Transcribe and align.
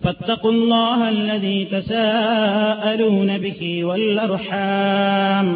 فاتقوا 0.00 0.52
الله 0.52 1.08
الذي 1.08 1.64
تساءلون 1.64 3.38
به 3.38 3.84
والأرحام 3.84 5.46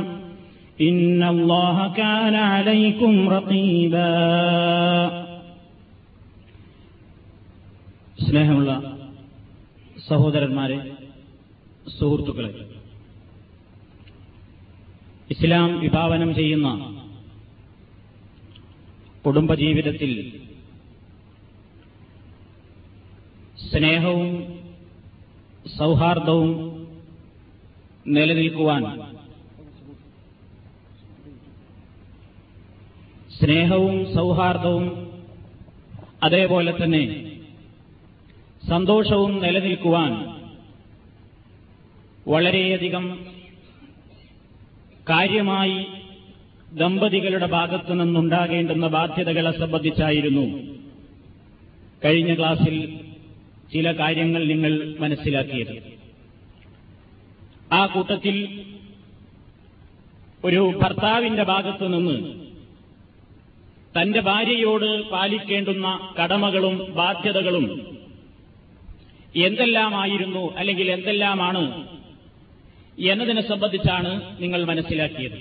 إن 0.81 1.23
الله 1.25 1.77
كان 1.93 2.35
عليكم 2.53 3.13
رقيبا 3.29 4.13
സ്നേഹമുള്ള 8.29 8.71
സഹോദരന്മാരെ 10.09 10.79
സുഹൃത്തുക്കളെ 11.99 12.51
ഇസ്ലാം 15.31 15.81
വിഭാവനം 15.81 16.31
ചെയ്യുന്ന 16.35 16.69
കുടുംബജീവിതത്തിൽ 19.27 20.13
സ്നേഹവും 23.74 24.60
സൗഹാർദ്ദവും 25.78 26.50
നിലനിൽക്കുവാൻ. 28.08 28.84
സ്നേഹവും 33.42 34.14
സൗഹാർദ്ദവും 34.14 35.08
അതേപോലെ 36.24 36.84
തന്നെ 36.84 37.32
സന്തോഷവും 38.70 39.42
നിലനിൽക്കുവാൻ 39.42 40.34
വളരെയധികം 42.28 43.20
കാര്യമായി 45.10 45.86
ദമ്പതികളുടെ 46.74 47.46
ഭാഗത്തു 47.46 47.94
നിന്നുണ്ടാകേണ്ടുന്ന 47.94 48.88
ബാധ്യതകളെ 48.88 49.60
സംബന്ധിച്ചായിരുന്നു. 49.60 50.74
കഴിഞ്ഞ 52.06 52.36
ക്ലാസ്സിൽ 52.36 53.03
ചില 53.74 53.92
കാര്യങ്ങൾ 53.92 54.48
നിങ്ങൾ 54.48 54.96
മനസ്സിലാക്കിയത്. 55.00 55.94
ആ 57.74 57.86
കൂട്ടത്തിൽ 57.86 58.36
ഒരു 60.46 60.80
ഭർത്താവിന്റെ 60.84 61.44
ഭാഗത്തു 61.44 61.86
നിന്ന് 61.86 62.34
തന്റെ 63.98 64.20
ഭാര്യയോട് 64.20 65.10
പാലിക്കേണ്ടുന്ന 65.10 66.14
കടമകളും 66.24 66.94
ബാധ്യതകളും 66.96 67.66
എന്തെല്ലാമായിരുന്നു 69.36 70.56
അല്ലെങ്കിൽ 70.58 70.92
എന്തെല്ലാമാണ് 70.92 71.88
എന്നതിനെ 73.00 73.42
സംബന്ധിച്ചാണ് 73.42 74.42
നിങ്ങൾ 74.42 74.66
മനസ്സിലാക്കിയത്. 74.66 75.38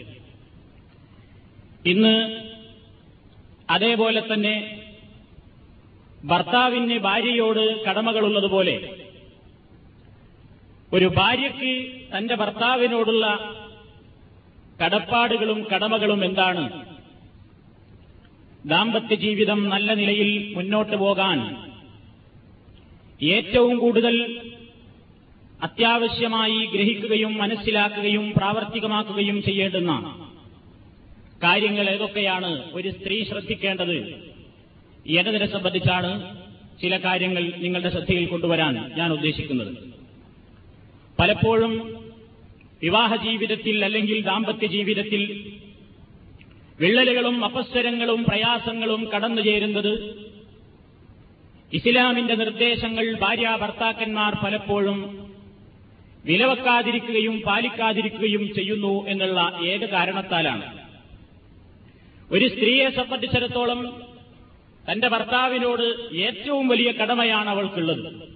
ഇന്ന് 1.86 2.14
അതേപോലെ 3.70 4.22
തന്നെ 4.34 4.81
ഭർത്താവിന് 6.24 6.98
ഭാര്യയോട് 6.98 7.84
കടമകളുള്ളതുപോലെ 7.84 8.96
ഒരു 10.92 11.04
ഭാര്യയ്ക്ക് 11.16 11.72
തന്റെ 12.16 12.34
ഭർത്താവിനോടുള്ള 12.34 13.26
കടപ്പാടുകളും 14.84 15.66
കടമകളും 15.74 16.24
എന്താണ്? 16.24 16.64
ദാമ്പത്യ 18.66 19.14
ജീവിതം 19.14 19.68
നല്ല 19.68 19.94
നിലയിൽ 19.94 20.54
മുന്നോട്ട് 20.56 20.96
പോകാൻ 20.96 21.38
ഏറ്റവും 23.20 23.78
കൂടുതൽ 23.78 24.16
അത്യാവശ്യമായി 25.62 26.66
ഗ്രഹിക്കുകയും 26.66 27.34
മനസ്സിലാക്കുകയും 27.38 28.32
പ്രാവർത്തികമാക്കുകയും 28.36 29.42
ചെയ്യേണ്ടുന്ന 29.42 29.92
കാര്യങ്ങൾ 31.42 31.90
ഏതൊക്കെയാണ്? 31.90 32.70
ഒരു 32.72 32.90
സ്ത്രീ 32.90 33.24
ശ്രദ്ധിക്കേണ്ടത് 33.24 34.31
എന്നതിനെ 35.06 35.46
സംബന്ധിച്ചാണ് 35.46 36.10
ചില 36.82 36.96
കാര്യങ്ങൾ 36.96 37.42
നിങ്ങളുടെ 37.56 37.90
ശ്രദ്ധയിൽ 37.90 38.26
കൊണ്ടുവരാൻ 38.26 38.94
ഞാൻ 38.94 39.12
ഉദ്ദേശിക്കുന്നത്. 39.12 39.72
പലപ്പോഴും 41.20 42.02
വിവാഹ 42.82 43.16
ജീവിതത്തിൽ 43.16 43.84
അല്ലെങ്കിൽ 43.84 44.22
ദാമ്പത്യ 44.22 44.66
ജീവിതത്തിൽ 44.66 45.22
വിള്ളലുകളും 46.80 47.44
അപസ്വരങ്ങളും 47.44 48.24
പ്രയാസങ്ങളും 48.24 49.10
കടന്നു 49.14 49.42
ചേരുന്നത് 49.42 49.92
ഇസ്ലാമിന്റെ 51.72 52.34
നിർദ്ദേശങ്ങൾ 52.34 53.18
ഭാര്യ 53.20 53.58
ഭർത്താക്കന്മാർ 53.60 54.34
പലപ്പോഴും 54.44 54.98
വിലവെക്കാതിരിക്കുകയും 56.24 57.40
പാലിക്കാതിരിക്കുകയും 57.40 58.54
ചെയ്യുന്നു 58.54 59.06
എന്നുള്ള 59.08 59.58
ഏക 59.62 59.84
കാരണത്താലാണ്. 59.84 60.66
ഒരു 62.32 62.48
സ്ത്രീയെ 62.48 62.88
സംബന്ധിച്ചിടത്തോളം 62.88 64.11
തന്റെ 64.90 65.08
ഭർത്താവിനോട് 65.08 66.14
ഏറ്റവും 66.14 66.68
വലിയ 66.68 66.92
കടമയാണ് 66.92 67.48
അവൾക്കുള്ളത്. 67.48 68.32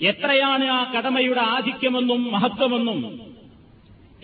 എത്രയാണ് 0.00 0.64
ആ 0.64 0.92
കടമയുടെ 0.92 1.40
ആധിക്യമെന്നും 1.40 2.32
മഹത്വമെന്നും 2.32 3.00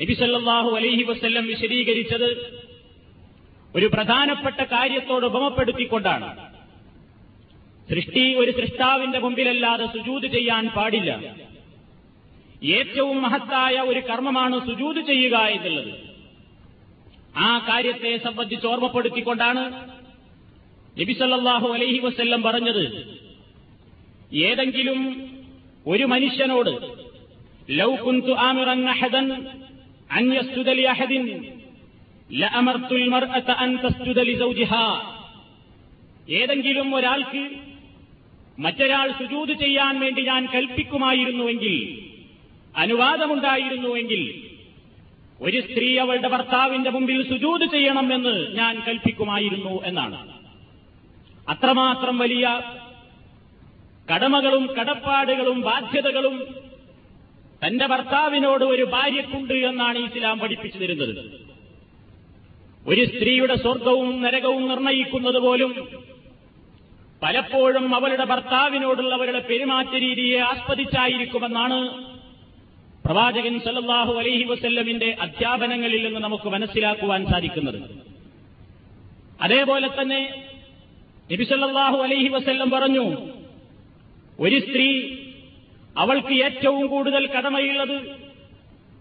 നബിസല്ലാഹു 0.01 0.71
അലൈഹി 0.71 1.03
വസ്ല്ലം 1.03 1.47
വിശദീകരിച്ചത് 1.47 2.57
ഒരു 3.75 3.87
പ്രധാനപ്പെട്ട 3.87 4.63
കാര്യത്തോട് 4.63 5.27
ഉപമപ്പെടുത്തിക്കൊണ്ടാണ്. 5.27 6.51
സൃഷ്ടി 7.91 8.35
ഒരു 8.35 8.51
സൃഷ്ടാവിന്റെ 8.51 9.19
മുമ്പിലല്ലാതെ 9.19 9.87
സുജൂത് 9.87 10.27
ചെയ്യാൻ 10.27 10.69
പാടില്ല. 10.69 11.37
ഏറ്റവും 12.65 13.23
മഹത്തായ 13.23 13.75
ഒരു 13.75 14.01
കർമ്മമാണ് 14.01 14.67
സുജൂത് 14.67 15.07
ചെയ്യുക 15.07 15.37
എന്നുള്ളത്. 15.39 15.95
ആ 17.37 17.59
കാര്യത്തെ 17.59 18.19
സംബന്ധിച്ച് 18.19 18.67
ഓർമ്മപ്പെടുത്തിക്കൊണ്ടാണ് 18.67 19.96
നബിസല്ലാഹു 20.97 21.69
അലൈഹി 21.75 21.99
വസ്ല്ലം 21.99 22.43
പറഞ്ഞത് 22.43 22.85
ഏതെങ്കിലും 24.45 25.01
ഒരു 25.87 26.05
മനുഷ്യനോട് 26.05 26.73
ലൗ 27.71 27.91
കുന്തു 27.97 28.33
ആമിറൻ 28.47 28.83
അഹദൻ 28.89 29.27
അൻ 30.11 30.25
ലഅമർത്തുൽ 32.37 33.05
മർഅത 33.09 33.51
അൻ 33.65 33.71
ഏതെങ്കിലും 36.39 36.89
ഒരാൾക്ക് 36.95 37.43
മറ്റൊരാൾ 38.59 39.09
സുജൂത് 39.19 39.53
ചെയ്യാൻ 39.61 39.95
വേണ്ടി 40.01 40.23
ഞാൻ 40.23 40.43
കൽപ്പിക്കുമായിരുന്നുവെങ്കിൽ 40.55 41.75
അനുവാദമുണ്ടായിരുന്നുവെങ്കിൽ 42.75 44.23
ഒരു 45.41 45.59
സ്ത്രീ 45.61 45.89
അവളുടെ 45.99 46.29
ഭർത്താവിന്റെ 46.29 46.91
മുമ്പിൽ 46.91 47.23
സുജൂത് 47.31 47.65
ചെയ്യണമെന്ന് 47.75 48.35
ഞാൻ 48.55 48.75
കൽപ്പിക്കുമായിരുന്നു 48.87 49.75
എന്നാണ്. 49.85 50.19
അത്രമാത്രം 51.49 52.19
വലിയ 52.19 52.47
കടമകളും 54.11 54.65
കടപ്പാടുകളും 54.79 55.59
ബാധ്യതകളും 55.61 56.37
തന്റെ 57.63 57.87
ഭർത്താവിനോട് 57.87 58.65
ഒരു 58.65 58.85
ഭാര്യക്കുണ്ട് 58.85 59.55
എന്നാണ് 59.69 59.99
ഇസ്ലാം 59.99 60.37
പഠിപ്പിച്ചു 60.41 60.79
തരുന്നത് 60.79 61.13
ഒരു 62.87 63.05
സ്ത്രീയുടെ 63.07 63.57
സ്വർഗവും 63.63 64.11
നരകവും 64.23 64.65
നിർണയിക്കുന്നത് 64.69 65.39
പോലും 65.39 65.73
പലപ്പോഴും 67.23 67.87
അവളുടെ 67.95 68.25
ഭർത്താവിനോടുള്ളവരുടെ 68.25 69.41
പെരുമാറ്റ 69.41 69.95
രീതിയെ 70.05 70.39
ആസ്പദിച്ചായിരിക്കുമെന്നാണ് 70.51 71.79
പ്രവാചകൻ 73.05 73.55
സല്ലാഹു 73.67 74.13
അലൈഹി 74.13 74.45
വസ്ല്ലമിന്റെ 74.45 75.09
അധ്യാപനങ്ങളിൽ 75.21 76.01
നിന്ന് 76.07 76.21
നമുക്ക് 76.21 76.49
മനസ്സിലാക്കുവാൻ 76.49 77.21
സാധിക്കുന്നത്. 77.33 77.79
അതേപോലെ 79.41 79.89
തന്നെ 79.89 80.21
നബി 81.31 81.45
സല്ലല്ലാഹു 81.45 81.99
അലൈഹി 82.03 82.29
വസല്ലം 82.29 82.71
പറഞ്ഞു 82.71 83.05
ഒരു 84.39 84.59
സ്ത്രീ 84.61 84.89
അവൾക്ക് 85.97 86.35
ഏറ്റവും 86.47 86.87
കൂടുതൽ 86.87 87.27
കടമയുള്ളത് 87.27 87.97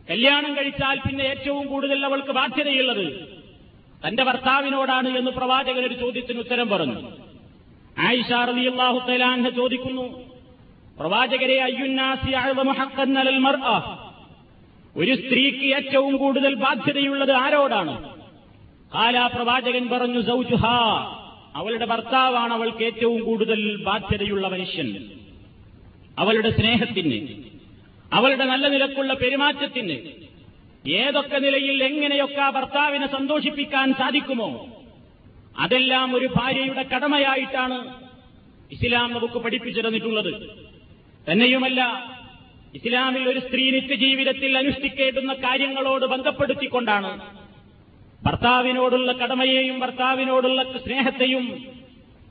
കല്യാണം 0.08 0.52
കഴിച്ചാൽ 0.58 0.98
പിന്നെ 1.06 1.24
ഏറ്റവും 1.24 1.66
കൂടുതൽ 1.68 2.06
അവൾക്ക് 2.06 2.32
ബാധ്യതയുള്ളത് 2.32 3.06
തന്റെ 4.02 4.24
ഭർത്താവിനോടാണ് 4.24 5.10
എന്ന് 5.20 5.32
പ്രവാചകൻ 5.32 5.84
ഒരു 5.86 5.94
ചോദ്യത്തിന് 5.94 6.40
ഉത്തരം 6.40 6.68
പറഞ്ഞു. 6.70 6.98
ആയിഷ 7.98 8.32
റളിയല്ലാഹു 8.50 9.00
തലാൻഹ 9.08 9.50
ചോദിക്കുന്നു 9.50 10.06
പ്രവാചകരെ 10.98 11.58
അയ്യുന്നാസി 11.60 12.32
ഒരു 14.96 15.14
സ്ത്രീക്ക് 15.16 15.68
ഏറ്റവും 15.78 16.14
കൂടുതൽ 16.18 16.54
ബാധ്യതയുള്ളത് 16.56 17.32
ആരോടാണ്? 17.32 17.96
കാലാ 18.92 19.28
പ്രവാചകൻ 19.28 19.86
പറഞ്ഞു 19.90 20.22
സൗജുഹാ 20.22 20.78
അവളുടെ 21.56 21.86
ഭർത്താവാണ് 21.86 22.54
അവൾക്ക് 22.54 22.84
ഏറ്റവും 22.84 23.24
കൂടുതൽ 23.24 23.84
ബാധ്യതയുള്ള 23.84 24.48
മനുഷ്യൻ. 24.48 24.88
അവളുടെ 26.20 26.50
സ്നേഹത്തിന് 26.50 27.20
അവളുടെ 28.14 28.46
നല്ല 28.46 28.68
നിലക്കുള്ള 28.68 29.14
പെരുമാറ്റത്തിന് 29.14 29.98
ഏതൊക്കെ 30.90 31.38
നിലയിൽ 31.38 31.84
എങ്ങനെയൊക്കെ 31.84 32.42
ആ 32.42 32.50
ഭർത്താവിനെ 32.50 33.08
സന്തോഷിപ്പിക്കാൻ 33.08 33.94
സാധിക്കുമോ 33.94 34.50
അതെല്ലാം 35.60 36.16
ഒരു 36.16 36.30
ഭാര്യയുടെ 36.36 36.84
കടമയായിട്ടാണ് 36.84 37.78
ഇസ്ലാം 38.72 39.14
നമുക്ക് 39.14 39.40
പഠിപ്പിച്ചു 39.40 39.82
തന്നിട്ടുള്ളത്. 39.82 40.32
തന്നെയുമല്ല 41.32 41.82
ഇസ്ലാമിൽ 42.76 43.30
ഒരു 43.30 43.40
സ്ത്രീ 43.40 43.72
നിത്യജീവിതത്തിൽ 43.72 44.58
അനുഷ്ഠിക്കേണ്ടുന്ന 44.58 45.34
കാര്യങ്ങളോട് 45.34 46.06
ബന്ധപ്പെടുത്തിക്കൊണ്ടാണ് 46.06 47.12
ഭർത്താവിനോടുള്ള 48.26 49.12
കടമയെയും 49.12 49.80
ഭർത്താവിനോടുള്ള 49.80 50.64
സ്നേഹത്തെയും 50.78 51.46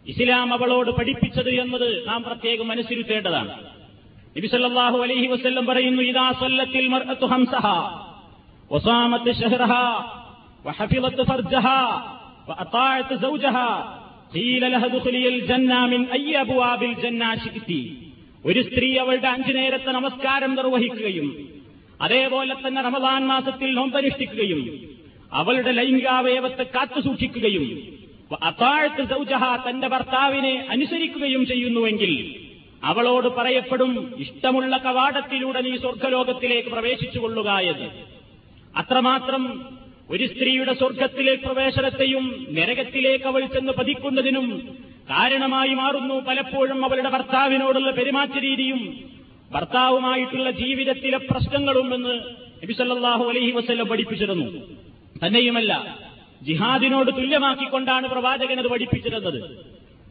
ഇസ്ലാം 0.06 0.48
അവളോട് 0.52 0.90
പഠിപ്പിച്ചത് 0.90 1.50
എന്നത് 1.54 1.88
നാം 2.08 2.20
പ്രത്യേകം 2.22 2.66
മനസ്സിരുത്തേണ്ടതാണ്. 2.68 3.52
നബിസല്ലാഹു 4.36 4.98
അലഹി 4.98 5.26
വസ്ല്ലം 5.26 5.66
പറയുന്നു 5.66 6.02
ഇതാ 6.02 6.26
സല്ലത്തിൽ 6.40 6.86
മർഅത്തു 6.88 7.26
ഹംസഹ 7.26 7.66
ഫർജഹ 11.30 11.68
ഖീല 14.34 14.64
ഒരു 18.44 18.60
സ്ത്രീ 18.62 18.88
അവളുടെ 18.96 19.28
അഞ്ചു 19.28 19.52
നേരത്തെ 19.52 19.90
നമസ്കാരം 19.90 20.50
നിർവഹിക്കുകയും 20.54 21.28
അതേപോലെ 22.00 22.54
തന്നെ 22.54 22.82
റമദാൻ 22.82 23.22
മാസത്തിൽ 23.26 23.70
നോമ്പനുഷ്ഠിക്കുകയും 23.74 24.60
അവളുടെ 25.38 25.72
ലൈംഗികാവയവത്തെ 25.78 26.64
കാത്തു 26.74 27.00
സൂക്ഷിക്കുകയും 27.06 27.66
അത്താഴത്ത് 28.48 29.02
സൗജഹ 29.10 29.44
തന്റെ 29.66 29.88
ഭർത്താവിനെ 29.94 30.52
അനുസരിക്കുകയും 30.74 31.42
ചെയ്യുന്നുവെങ്കിൽ 31.50 32.12
അവളോട് 32.90 33.28
പറയപ്പെടും 33.38 33.92
ഇഷ്ടമുള്ള 34.24 34.76
കവാടത്തിലൂടെ 34.86 35.60
നീ 35.66 35.72
സ്വർഗലോകത്തിലേക്ക് 35.84 36.68
പ്രവേശിച്ചു 36.68 37.18
കൊള്ളുക 37.18 37.50
എന്ന്. 37.72 37.88
അത്രമാത്രം 38.76 39.42
ഒരു 40.14 40.24
സ്ത്രീയുടെ 40.32 40.72
സ്വർഗത്തിലെ 40.80 41.34
പ്രവേശനത്തെയും 41.44 42.24
നരകത്തിലേക്ക് 42.56 43.26
അവൾ 43.30 43.42
ചെന്ന് 43.54 43.72
പതിക്കുന്നതിനും 43.78 44.48
കാരണമായി 45.10 45.74
മാറുന്നു 45.74 46.16
പലപ്പോഴും 46.28 46.80
അവളുടെ 46.84 47.10
ഭർത്താവിനോടുള്ള 47.16 47.90
പെരുമാറ്റ 47.90 48.36
രീതിയും 48.38 48.80
ഭർത്താവുമായിട്ടുള്ള 49.52 50.50
ജീവിതത്തിലെ 50.62 51.20
പ്രശ്നങ്ങളും 51.30 51.88
എന്ന് 51.94 52.14
നബിസല്ലാഹു 52.62 53.24
അലഹി 53.30 53.50
വസ്ല്ലം 53.50 53.88
പഠിപ്പിച്ചിരുന്നു. 53.88 54.46
തന്നെയുമല്ല 55.22 55.72
ജിഹാദിനോട് 56.42 57.10
തുല്യമാക്കിക്കൊണ്ടാണ് 57.10 58.06
പ്രവാചകൻ 58.08 58.58
അത് 58.60 58.68
പഠിപ്പിച്ചിരുന്നത്. 58.68 59.40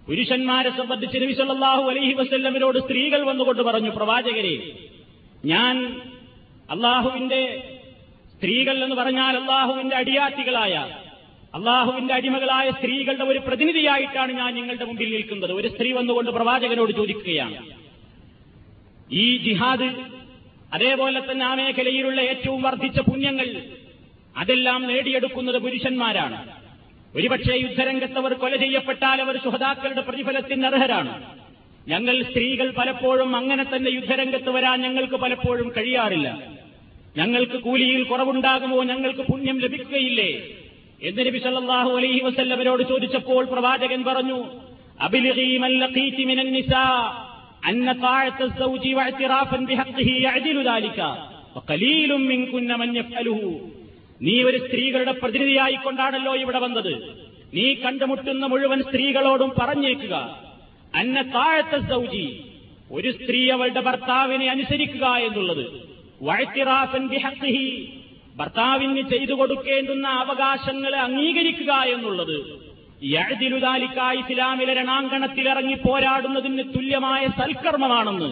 പുരുഷന്മാരെ 0.07 0.69
സംബന്ധിച്ച് 0.69 1.17
നബി 1.23 1.33
സല്ലല്ലാഹു 1.33 1.83
അലൈഹി 1.89 2.13
വസ്ല്ലമിനോട് 2.13 2.77
സ്ത്രീകൾ 2.79 3.21
വന്നുകൊണ്ട് 3.23 3.61
പറഞ്ഞു 3.61 3.89
പ്രവാചകരെ 3.89 4.55
ഞാൻ 5.45 5.75
അള്ളാഹുവിന്റെ 6.69 7.41
സ്ത്രീകൾ 8.33 8.83
എന്ന് 8.83 8.95
പറഞ്ഞാൽ 8.95 9.33
അള്ളാഹുവിന്റെ 9.37 9.95
അടിയാത്തികളായ 9.95 10.75
അള്ളാഹുവിന്റെ 11.53 12.13
അടിമകളായ 12.13 12.67
സ്ത്രീകളുടെ 12.71 13.23
ഒരു 13.23 13.39
പ്രതിനിധിയായിട്ടാണ് 13.39 14.31
ഞാൻ 14.31 14.51
നിങ്ങളുടെ 14.55 14.85
മുമ്പിൽ 14.85 15.09
നിൽക്കുന്നത്. 15.11 15.53
ഒരു 15.53 15.67
സ്ത്രീ 15.67 15.89
വന്നുകൊണ്ട് 15.91 16.31
പ്രവാചകനോട് 16.31 16.91
ചോദിക്കുകയാണ് 16.91 17.59
ഈ 19.23 19.25
ജിഹാദ് 19.37 19.89
അതേപോലെ 20.73 21.19
തന്നെ 21.19 21.45
ആ 21.45 21.53
മേഖലയിലുള്ള 21.55 22.19
ഏറ്റവും 22.21 22.61
വർദ്ധിച്ച 22.61 22.99
പുണ്യങ്ങൾ 22.99 23.47
അതെല്ലാം 24.37 24.87
നേടിയെടുക്കുന്നത് 24.87 25.57
പുരുഷന്മാരാണ്. 25.57 26.49
ഒരുപക്ഷെ 27.15 27.55
യുദ്ധരംഗത്തവർ 27.55 28.33
കൊല 28.33 28.55
ചെയ്യപ്പെട്ടാൽ 28.55 29.21
അവർ 29.21 29.37
സുഹതാക്കളുടെ 29.37 30.01
പ്രതിഫലത്തിന് 30.01 30.65
അർഹരാണ്. 30.65 31.23
ഞങ്ങൾ 31.87 32.23
സ്ത്രീകൾ 32.23 32.71
പലപ്പോഴും 32.71 33.35
അങ്ങനെ 33.35 33.63
തന്നെ 33.63 33.89
യുദ്ധരംഗത്ത് 33.89 34.49
വരാൻ 34.49 34.81
ഞങ്ങൾക്ക് 34.81 35.15
പലപ്പോഴും 35.15 35.73
കഴിയാറില്ല. 35.77 36.47
ഞങ്ങൾക്ക് 37.17 37.57
കൂലിയിൽ 37.57 38.03
കുറവുണ്ടാകുമോ? 38.03 38.83
ഞങ്ങൾക്ക് 38.83 39.19
പുണ്യം 39.19 39.59
ലഭിക്കുകയില്ലേ? 39.59 40.43
എന്ന് 41.01 41.25
നബി 41.25 41.39
സല്ലാഹു 41.39 41.89
അലൈഹി 41.89 42.19
വസല്ലവരോട് 42.19 42.83
ചോദിച്ചപ്പോൾ 42.83 43.45
പ്രവാചകൻ 43.45 44.03
പറഞ്ഞു 44.03 44.45
അബിലിഗീ 44.99 45.57
നീ 54.21 54.43
ഒരു 54.43 54.57
സ്ത്രീകളുടെ 54.57 55.11
പ്രതിനിധിയായിക്കൊണ്ടാണല്ലോ 55.11 56.35
ഇവിടെ 56.35 56.59
വന്നത്. 56.59 57.23
നീ 57.53 57.73
കണ്ടുമുട്ടുന്ന 57.73 58.45
മുഴുവൻ 58.45 58.81
സ്ത്രീകളോടും 58.81 59.53
പറഞ്ഞേക്കുക. 59.59 60.39
അന്ന 60.95 61.21
താഴത്തെ 61.21 61.89
സൗജി 61.89 62.43
ഒരു 62.91 63.11
സ്ത്രീ 63.11 63.49
അവളുടെ 63.49 63.81
ഭർത്താവിനെ 63.81 64.49
അനുസരിക്കുക 64.49 65.05
എന്നുള്ളത്. 65.05 65.93
ഭർത്താവിന് 68.35 69.09
ചെയ്തു 69.09 69.33
കൊടുക്കേണ്ടുന്ന 69.33 70.07
അവകാശങ്ങളെ 70.07 70.97
അംഗീകരിക്കുക 70.97 71.73
എന്നുള്ളത്. 71.73 72.63
യഴുതിലുതാലിക്ക 73.03 73.99
ഇസ്ലാമിലെ 74.19 74.73
രണാങ്കണത്തിലിറങ്ങി 74.73 75.73
പോരാടുന്നതിന് 75.73 76.63
തുല്യമായ 76.63 77.27
സൽക്കർമ്മമാണെന്ന് 77.27 78.29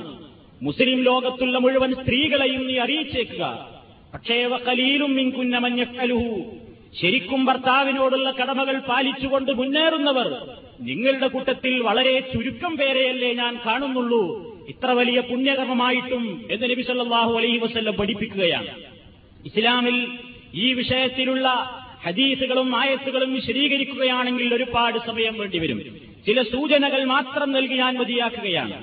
മുസ്ലിം 0.63 1.03
ലോകത്തുള്ള 1.03 1.57
മുഴുവൻ 1.57 1.93
സ്ത്രീകളെയും 1.93 2.67
നീ 2.67 2.77
അറിയിച്ചേക്കുക. 2.77 3.80
പക്ഷേ 4.13 4.45
വക്കലീലും 4.45 5.11
മിൻകുന്ന 5.15 5.57
മഞ്ഞക്കലുഹു 5.57 6.57
ശരിക്കും 7.01 7.45
ഭർത്താവിനോടുള്ള 7.45 8.31
കടമകൾ 8.31 8.79
പാലിച്ചുകൊണ്ട് 8.79 9.51
മുന്നേറുന്നവർ 9.51 10.29
നിങ്ങളുടെ 10.81 11.27
കൂട്ടത്തിൽ 11.27 11.81
വളരെ 11.81 12.19
ചുരുക്കം 12.19 12.77
പേരെയല്ലേ 12.77 13.33
ഞാൻ 13.33 13.59
കാണുന്നുള്ളൂ. 13.65 14.23
ഇത്ര 14.69 14.89
വലിയ 14.91 15.19
പുണ്യകർമ്മമായിട്ടും 15.19 16.47
എന്ന് 16.51 16.65
നബി 16.71 16.81
സല്ലല്ലാഹു 16.81 17.33
അലൈഹി 17.37 17.57
വസ്ല്ലം 17.57 17.93
പഠിപ്പിക്കുകയാണ്. 17.93 18.67
ഇസ്ലാമിൽ 19.45 20.07
ഈ 20.53 20.73
വിഷയത്തിലുള്ള 20.73 21.47
ഹദീസുകളും 22.05 22.75
ആയത്തുകളും 22.75 23.33
വിശദീകരിക്കുകയാണെങ്കിൽ 23.33 24.53
ഒരുപാട് 24.53 24.99
സമയം 25.07 25.35
വേണ്ടിവരും 25.39 25.79
ചില 26.25 26.41
സൂചനകൾ 26.43 27.03
മാത്രം 27.03 27.51
നൽകി 27.51 27.73
ഞാൻ 27.73 27.93
മതിയാക്കുകയാണ്. 27.97 28.77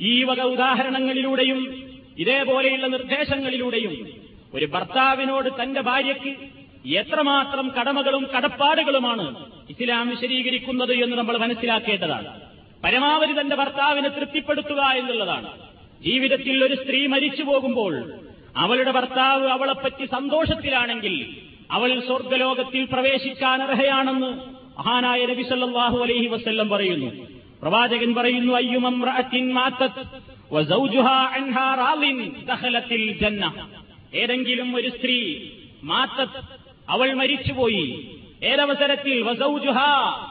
ഈ 0.00 0.24
വക 0.24 0.40
ഉദാഹരണങ്ങളിലൂടെയും 0.54 1.60
ഇതേപോലെയുള്ള 2.18 2.86
നിർദ്ദേശങ്ങളിലൂടെയും 2.86 4.21
ഒരു 4.54 4.66
ഭർത്താവിനോട് 4.66 5.48
തന്റെ 5.62 5.80
ഭാര്യയ്ക്ക് 5.80 6.32
എത്രമാത്രം 7.00 7.72
കടമകളും 7.78 8.28
കടപ്പാടുകളുമാണ് 8.36 9.26
ഇസ്ലാം 9.70 10.08
വിശദീകരിക്കുന്നത് 10.08 10.92
എന്ന് 10.92 11.16
നമ്മൾ 11.16 11.36
മനസ്സിലാക്കേണ്ടതാണ്. 11.38 12.28
പരമാവധി 12.84 13.40
തന്റെ 13.40 13.56
ഭർത്താവിനെ 13.56 14.08
തൃപ്തിപ്പെടുത്തുക 14.08 14.80
എന്നുള്ളതാണ്. 15.00 15.48
ജീവിതത്തിൽ 16.02 16.64
ഒരു 16.64 16.74
സ്ത്രീ 16.74 17.06
മരിച്ചു 17.06 17.42
പോകുമ്പോൾ 17.42 17.94
അവളുടെ 18.56 18.90
ഭർത്താവ് 18.90 19.46
അവളെപ്പറ്റി 19.46 20.04
സന്തോഷത്തിലാണെങ്കിൽ 20.06 21.14
അവൾ 21.70 22.00
സ്വർഗലോകത്തിൽ 22.00 22.84
പ്രവേശിക്കാൻ 22.84 23.62
അർഹയാണെന്ന് 23.62 24.30
മഹാനായ 24.78 25.26
നബി 25.26 25.42
സല്ലാഹു 25.42 25.98
അലൈഹി 25.98 26.26
വസ്ല്ലം 26.26 26.68
പറയുന്നു. 26.68 27.10
പ്രവാചകൻ 27.62 28.14
പറയുന്നു 28.14 28.52
അയ്യുമംറഅത്തിൻ 28.52 29.44
ഏതെങ്കിലും 34.14 34.76
ഒരു 34.76 34.88
സ്ത്രീ 34.88 35.48
മാത്ത 35.82 36.28
അവൾ 36.88 37.12
മരിച്ചുപോയി. 37.12 38.16
ഏതവസരത്തിൽ? 38.42 39.22
വസൗജുഹ 39.22 39.78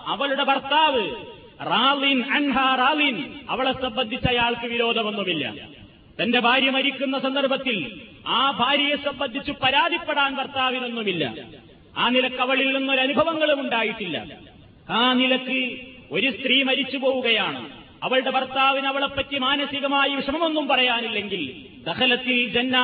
അവളുടെ 0.08 0.44
ഭർത്താവ്. 0.44 1.12
റാലിൻ 1.62 2.24
അൻഹാ 2.34 2.76
റാലിൻ. 2.76 3.34
അവളെ 3.50 3.72
സംബന്ധിച്ച് 3.72 4.28
അയാൾക്ക് 4.28 4.66
വിരോധമൊന്നുമില്ല. 4.68 5.54
തന്റെ 6.24 6.40
ഭാര്യ 6.40 6.70
മരിക്കുന്ന 6.70 7.20
സന്ദർഭത്തിൽ 7.20 8.02
ആ 8.28 8.52
ഭാര്യയെ 8.52 8.96
സംബന്ധിച്ച് 8.96 9.52
പരാതിപ്പെടാൻ 9.52 10.36
ഭർത്താവിനൊന്നുമില്ല. 10.36 11.34
ആ 11.98 12.10
നിലയ്ക്ക് 12.10 12.40
അവളിൽ 12.40 12.78
നിന്നൊരു 12.78 13.02
അനുഭവങ്ങളും 13.02 13.62
ഉണ്ടായിട്ടില്ല. 13.62 14.38
ആ 14.90 15.14
നിലയ്ക്ക് 15.14 15.80
ഒരു 16.12 16.32
സ്ത്രീ 16.32 16.64
മരിച്ചു 16.64 16.98
പോവുകയാണ് 16.98 17.70
അവളുടെ 18.04 18.30
ഭർത്താവിന് 18.30 18.88
അവളെപ്പറ്റി 18.88 19.38
മാനസികമായി 19.38 20.16
വിഷമമൊന്നും 20.16 20.68
പറയാനില്ലെങ്കിൽ 20.68 21.66
ദഹലത്തിൽ 21.84 22.50
ജന്ന 22.50 22.78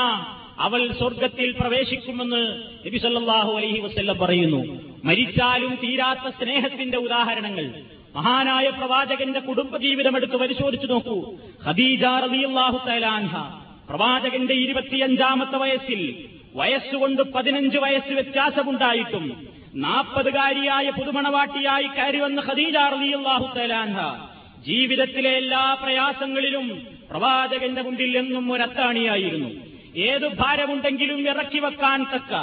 അവൾ 0.59 0.87
സ്വർഗത്തിൽ 0.87 1.51
പ്രവേശിക്കുമെന്ന് 1.51 2.41
നബി 2.87 2.97
സല്ലല്ലാഹു 2.97 3.57
അലൈഹി 3.57 3.79
വസല്ലം 3.79 4.17
പറയുന്നു. 4.17 4.81
മരിച്ചാലും 5.03 5.79
തീരാത്ത 5.83 6.29
സ്നേഹത്തിന്റെ 6.29 6.97
ഉദാഹരണങ്ങൾ. 6.97 7.73
മഹാനായ 8.15 8.69
പ്രവാചകന്റെ 8.69 9.39
കുടുംബജീവിതം 9.39 10.15
എടുത്ത് 10.15 10.37
പരിശോധിച്ചു 10.37 10.87
നോക്കൂ. 10.87 11.33
ഖദീജ 11.65 12.03
റളിയല്ലാഹു 12.03 12.89
തലാൻഹ 12.89 13.61
പ്രവാചകന്റെ 13.89 14.53
ഇരുപത്തിയഞ്ചാമത്തെ 14.53 15.57
വയസ്സിൽ 15.57 16.25
വയസ്സുകൊണ്ട് 16.55 17.21
പതിനഞ്ച് 17.21 17.77
വയസ്സ് 17.77 18.13
വ്യത്യാസമുണ്ടായിട്ടും 18.13 19.47
നാൽപ്പതുകാരിയായ 19.75 20.89
പുതുമണവാട്ടിയായി 20.89 21.87
കയറി 21.87 22.17
വന്ന 22.17 22.41
ഖദീജ 22.41 22.77
റളിയല്ലാഹു 22.77 23.59
തലാൻഹ 23.59 24.27
ജീവിതത്തിലെ 24.65 25.29
എല്ലാ 25.29 25.77
പ്രയാസങ്ങളിലും 25.83 26.81
പ്രവാചകന്റെ 27.09 27.81
മുമ്പിൽ 27.81 28.17
എന്നും 28.17 28.51
ഒരത്താണിയായിരുന്നു. 28.51 29.66
ഏത് 29.97 30.27
ഭാരമുണ്ടെങ്കിലും 30.27 31.27
ഇറക്കി 31.27 31.59
വെക്കാൻ 31.59 32.03
തക്ക. 32.03 32.33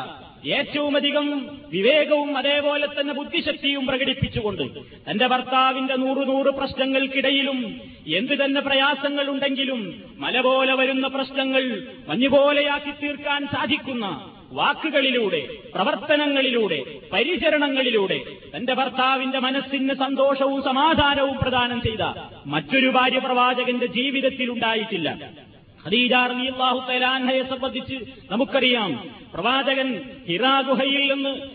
ഏറ്റവുമധികം 0.46 1.26
വിവേകവും 1.70 2.36
അതേപോലെ 2.36 2.86
തന്നെ 2.86 3.14
ബുദ്ധിശക്തിയും 3.14 3.86
പ്രകടിപ്പിച്ചുകൊണ്ട് 3.86 4.62
തന്റെ 5.08 5.26
ഭർത്താവിന്റെ 5.26 5.94
നൂറ് 5.94 6.28
നൂറ് 6.28 6.46
പ്രശ്നങ്ങൾക്കിടയിലും 6.46 7.80
എന്തു 8.06 8.34
തന്നെ 8.34 8.60
പ്രയാസങ്ങൾ 8.60 9.30
ഉണ്ടെങ്കിലും 9.30 9.80
മല 10.18 10.40
പോലെ 10.40 10.74
വരുന്ന 10.74 11.06
പ്രശ്നങ്ങൾ 11.06 11.62
മഞ്ഞുപോലെയാക്കി 12.08 12.90
തീർക്കാൻ 12.90 13.46
സാധിക്കുന്ന 13.46 14.06
വാക്കുകളിലൂടെ 14.52 15.42
പ്രവർത്തനങ്ങളിലൂടെ 15.74 16.84
പരിചരണങ്ങളിലൂടെ 17.12 18.18
തന്റെ 18.56 18.74
ഭർത്താവിന്റെ 18.74 19.38
മനസ്സിന് 19.38 19.94
സന്തോഷവും 19.94 20.62
സമാധാനവും 20.62 21.38
പ്രദാനം 21.38 21.82
ചെയ്ത 21.82 22.02
മറ്റൊരു 22.46 22.90
ഭാര്യ 22.90 23.18
പ്രവാചകന്റെ 23.18 23.86
ജീവിതത്തിൽ 23.86 24.50
ഉണ്ടായിട്ടില്ല 24.50 25.08
ഖദീജാഹു 25.86 26.92
തലാൻഹയെ 26.92 27.42
സംബന്ധിച്ച് 27.42 27.94
നമുക്കറിയാം. 28.30 29.08
പ്രവാചകൻ 29.34 30.00
ഹിറാഗുഹയിൽ 30.28 31.14
നിന്ന് 31.14 31.54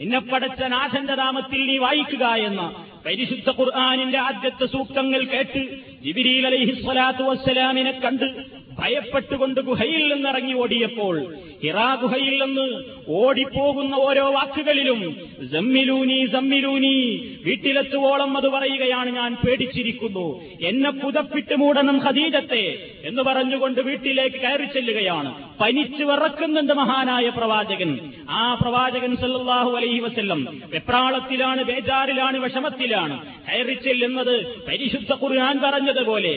നിന്നെ 0.00 0.18
പടച്ച 0.18 0.62
നാഥന്റെ 0.62 1.14
നാമത്തിൽ 1.14 1.66
നീ 1.66 1.78
വായിക്കുക 1.78 2.26
എന്ന 2.26 2.74
പരിശുദ്ധ 3.06 3.50
ഖുർആാനിന്റെ 3.50 4.18
ആദ്യത്തെ 4.18 4.66
സൂക്തങ്ങൾ 4.66 5.24
കേട്ട് 5.24 5.62
ജിബിരിൽ 6.02 6.46
അലൈഹി 6.46 6.82
സ്വലാത്തു 6.82 7.22
വസ്സലാമിനെ 7.22 7.90
കണ്ട് 7.90 8.61
ഭയപ്പെട്ടുകൊണ്ട് 8.78 9.60
ഗുഹയിൽ 9.60 10.14
നിന്നിറങ്ങി 10.14 10.52
ഓടിയപ്പോൾ 10.52 11.34
ഹിറാ 11.62 11.94
ഗുഹയിൽ 11.94 12.44
നിന്ന് 12.44 12.84
ഓടിപ്പോകുന്ന 13.08 13.94
ഓരോ 13.94 14.32
വാക്കുകളിലും 14.32 15.16
ജമ്മിലൂനി 15.52 16.26
ജമ്മിലൂനി 16.26 16.96
വീട്ടിലെത്തുവോളം 17.44 18.36
അത് 18.36 18.48
പറയുകയാണ് 18.48 19.10
ഞാൻ 19.10 19.36
പേടിച്ചിരിക്കുന്നു. 19.46 20.40
എന്നെ 20.62 20.90
പുതപ്പിട്ട് 20.90 21.54
മൂടണം 21.54 21.98
ഖദീജത്തെ. 21.98 22.91
എന്ന് 23.04 23.22
പറഞ്ഞുകൊണ്ട് 23.22 23.80
വീട്ടിലേക്ക് 23.80 24.36
കയറി 24.36 24.64
ചെല്ലുകയാണ്. 24.64 25.30
പനിച്ചു 25.60 26.04
വിറക്കുന്നുണ്ട് 26.04 26.72
മഹാനായ 26.72 27.28
പ്രവാചകൻ. 27.28 27.90
ആ 28.30 28.54
പ്രവാചകൻ 28.54 29.16
സല്ലാഹു 29.16 29.70
അലൈഹി 29.76 29.98
വസ്ല്ലം 29.98 30.40
വെപ്രാളത്തിലാണ് 30.72 31.62
ബേജാറിലാണ് 31.64 32.36
വിഷമത്തിലാണ്. 32.36 33.16
കയറി 33.48 33.74
ചെല്ലുന്നത് 33.74 34.34
പരിശുദ്ധ 34.66 35.12
ഖുർആൻ 35.22 35.60
പറഞ്ഞതുപോലെ 35.64 36.32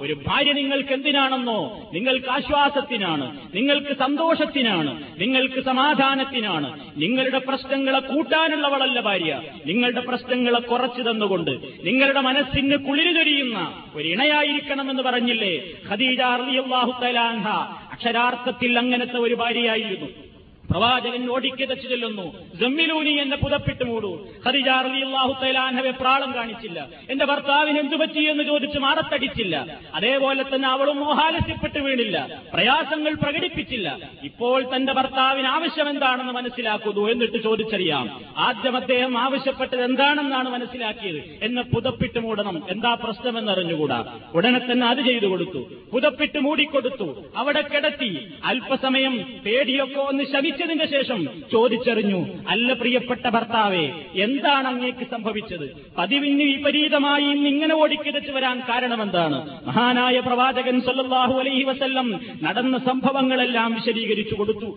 ഒരു 0.00 0.14
ഭാര്യ 0.26 0.52
നിങ്ങൾക്ക് 0.52 0.92
എന്തിനാണെന്നോ 0.92 1.90
നിങ്ങൾക്ക് 1.94 2.30
ആശ്വാസത്തിനാണ് 2.30 3.26
നിങ്ങൾക്ക് 3.54 3.96
സന്തോഷത്തിനാണ് 3.96 4.92
നിങ്ങൾക്ക് 5.20 5.60
സമാധാനത്തിനാണ്. 5.64 6.68
നിങ്ങളുടെ 6.96 7.38
പ്രശ്നങ്ങളെ 7.38 8.00
കൂട്ടാനുള്ളവളല്ല 8.00 9.00
ഭാര്യ. 9.00 9.42
നിങ്ങളുടെ 9.66 10.00
പ്രശ്നങ്ങളെ 10.00 10.60
കുറച്ചു 10.60 11.02
തന്നുകൊണ്ട് 11.02 11.50
നിങ്ങളുടെ 11.84 12.20
മനസ്സിന് 12.20 12.76
കുളിരുചൊരിയുന്ന 12.76 13.58
ഒരു 13.94 14.08
ഇണയായിരിക്കണമെന്ന് 14.36 15.02
പറഞ്ഞില്ലേ? 15.02 15.64
ഖദീജ 15.90 16.20
തആലാൻഹ 16.20 17.48
അക്ഷരാർത്ഥത്തിൽ 17.92 18.78
അങ്ങനത്തെ 18.78 19.16
ഒരു 19.16 19.34
ഭാര്യയായിരുന്നു. 19.34 20.25
പ്രവാചകൻ 20.70 21.30
ഓടിക്കിതച്ചു 21.30 21.88
ചെല്ലുന്നു. 21.88 22.34
ജമ്മിലൂനി 22.54 23.10
എന്നെ 23.10 23.36
പുതപ്പിട്ട് 23.36 23.84
മൂടൂ. 23.84 24.26
ഹരിജാറിയാഹു 24.46 25.44
തൈലാൻഹവെ 25.44 25.90
പ്രാളം 25.90 26.34
കാണിച്ചില്ല. 26.34 26.88
എന്റെ 27.10 27.24
ഭർത്താവിന് 27.24 27.78
എന്തു 27.78 27.96
പറ്റി 27.96 28.20
എന്ന് 28.20 28.44
ചോദിച്ച് 28.44 28.78
മാറത്തടിച്ചില്ല. 28.78 29.78
അതേപോലെ 29.94 30.44
തന്നെ 30.54 30.68
അവളും 30.68 30.96
മോഹാലസ്യപ്പെട്ട് 30.96 31.78
വീണില്ല. 31.78 32.42
പ്രയാസങ്ങൾ 32.54 33.14
പ്രകടിപ്പിച്ചില്ല. 33.14 33.98
ഇപ്പോൾ 34.22 34.76
തന്റെ 34.76 34.92
ഭർത്താവിന് 34.92 35.46
ആവശ്യം 35.46 35.90
എന്താണെന്ന് 35.90 36.32
മനസ്സിലാക്കുന്നു 36.32 37.10
എന്നിട്ട് 37.10 37.42
ചോദിച്ചറിയാം. 37.42 38.20
ആദ്യം 38.36 38.76
അദ്ദേഹം 38.76 39.18
ആവശ്യപ്പെട്ടത് 39.18 39.84
എന്താണെന്നാണ് 39.84 40.48
മനസ്സിലാക്കിയത്. 40.48 41.22
എന്നെ 41.42 41.62
പുതപ്പിട്ട് 41.62 42.18
മൂടണം. 42.18 42.62
എന്താ 42.70 42.94
പ്രശ്നമെന്ന് 42.94 43.52
അറിഞ്ഞുകൂടാ 43.52 44.18
ഉടനെ 44.34 44.58
തന്നെ 44.58 44.86
അത് 44.86 44.98
ചെയ്തു 44.98 45.26
കൊടുത്തു. 45.26 45.66
പുതപ്പിട്ട് 45.92 46.38
മൂടിക്കൊടുത്തു. 46.38 47.24
അവിടെ 47.36 47.60
കിടത്തി. 47.60 48.32
അല്പസമയം 48.44 49.24
പേടിയൊക്കെ 49.46 50.00
ഒന്ന് 50.00 50.24
ശമിച്ചതിന് 50.56 50.86
ശേഷം 50.90 51.20
ചോദിച്ചറിഞ്ഞു 51.52 52.20
അല്ല 52.48 52.68
പ്രിയപ്പെട്ട 52.72 53.26
ഭർത്താവേ 53.28 53.84
എന്താണ് 54.24 54.66
അങ്ങേക്ക് 54.66 55.04
സംഭവിച്ചത്? 55.10 55.66
പതിവിന് 55.98 56.44
വിപരീതമായി 56.52 57.28
ഇങ്ങനെ 57.50 57.74
ഓടിക്കിതച്ചു 57.74 58.32
വരാൻ 58.32 58.56
കാരണമെന്താണ്? 58.68 59.38
മഹാനായ 59.66 60.16
പ്രവാചകൻ 60.20 60.78
സല്ലാഹു 60.80 61.34
അലൈഹി 61.40 61.62
വസല്ലം 61.62 62.08
നടന്ന 62.42 62.78
സംഭവങ്ങളെല്ലാം 62.78 63.72
വിശദീകരിച്ചു 63.74 64.34
കൊടുത്തു. 64.34 64.70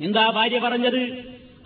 എന്താ 0.00 0.30
ഭാര്യ 0.30 0.58
പറഞ്ഞത്? 0.58 1.02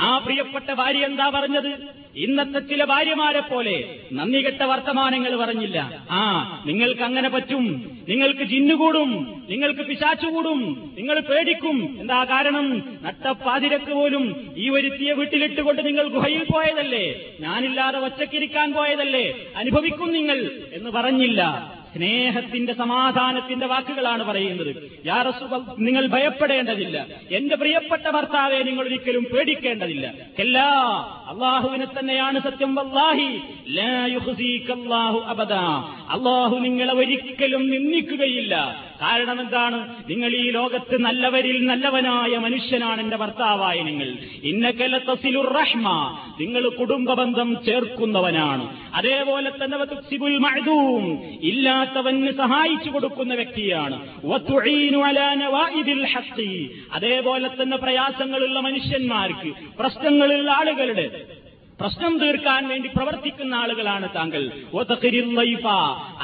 ആ 0.01 0.19
പ്രിയപ്പെട്ട 0.19 0.73
ഭാര്യ 0.73 1.05
എന്താ 1.05 1.29
പറഞ്ഞത്? 1.29 1.99
ഇന്നത്തെ 2.17 2.59
ചില 2.59 2.85
ഭാര്യമാരെ 2.85 3.41
പോലെ 3.41 4.01
നന്ദി 4.13 4.43
കെട്ട 4.43 4.63
വർത്തമാനങ്ങൾ 4.63 5.37
പറഞ്ഞില്ല. 5.37 6.05
ആ 6.11 6.21
നിങ്ങൾക്ക് 6.67 7.03
അങ്ങനെ 7.03 7.29
പറ്റും. 7.29 7.95
നിങ്ങൾക്ക് 8.09 8.45
ജിന്നുകൂടും 8.45 9.41
നിങ്ങൾക്ക് 9.51 9.81
പിശാച്ചുകൂടും 9.81 10.93
നിങ്ങൾ 10.99 11.21
പേടിക്കും. 11.21 11.97
എന്താ 12.01 12.25
കാരണം? 12.25 12.99
നട്ടപ്പാതിരക്ക് 13.03 13.93
പോലും 13.93 14.55
ഈ 14.57 14.71
ഒരുത്തിയെ 14.71 15.13
വീട്ടിലിട്ടുകൊണ്ട് 15.13 15.87
നിങ്ങൾ 15.87 16.09
ഗുഹയിൽ 16.09 16.45
പോയതല്ലേ? 16.45 17.31
ഞാനില്ലാതെ 17.41 17.99
ഒച്ചക്കിരിക്കാൻ 17.99 18.73
പോയതല്ലേ? 18.73 19.53
അനുഭവിക്കും 19.57 20.13
നിങ്ങൾ 20.13 20.51
എന്ന് 20.73 20.91
പറഞ്ഞില്ല. 20.91 21.78
സ്നേഹത്തിന്റെ 21.99 22.73
സമാധാനത്തിന്റെ 22.73 23.67
വാക്കുകളാണ് 23.67 24.25
പറയുന്നത്. 24.25 25.01
യാ 25.07 25.23
റസൂൽ 25.23 25.61
നിങ്ങൾ 25.79 26.07
ഭയപ്പെടേണ്ടതില്ല. 26.07 27.07
എന്റെ 27.31 27.57
പ്രിയപ്പെട്ട 27.57 28.11
ഭർത്താവെ 28.11 28.59
നിങ്ങൾ 28.59 28.87
ഒരിക്കലും 28.87 29.25
പേടിക്കേണ്ടതില്ല. 29.25 30.15
എല്ലാ 30.39 30.69
അള്ളാഹുവിനെ 31.29 31.87
തന്നെയാണ് 31.87 32.41
സത്യം. 32.41 32.75
വല്ലാഹി 32.75 33.41
അബദാ. 35.27 35.95
അള്ളാഹു 36.11 36.59
നിങ്ങളെ 36.59 36.95
ഒരിക്കലും 36.95 37.71
നിന്ദിക്കുകയില്ല. 37.71 38.85
കാരണം 39.03 39.41
എന്താണ്? 39.41 39.95
നിങ്ങൾ 40.09 40.31
ഈ 40.31 40.51
ലോകത്ത് 40.51 41.01
നല്ലവരിൽ 41.01 41.67
നല്ലവനായ 41.67 42.39
മനുഷ്യനാണ് 42.39 43.01
എന്റെ 43.01 43.17
ഭർത്താവായ 43.17 43.83
നിങ്ങൾ. 43.83 44.17
ഇന്നക്കല 44.43 44.99
തസിലുർ 44.99 45.53
റഹ്മ. 45.53 46.19
നിങ്ങൾ 46.41 46.69
കുടുംബബന്ധം 46.69 47.57
ചേർക്കുന്നവനാണ്. 47.67 48.77
അതേപോലെ 48.95 49.51
തന്നെ 49.51 49.79
ഇല്ലാത്തവന് 51.43 52.31
സഹായിച്ചു 52.31 52.91
കൊടുക്കുന്ന 52.91 53.35
വ്യക്തിയാണ്. 53.35 54.27
അതേപോലെ 56.93 57.51
തന്നെ 57.63 57.77
പ്രയാസങ്ങളുള്ള 57.77 58.61
മനുഷ്യന്മാർക്ക് 58.61 59.53
പ്രശ്നങ്ങളുള്ള 59.79 60.51
ആളുകളുടെ 60.51 61.18
പ്രശ്നം 61.79 62.15
തീർക്കാൻ 62.19 62.63
വേണ്ടി 62.69 62.89
പ്രവർത്തിക്കുന്ന 62.89 63.55
ആളുകളാണ് 63.55 64.07
താങ്കൾ. 64.15 64.43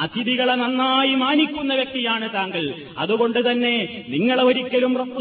അതിഥികളെ 0.04 0.54
നന്നായി 0.54 1.14
മാനിക്കുന്ന 1.14 1.72
വ്യക്തിയാണ് 1.74 2.26
താങ്കൾ 2.34 2.64
അതുകൊണ്ട് 2.98 3.38
തന്നെ 3.48 3.74
നിങ്ങളെ 4.08 4.42
ഒരിക്കലും 4.42 4.92
റബ്ബു 4.96 5.20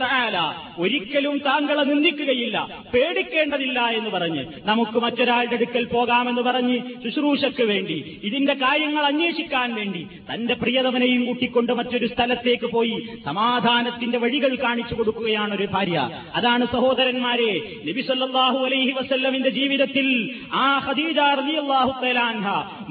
തആല 0.00 0.36
ഒരിക്കലും 0.78 1.36
താങ്കളെ 1.38 1.84
നിന്ദിക്കുകയില്ല 1.84 2.58
പേടിക്കേണ്ടതില്ല 2.92 3.80
എന്ന് 3.90 4.10
പറഞ്ഞ് 4.10 4.44
നമുക്ക് 4.64 4.98
മറ്റൊരാളുടെ 4.98 5.56
അടുക്കൽ 5.56 5.84
പോകാമെന്ന് 5.86 6.42
പറഞ്ഞ് 6.42 6.78
ശുശ്രൂഷയ്ക്ക് 7.04 7.66
വേണ്ടി 7.72 7.98
ഇതിന്റെ 8.22 8.56
കാര്യങ്ങൾ 8.62 9.04
അന്വേഷിക്കാൻ 9.04 9.74
വേണ്ടി 9.74 10.02
തന്റെ 10.30 10.54
പ്രിയതമനെയും 10.54 11.24
കൂട്ടിക്കൊണ്ട് 11.26 11.72
മറ്റൊരു 11.72 12.06
സ്ഥലത്തേക്ക് 12.06 12.70
പോയി 12.72 12.96
സമാധാനത്തിന്റെ 13.24 14.18
വഴികൾ 14.18 14.54
കാണിച്ചു 14.62 14.94
കൊടുക്കുകയാണ് 14.94 15.54
ഒരു 15.54 15.68
ഭാര്യ 15.74 15.98
അതാണ് 16.34 16.64
സഹോദരന്മാരെ 16.72 17.52
നബി 17.88 18.04
അലൈഹി 18.10 18.64
അലൈഹി 18.66 18.92
വസല്ലമിന്റെ 19.40 19.50
ജീവിതത്തിൽ 19.60 20.06
ആ 20.54 20.66
ഖദീജ 20.86 21.18
റളിയല്ലാഹു 21.40 21.90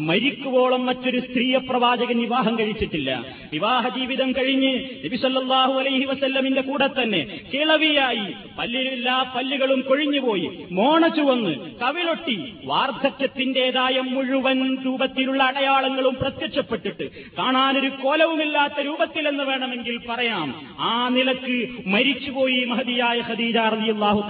മരിക്കുവോളം 0.09 0.81
മറ്റൊരു 0.85 1.19
സ്ത്രീയെ 1.25 1.59
പ്രവാചകൻ 1.69 2.17
വിവാഹം 2.25 2.53
കഴിച്ചിട്ടില്ല. 2.59 3.09
വിവാഹ 3.53 3.83
ജീവിതം 3.97 4.29
കഴിഞ്ഞ് 4.37 4.71
നബി 5.05 5.17
സല്ലല്ലാഹു 5.23 5.73
അലൈഹി 5.81 6.05
വസല്ലമിന്റെ 6.11 6.63
കൂടെ 6.69 6.87
തന്നെ 6.97 7.21
കിളവിയായി 7.53 8.25
പല്ലിലെല്ലാ 8.57 9.17
പല്ലുകളും 9.35 9.81
കൊഴിഞ്ഞുപോയി 9.89 10.47
മോണ 10.71 11.01
ചുവന്ന് 11.17 11.53
കവിളൊട്ടി 11.83 12.37
വാർദ്ധക്യത്തിന്റേതായ 12.71 13.95
മുഴുവൻ 14.13 14.59
രൂപത്തിലുള്ള 14.85 15.41
അടയാളങ്ങളും 15.43 16.15
പ്രത്യക്ഷപ്പെട്ടിട്ട് 16.21 17.05
കാണാനൊരു 17.39 17.89
കോലവുമില്ലാത്ത 18.03 18.79
രൂപത്തിലെന്ന് 18.89 19.43
വേണമെങ്കിൽ 19.51 19.95
പറയാം. 20.09 20.47
ആ 20.89 20.93
നിലയ്ക്ക് 21.17 21.57
മരിച്ചുപോയി 21.93 22.59
മഹതിയായ 22.71 23.17
ഖദീജ 23.29 23.57
റളിയല്ലാഹു 23.75 24.21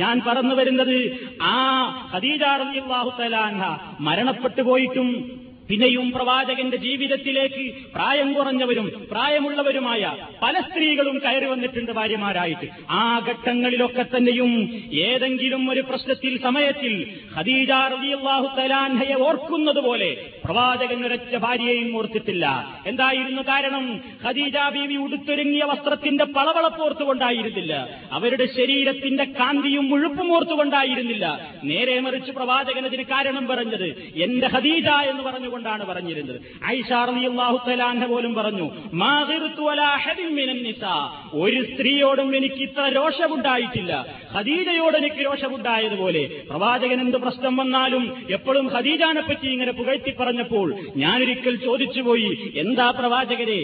ഞാൻ 0.00 0.16
പറഞ്ഞു 0.26 0.54
വരുന്നത് 0.54 0.96
ആ 1.48 1.56
ഖദീജ 2.12 2.42
റളിയല്ലാഹു 2.62 3.10
തആല 3.18 3.36
അൻഹ 3.48 3.64
മരണപ്പെട്ടു 4.00 4.62
പോയിട്ടും 4.62 5.10
പിന്നെയും 5.70 6.10
പ്രവാചകന്റെ 6.10 6.76
ജീവിതത്തിലേക്ക് 6.76 7.62
പ്രായം 7.94 8.28
കുറഞ്ഞവരും 8.34 8.86
പ്രായമുള്ളവരുമായ 9.12 10.02
പല 10.42 10.54
സ്ത്രീകളും 10.60 11.16
കയറി 11.24 11.46
വന്നിട്ടുണ്ട് 11.46 11.92
ഭാര്യമാരായിട്ട്. 11.92 12.66
ആ 12.90 13.02
ഘട്ടങ്ങളിലൊക്കെ 13.26 14.04
തന്നെയും 14.12 14.52
ഏതെങ്കിലും 15.06 15.70
ഒരു 15.70 15.82
പ്രശ്നത്തിൽ 15.90 16.38
സമയത്തിൽ 16.38 16.94
ഖദീജ 17.36 17.70
റളിയല്ലാഹു 17.94 18.48
തലാൻഹയെ 18.58 19.16
ഓർക്കുന്നത് 19.28 19.80
പോലെ 19.88 20.10
പ്രവാചകൻ 20.46 21.06
ഒരച്ച 21.06 21.36
ഭാര്യയെയും 21.36 21.96
ഓർത്തിട്ടില്ല. 21.96 22.74
എന്തായിരുന്നു 22.86 23.42
കാരണം? 23.42 24.00
ഖദീജ 24.26 24.56
ബീവി 24.72 24.94
ഉടുത്തൊരുങ്ങിയ 24.94 25.64
വസ്ത്രത്തിന്റെ 25.64 26.24
പളവളപ്പോർത്തുകൊണ്ടായിരുന്നില്ല 26.24 27.88
അവരുടെ 28.12 28.46
ശരീരത്തിന്റെ 28.46 29.24
കാന്തിയും 29.24 29.88
മുഴുപ്പും 29.88 30.32
ഓർത്തുകൊണ്ടായിരുന്നില്ല. 30.36 31.52
നേരെ 31.64 32.00
മറിച്ച് 32.00 32.32
പ്രവാചകൻ 32.32 32.84
അതിന് 32.84 33.02
കാരണം 33.02 33.46
പറഞ്ഞത് 33.46 34.12
എന്റെ 34.16 34.48
ഖദീജ 34.48 34.88
എന്ന് 34.88 35.22
പറഞ്ഞുകൊണ്ടാണ് 35.22 35.84
പറഞ്ഞിരുന്നത്. 35.84 36.40
തലാൻഹ 37.68 38.04
പോലും 38.04 38.34
പറഞ്ഞു 38.34 38.70
"മാ 38.94 39.26
ഖിർതു 39.30 39.70
അലാ 39.70 39.84
അഹദിൻ 39.84 40.36
ഒരു 41.32 41.64
സ്ത്രീയോടും 41.64 42.36
എനിക്ക് 42.36 42.54
ഇത്ര 42.54 42.88
രോഷമുണ്ടായിട്ടില്ല. 42.88 44.06
ഖദീജയോട് 44.36 44.96
എനിക്ക് 44.96 45.24
രോഷമുണ്ടായതുപോലെ 45.24 46.42
പ്രവാചകൻ 46.50 47.00
എന്ത് 47.00 47.16
പ്രശ്നം 47.16 47.56
വന്നാലും 47.56 48.26
എപ്പോഴും 48.30 48.66
ഖദീജാനെ 48.66 49.20
പറ്റി 49.20 49.46
ഇങ്ങനെ 49.46 49.72
പുകഴ്ത്തി 49.72 50.10
പറഞ്ഞപ്പോൾ 50.36 50.68
ഞാനൊരിക്കൽ 50.96 51.54
ചോദിച്ചുപോയി 51.56 52.52
എന്താ 52.56 52.90
പ്രവാചകരെ 52.90 53.60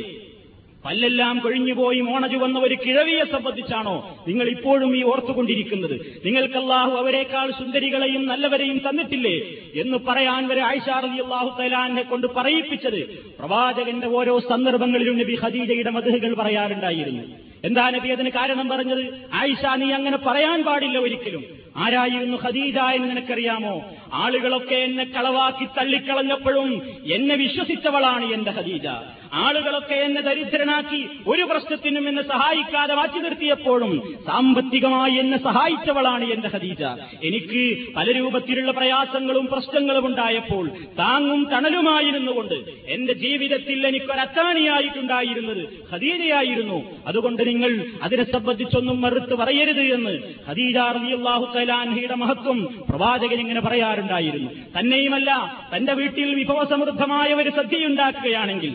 പല്ലെല്ലാം 0.84 1.38
കൊഴിഞ്ഞുപോയി 1.38 2.00
മോണജു 2.00 2.36
വന്ന 2.36 2.58
ഒരു 2.58 2.74
കിഴവിയെ 2.74 3.24
സംബന്ധിച്ചാണോ 3.24 4.18
നിങ്ങൾ 4.28 4.46
ഇപ്പോഴും 4.48 4.96
ഈ 4.96 5.02
ഓർത്തുകൊണ്ടിരിക്കുന്നത്? 5.02 5.94
നിങ്ങൾക്കല്ലാഹു 6.24 6.90
അവരെക്കാൾ 6.90 7.50
സുന്ദരികളെയും 7.50 8.26
നല്ലവരെയും 8.26 8.78
തന്നിട്ടില്ലേ? 8.78 9.36
എന്ന് 9.74 9.98
പറയാൻ 10.08 10.48
വരെ 10.48 10.60
ആയിഷാറലി 10.60 11.22
അള്ളാഹു 11.22 11.62
തലാനെ 11.62 12.02
കൊണ്ട് 12.02 12.26
പറയിപ്പിച്ചത് 12.26 13.00
പ്രവാചകന്റെ 13.38 14.06
ഓരോ 14.06 14.38
സന്ദർഭങ്ങളിലും 14.38 15.18
നബി 15.18 15.38
ഖദീജയുടെ 15.42 15.90
മധുഹകൾ 15.90 16.34
പറയാറുണ്ടായിരുന്നു. 16.34 17.24
എന്താ 17.64 17.90
നബി 17.90 18.08
അതിന് 18.08 18.30
കാരണം 18.30 18.68
പറഞ്ഞത്? 18.68 19.04
ആയിഷ 19.32 19.64
നീ 19.76 19.90
അങ്ങനെ 19.92 20.16
പറയാൻ 20.16 20.64
പാടില്ല 20.64 20.98
ഒരിക്കലും. 20.98 21.61
ആരായിരുന്നു 21.76 22.36
ഖദീജ 22.36 22.78
എന്ന് 22.78 23.10
നിനക്കറിയാമോ? 23.10 23.82
ആളുകളൊക്കെ 24.12 24.74
എന്നെ 24.74 25.04
കളവാക്കി 25.04 25.64
തള്ളിക്കളഞ്ഞപ്പോഴും 25.64 26.82
എന്നെ 27.12 27.36
വിശ്വസിച്ചവളാണ് 27.36 28.24
എന്റെ 28.24 28.50
ഖദീജ. 28.50 28.86
ആളുകളൊക്കെ 29.42 29.96
എന്നെ 30.04 30.20
ദരിദ്രനാക്കി 30.20 31.00
ഒരു 31.26 31.42
പ്രശ്നത്തിനും 31.42 32.04
എന്നെ 32.08 32.22
സഹായിക്കാതെ 32.22 32.94
മാറ്റി 32.94 33.18
നിർത്തിയപ്പോഴും 33.18 33.92
സാമ്പത്തികമായി 34.26 35.14
എന്നെ 35.14 35.38
സഹായിച്ചവളാണ് 35.38 36.26
എന്റെ 36.30 36.48
ഹദീജ 36.48 36.82
എനിക്ക് 37.28 37.62
പല 37.96 38.06
രൂപത്തിലുള്ള 38.12 38.70
പ്രയാസങ്ങളും 38.70 39.46
പ്രശ്നങ്ങളും 39.46 40.06
ഉണ്ടായപ്പോൾ 40.06 40.64
താങ്ങും 40.98 41.42
തണലുമായിരുന്നുകൊണ്ട് 41.52 42.56
എന്റെ 42.88 43.14
ജീവിതത്തിൽ 43.22 43.80
എനിക്കൊരത്താണിയായിട്ടുണ്ടായിരുന്നത് 43.86 45.62
ഹദീജയായിരുന്നു 45.92 46.78
അതുകൊണ്ട് 47.06 47.42
നിങ്ങൾ 47.48 47.72
അതിനെ 48.02 48.24
സംബന്ധിച്ചൊന്നും 48.32 49.00
മറുത്ത് 49.00 49.34
പറയരുത് 49.34 49.84
എന്ന് 49.96 50.14
ഹദീജ 50.48 50.78
റളിയല്ലാഹു 50.92 51.46
തലാൻഹിയുടെ 51.54 52.16
മഹത്വം 52.16 52.58
പ്രവാചകൻ 52.90 53.38
ഇങ്ങനെ 53.40 53.60
പറയാറുണ്ടായിരുന്നു. 53.60 54.50
തന്നെയുമല്ല 54.76 55.30
തന്റെ 55.72 55.92
വീട്ടിൽ 55.92 56.28
വിഭവസമൃദ്ധമായ 56.34 57.28
ഒരു 57.34 57.50
സദ്യയുണ്ടാക്കുകയാണെങ്കിൽ 57.50 58.74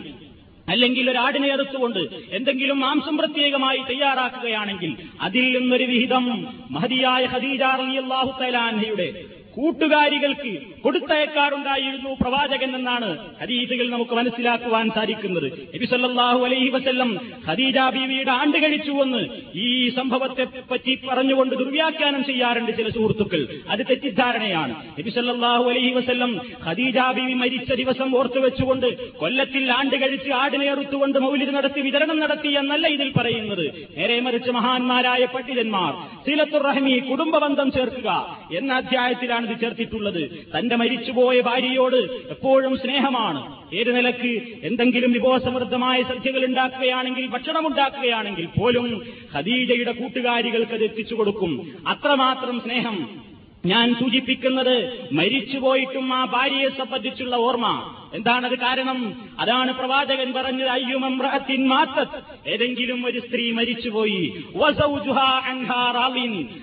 അല്ലെങ്കിൽ 0.68 1.10
ഒരു 1.10 1.18
ആടിനെ 1.18 1.48
അറുത്തുകൊണ്ട് 1.52 2.00
എന്തെങ്കിലും 2.32 2.78
മാംസം 2.80 3.16
പ്രത്യേകമായി 3.16 3.80
തയ്യാറാക്കുകയാണെങ്കിൽ 3.88 4.92
അതിൽ 5.20 5.46
നിന്നൊരു 5.56 5.84
വിഹിതം 5.84 6.24
മഹതിയായ 6.70 7.24
ഖദീജ 7.26 7.62
റളിയല്ലാഹു 7.80 8.32
തആലാൻഹയുടെ 8.40 9.08
കൂട്ടുകാരികൾക്ക് 9.54 10.52
കൊടുത്തയക്കാറുണ്ടായിരുന്നു 10.82 12.10
പ്രവാചകൻ 12.20 12.70
എന്നാണ് 12.78 13.08
ഹദീസുകൾ 13.40 13.86
നമുക്ക് 13.94 14.14
മനസ്സിലാക്കുവാൻ 14.18 14.90
സാധിക്കുന്നത്. 14.96 15.46
നബി 15.74 15.86
സല്ലല്ലാഹു 15.92 16.40
അലൈഹി 16.48 16.68
വസ്ല്ലം 16.76 17.10
ഖദീജ 17.48 17.78
ബീവിയുടെ 17.96 18.32
ആണ്ട് 18.40 18.58
കഴിച്ചുവെന്ന് 18.64 19.22
ഈ 19.64 19.68
സംഭവത്തെ 19.98 20.44
പറ്റി 20.70 20.94
പറഞ്ഞുകൊണ്ട് 21.08 21.54
ദുർവ്യാഖ്യാനം 21.62 22.22
ചെയ്യാറുണ്ട് 22.24 22.72
ചില 22.78 22.88
സുഹൃത്തുക്കൾ. 22.96 23.42
അത് 23.72 23.82
തെറ്റിദ്ധാരണയാണ്. 23.90 24.74
നബി 24.98 25.10
സല്ലല്ലാഹു 25.16 25.64
അലൈഹി 25.72 25.92
വസല്ലം 25.98 26.32
ഖദീജ 26.66 26.98
ബീവി 27.18 27.36
മരിച്ച 27.42 27.70
ദിവസം 27.82 28.16
ഓർത്തു 28.20 28.42
വെച്ചുകൊണ്ട് 28.46 28.88
കൊല്ലത്തിൽ 29.22 29.66
ആണ്ട് 29.78 29.96
കഴിച്ച് 30.04 30.30
ആടിനെ 30.42 30.68
അറുത്തുകൊണ്ട് 30.74 31.18
നടത്തി 31.58 31.80
വിതരണം 31.80 32.18
നടത്തി 32.20 32.50
എന്നല്ല 32.60 32.86
ഇതിൽ 32.96 33.10
പറയുന്നത്. 33.18 33.66
നേരെ 33.98 34.20
മറിച്ച് 34.20 34.50
മഹാന്മാരായ 34.58 35.24
പണ്ഡിതന്മാർ 35.34 35.92
സീലത്തുർ 36.26 36.62
റഹ്മി 36.70 36.94
കുടുംബബന്ധം 37.10 37.68
ചേർക്കുക 37.76 38.10
എന്ന 38.58 38.72
അധ്യായത്തിലാണ് 38.80 39.37
ഇത് 39.46 39.60
ചേർത്തിട്ടുള്ളത്? 39.60 40.46
തന്റെ 40.58 40.76
മരിച്ചുപോയ 40.76 41.40
ഭാര്യയോട് 41.40 41.96
എപ്പോഴും 42.30 42.76
സ്നേഹമാണ്. 42.76 43.56
ഏത് 43.74 43.96
നിലയ്ക്ക് 43.96 44.42
എന്തെങ്കിലും 44.62 45.12
വിഭവസമൃദ്ധമായ 45.12 46.02
സദ്യകൾ 46.02 46.44
ഉണ്ടാക്കുകയാണെങ്കിൽ 46.44 47.26
ഭക്ഷണം 47.26 47.66
ഉണ്ടാക്കുകയാണെങ്കിൽ 47.66 48.48
പോലും 48.60 49.02
ഖദീജയുടെ 49.34 49.92
കൂട്ടുകാരികൾക്ക് 49.92 50.72
അത് 50.72 50.84
എത്തിച്ചു 50.84 51.14
കൊടുക്കും. 51.14 51.72
അത്രമാത്രം 51.86 52.60
സ്നേഹം. 52.60 53.28
ഞാൻ 53.66 53.94
സൂചിപ്പിക്കുന്നത് 53.94 55.08
മരിച്ചുപോയിട്ടും 55.12 56.14
ആ 56.14 56.24
ഭാര്യയെ 56.24 56.68
സംബന്ധിച്ചുള്ള 56.68 57.36
ഓർമ്മ. 57.36 57.94
എന്താണത് 58.14 58.58
കാരണം? 58.58 59.14
അതാണ് 59.38 59.74
പ്രവാചകൻ 59.74 60.32
പറഞ്ഞത് 60.32 60.68
അയ്യുമമ്രഅത്തിൻ 60.68 61.68
മാത്തത്. 61.68 62.48
ഏതെങ്കിലും 62.48 63.06
ഒരു 63.06 63.18
സ്ത്രീ 63.18 63.52
മരിച്ചുപോയി. 63.52 64.44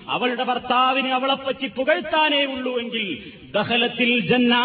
അവളുടെ 0.10 0.44
ഭർത്താവിന് 0.44 1.08
അവളെപ്പറ്റി 1.08 1.68
പുകഴ്ത്താനേ 1.68 2.46
ഉള്ളൂ 2.46 2.80
എങ്കിൽ 2.80 3.18
ദഹലത്തിൽ 3.56 4.20
ജന്ന. 4.20 4.56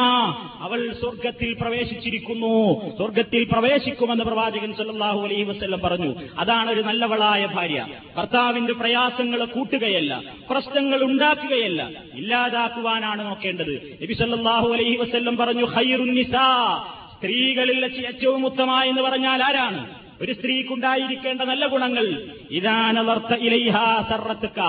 അവൾ 0.60 0.92
സ്വർഗത്തിൽ 1.00 1.56
പ്രവേശിച്ചിരിക്കുന്നു. 1.60 2.80
സ്വർഗത്തിൽ 2.96 3.46
പ്രവേശിക്കുമെന്ന് 3.52 4.24
പ്രവാചകൻ 4.24 4.72
സല്ലാഹു 4.72 5.20
അലൈഹി 5.20 5.42
വസല്ലം 5.42 5.80
പറഞ്ഞു. 5.80 6.14
അതാണ് 6.38 6.70
ഒരു 6.70 6.80
നല്ലവളായ 6.80 7.46
ഭാര്യ. 7.46 7.86
ഭർത്താവിന്റെ 8.16 8.72
പ്രയാസങ്ങൾ 8.72 9.44
കൂട്ടുകയല്ല 9.44 10.22
പ്രശ്നങ്ങൾ 10.50 11.04
ഉണ്ടാക്കുകയല്ല 11.04 11.90
ഇല്ലാതാക്കുവാനാണ് 12.14 13.26
നോക്കേണ്ടത്. 13.26 13.98
നബി 14.02 14.12
സല്ലല്ലാഹു 14.12 14.72
അലൈഹി 14.72 14.96
വസല്ലം 14.96 15.36
പറഞ്ഞു 15.36 15.64
ഖൈറുൻ 15.64 16.14
നിസാ. 16.14 16.69
സ്ത്രീകളിൽ 17.16 17.84
വെച്ച് 17.84 18.00
ഏറ്റവും 18.00 18.46
ഉത്തമ 18.46 18.82
എന്ന് 18.82 19.02
പറഞ്ഞാൽ 19.02 19.44
ആരാണ്? 19.44 20.00
ഒരു 20.20 20.32
സ്ത്രീക്കുണ്ടായിരിക്കേണ്ട 20.32 21.42
നല്ല 21.42 21.66
ഗുണങ്ങൾ 21.66 22.34
ഇതാനവർത്ത 22.50 23.34
ഇലൈഹാ 23.34 24.06
സർറത്തുക്ക. 24.10 24.60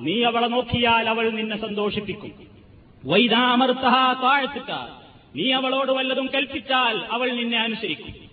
നീ 0.00 0.22
അവളെ 0.22 0.46
നോക്കിയാൽ 0.46 1.08
അവൾ 1.08 1.30
നിന്നെ 1.30 1.60
സന്തോഷിപ്പിക്കും. 1.60 2.32
വൈദാമർത്തഹ 3.04 4.12
താഴ്ത്തുക്ക. 4.12 4.72
നീ 5.36 5.52
അവളോട് 5.52 5.92
വല്ലതും 5.92 6.30
കൽപ്പിച്ചാൽ 6.34 6.98
അവൾ 7.10 7.30
നിന്നെ 7.30 7.58
അനുസരിക്കും. 7.58 8.26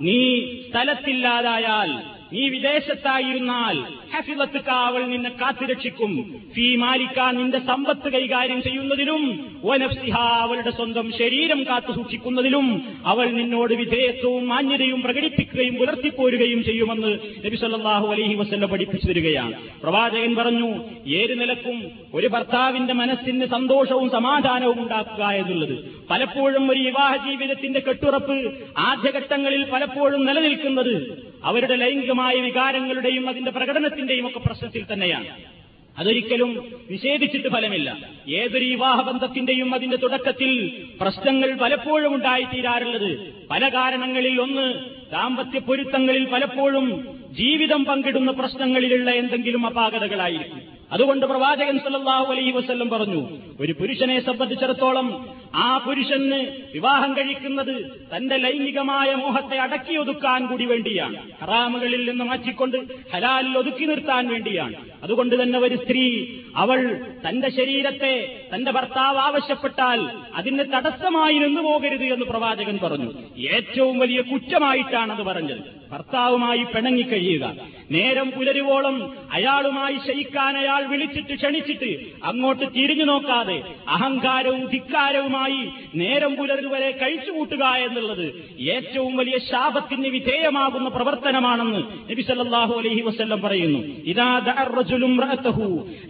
നീ 0.00 0.40
സ്ഥലത്തില്ലാതായാൽ 0.70 2.17
നീ 2.32 2.48
വിദേശത്തായിരുന്നാൽ 2.48 3.76
ഹഫിലത്തുക 4.12 4.60
കാവൽ 4.60 5.02
നിന്നെ 5.08 5.30
കാത്തുരക്ഷിക്കും. 5.30 6.40
ഫീ 6.54 6.76
മാലിക്ക 6.76 7.20
നിന്റെ 7.30 7.58
സമ്പത്ത് 7.58 8.12
കൈകാര്യം 8.12 8.62
ചെയ്യുന്നതിലും 8.62 9.22
ഓനഫ്സിഹ 9.64 10.16
അവളുടെ 10.16 10.70
സ്വന്തം 10.70 11.12
ശരീരം 11.18 11.62
കാത്തു 11.62 11.92
സൂക്ഷിക്കുന്നതിലും 11.92 12.66
അവൾ 13.06 13.26
നിന്നോട് 13.30 13.74
വിധേയത്വവും 13.74 14.48
മാന്യതയും 14.48 15.02
പ്രകടിപ്പിക്കുകയും 15.02 15.74
പുലർത്തിപ്പോരുകയും 15.74 16.64
ചെയ്യുമെന്ന് 16.64 17.12
നബി 17.46 17.56
സല്ലാഹു 17.56 18.06
അലഹി 18.08 18.34
വസ്ല്ല 18.34 18.66
പഠിപ്പിച്ചു 18.66 19.08
തരികയാണ്. 19.08 19.54
പ്രവാചകൻ 19.82 20.34
പറഞ്ഞു 20.34 20.70
ഏത് 21.06 21.40
നിലക്കും 21.40 21.78
ഒരു 22.14 22.26
ഭർത്താവിന്റെ 22.26 22.94
മനസ്സിന് 22.94 23.46
സന്തോഷവും 23.46 24.10
സമാധാനവും 24.10 24.82
ഉണ്ടാക്കുക 24.82 25.24
എന്നുള്ളത്. 25.24 25.76
പലപ്പോഴും 26.10 26.70
ഒരു 26.70 26.80
വിവാഹ 26.80 27.16
ജീവിതത്തിന്റെ 27.16 27.80
കെട്ടുറപ്പ് 27.80 28.38
ആദ്യഘട്ടങ്ങളിൽ 28.78 29.64
പലപ്പോഴും 29.70 30.24
നിലനിൽക്കുന്നത് 30.26 30.94
അവരുടെ 31.44 31.76
ലൈംഗികമായ 31.76 32.34
വികാരങ്ങളുടെയും 32.34 33.28
അതിന്റെ 33.28 33.50
പ്രകടനത്തിന്റെയും 33.50 34.26
ഒക്കെ 34.26 34.38
പ്രശ്നത്തിൽ 34.38 34.86
തന്നെയാണ്. 34.92 35.28
അതൊരിക്കലും 35.98 36.66
നിഷേധിച്ചിട്ട് 36.90 37.48
ഫലമില്ല. 37.48 38.10
ഏതൊരു 38.28 38.64
വിവാഹബന്ധത്തിന്റെയും 38.64 39.74
അതിന്റെ 39.74 39.96
തുടക്കത്തിൽ 39.96 40.82
പ്രശ്നങ്ങൾ 41.00 41.54
പലപ്പോഴും 41.54 42.14
ഉണ്ടായിത്തീരാറുള്ളത്. 42.14 43.34
പല 43.50 43.68
കാരണങ്ങളിൽ 43.68 44.40
ഒന്ന് 44.40 44.74
ദാമ്പത്യ 45.12 45.58
പൊരുത്തങ്ങളിൽ 45.58 46.24
പലപ്പോഴും 46.24 47.16
ജീവിതം 47.30 47.84
പങ്കിടുന്ന 47.84 48.30
പ്രശ്നങ്ങളിലുള്ള 48.30 49.10
എന്തെങ്കിലും 49.10 49.66
അപാകതകളായിരിക്കും. 49.66 50.77
അതുകൊണ്ട് 50.92 51.26
പ്രവാചകൻ 51.26 51.78
സല്ലാഹു 51.78 52.32
അലൈഹി 52.32 52.50
വസ്ല്ലം 52.50 52.88
പറഞ്ഞു 52.88 53.38
ഒരു 53.60 53.72
പുരുഷനെ 53.72 54.20
സംബന്ധിച്ചിടത്തോളം 54.20 55.38
ആ 55.54 55.78
പുരുഷന് 55.78 56.46
വിവാഹം 56.74 57.16
കഴിക്കുന്നത് 57.16 58.00
തന്റെ 58.16 58.36
ലൈംഗികമായ 58.36 59.14
മോഹത്തെ 59.14 59.56
അടക്കി 59.56 59.96
ഒതുക്കാൻ 59.96 60.46
കൂടി 60.46 60.64
വേണ്ടിയാണ്. 60.64 61.16
ഹറാമുകളിൽ 61.42 62.10
നിന്ന് 62.10 62.24
മാറ്റിക്കൊണ്ട് 62.24 62.76
ഹലാലിൽ 63.14 63.58
ഒതുക്കി 63.58 63.84
നിർത്താൻ 63.84 64.28
വേണ്ടിയാണ്. 64.28 64.74
അതുകൊണ്ട് 65.02 65.42
തന്നെ 65.42 65.58
ഒരു 65.58 65.74
സ്ത്രീ 65.74 66.26
അവൾ 66.56 67.00
തന്റെ 67.28 67.50
ശരീരത്തെ 67.50 68.46
തന്റെ 68.54 68.70
ഭർത്താവ് 68.70 69.18
ആവശ്യപ്പെട്ടാൽ 69.18 70.10
അതിന് 70.34 70.58
തടസ്സമായി 70.58 71.38
നിന്നു 71.38 71.60
പോകരുത് 71.60 72.04
എന്ന് 72.04 72.26
പ്രവാചകൻ 72.26 72.78
പറഞ്ഞു. 72.82 73.12
ഏറ്റവും 73.38 73.98
വലിയ 73.98 74.20
കുറ്റമായിട്ടാണ് 74.20 75.12
അത് 75.12 75.22
പറഞ്ഞത്. 75.22 75.77
ഭർത്താവുമായി 75.92 76.62
പിണങ്ങിക്കഴിയുക 76.64 77.44
നേരം 77.90 78.30
പുലരുവോളം 78.30 78.96
അയാളുമായി 79.32 79.96
ശയിക്കാൻ 80.06 80.58
അയാൾ 80.58 80.82
വിളിച്ചിട്ട് 80.86 81.34
ക്ഷണിച്ചിട്ട് 81.34 81.90
അങ്ങോട്ട് 82.24 82.66
തിരിഞ്ഞു 82.76 83.04
നോക്കാതെ 83.04 83.62
അഹങ്കാരവും 83.88 84.64
ധിക്കാരവുമായി 84.66 85.60
നേരം 85.94 86.34
പുലരുവരെ 86.36 86.90
കഴിച്ചുകൂട്ടുക 86.90 87.64
എന്നുള്ളത് 87.86 88.26
ഏറ്റവും 88.74 89.16
വലിയ 89.16 89.38
ശാപത്തിന് 89.38 90.08
വിധേയമാകുന്ന 90.08 90.88
പ്രവർത്തനമാണെന്ന് 90.88 91.82
നബി 92.10 92.22
സല്ലാഹു 92.22 92.74
അലൈഹി 92.74 93.00
വസ്ല്ലം 93.00 93.40
പറയുന്നു. 93.40 93.80
ഇതാ 94.04 94.30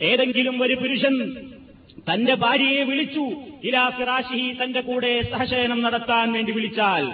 ഏതെങ്കിലും 0.03 0.63
ഒരു 0.63 0.75
പുരുഷൻ 0.75 1.15
തന്റെ 2.11 2.35
ഭാര്യയെ 2.35 2.83
വിളിച്ചു. 2.85 3.25
ഇലാ 3.65 3.89
ഫിറാഷിഹി 3.89 4.63
തന്റെ 4.63 4.81
കൂടെ 4.81 5.23
സഹശയനം 5.33 5.81
നടത്താൻ 5.83 6.33
വേണ്ടി 6.33 6.53
വിളിച്ചാൽ 6.53 7.05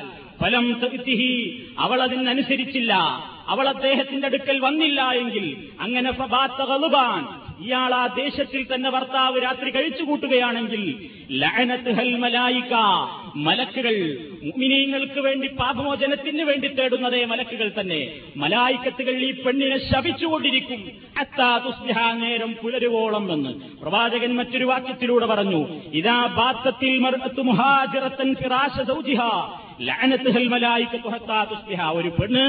ഫലം 0.40 0.66
അവൾ 1.78 2.02
അതിനനുസരിച്ചില്ല 2.02 2.92
അവൾ 3.48 3.68
അദ്ദേഹത്തിന്റെ 3.68 4.26
അടുക്കൽ 4.26 4.58
വന്നില്ല 4.60 5.00
എങ്കിൽ 5.12 5.46
അങ്ങനെ 5.80 6.10
ഫബാത്ത 6.12 6.60
ഗളുബാൻ. 6.70 7.22
ഇയാൾ 7.64 7.94
ആ 7.94 8.06
ദേശത്തിൽ 8.06 8.74
തന്നെ 8.74 8.90
ഭർത്താവ് 8.90 9.36
രാത്രി 9.42 9.70
കഴിച്ചുകൂട്ടുകയാണെങ്കിൽ 9.70 10.82
മലക്കുകൾ 13.46 13.94
മുഅ്മിനീങ്ങൾക്ക് 14.44 15.20
വേണ്ടി 15.20 15.48
പാപമോചനത്തിന് 15.60 16.42
വേണ്ടി 16.42 16.68
തേടുന്നതേ 16.68 17.24
മലക്കുകൾ 17.24 17.72
തന്നെ. 17.80 18.00
മലായിക്കത്തുകൾ 18.36 19.14
ഈ 19.28 19.30
പെണ്ണിനെ 19.44 19.78
ശപിച്ചുകൊണ്ടിരിക്കും 19.90 20.80
നേരം 22.20 22.54
പുലരുവോളം 22.62 23.32
എന്ന് 23.32 23.52
പ്രവാചകൻ 23.82 24.32
മറ്റൊരു 24.36 24.64
വാക്യത്തിലൂടെ 24.64 25.26
പറഞ്ഞു. 25.26 25.62
ഇതാ 25.92 26.18
ബാത്തത്തിൽ 26.40 26.92
ഒരു 31.98 32.10
പെണ്ണ് 32.18 32.44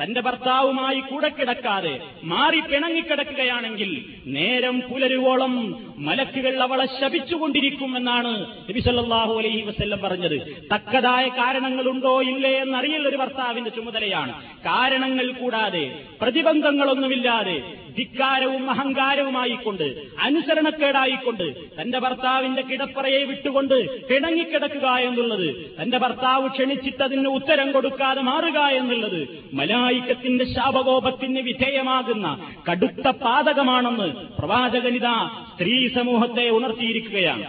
തന്റെ 0.00 0.20
ഭർത്താവുമായി 0.20 1.00
കൂടെ 1.00 1.28
കിടക്കാതെ 1.28 2.00
മാറി 2.24 2.60
പിണങ്ങിക്കിടക്കുകയാണെങ്കിൽ 2.60 3.90
നേരം 4.26 4.80
പുലരുവോളം 4.80 5.54
മലക്കുകൾ 5.98 6.62
അവളെ 6.62 6.86
ശപിച്ചുകൊണ്ടിരിക്കും 7.00 7.96
എന്നാണ് 7.96 8.32
നബി 8.68 8.80
സല്ലല്ലാഹു 8.80 9.34
അലൈഹി 9.38 9.62
വസ്ല്ലം 9.62 10.00
പറഞ്ഞത്. 10.00 10.36
തക്കതായ 10.72 11.28
കാരണങ്ങളുണ്ടോ 11.28 12.22
ഇല്ലേ 12.22 12.52
എന്നറിയൽ 12.58 13.08
ഒരു 13.08 13.16
ഭർത്താവിന്റെ 13.16 13.70
ചുമതലയാണ്. 13.70 14.32
കാരണങ്ങൾ 14.66 15.32
കൂടാതെ 15.32 15.84
പ്രതിബന്ധങ്ങളൊന്നുമില്ലാതെ 16.22 17.58
ധിക്കാരവും 17.98 18.70
അഹങ്കാരവുമായിക്കൊണ്ട് 18.70 19.86
അനുസരണക്കേടായിക്കൊണ്ട് 20.18 21.46
തന്റെ 21.80 21.98
ഭർത്താവിന്റെ 21.98 22.62
കിടപ്പറയെ 22.62 23.24
വിട്ടുകൊണ്ട് 23.24 24.06
പിണങ്ങിക്കിടക്കുക 24.08 24.88
എന്നുള്ളത് 24.88 25.48
തന്റെ 25.82 25.98
ഭർത്താവ് 25.98 26.48
ക്ഷണിച്ചിട്ടതിന് 26.68 27.28
ഉത്തരം 27.28 27.72
കൊടുക്കാതെ 27.72 28.20
മാറുക 28.20 28.58
എന്നുള്ളത് 28.60 29.20
മലായിക്കത്തിന്റെ 29.52 30.44
ശാപകോപത്തിന് 30.44 31.40
വിധേയമാകുന്ന 31.40 32.26
കടുത്ത 32.70 33.08
പാതകമാണെന്ന് 33.08 34.08
പ്രവാചകനിത 34.38 35.08
സ്ത്രീ 35.52 35.88
സമൂഹത്തെ 35.88 36.48
ഉണർത്തിയിരിക്കുകയാണ്. 36.50 37.44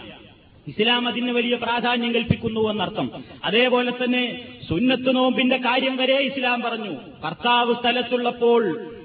ഇസ്ലാം 0.66 1.08
അതിന് 1.08 1.32
വലിയ 1.32 1.54
പ്രാധാന്യം 1.56 2.14
കൽപ്പിക്കുന്നു 2.14 2.68
എന്നർത്ഥം. 2.68 3.10
അതേപോലെ 3.44 3.90
തന്നെ 3.90 4.24
സുന്നത്ത് 4.68 5.16
നോമ്പിന്റെ 5.16 5.56
കാര്യം 5.56 5.96
വരെ 5.96 6.16
ഇസ്ലാം 6.16 6.62
പറഞ്ഞു. 6.62 6.94
ഭർത്താവ് 7.24 7.74
സ്ഥലത്തുള്ളപ്പോൾ 7.74 8.62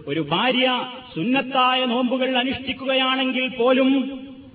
ഒരു 0.07 0.19
ഭാര്യ 0.19 0.85
സുന്നത്തായ 1.15 1.85
നോമ്പുകൾ 1.85 2.37
അനുഷ്ഠിക്കുകയാണെങ്കിൽ 2.37 3.47
പോലും 3.47 3.91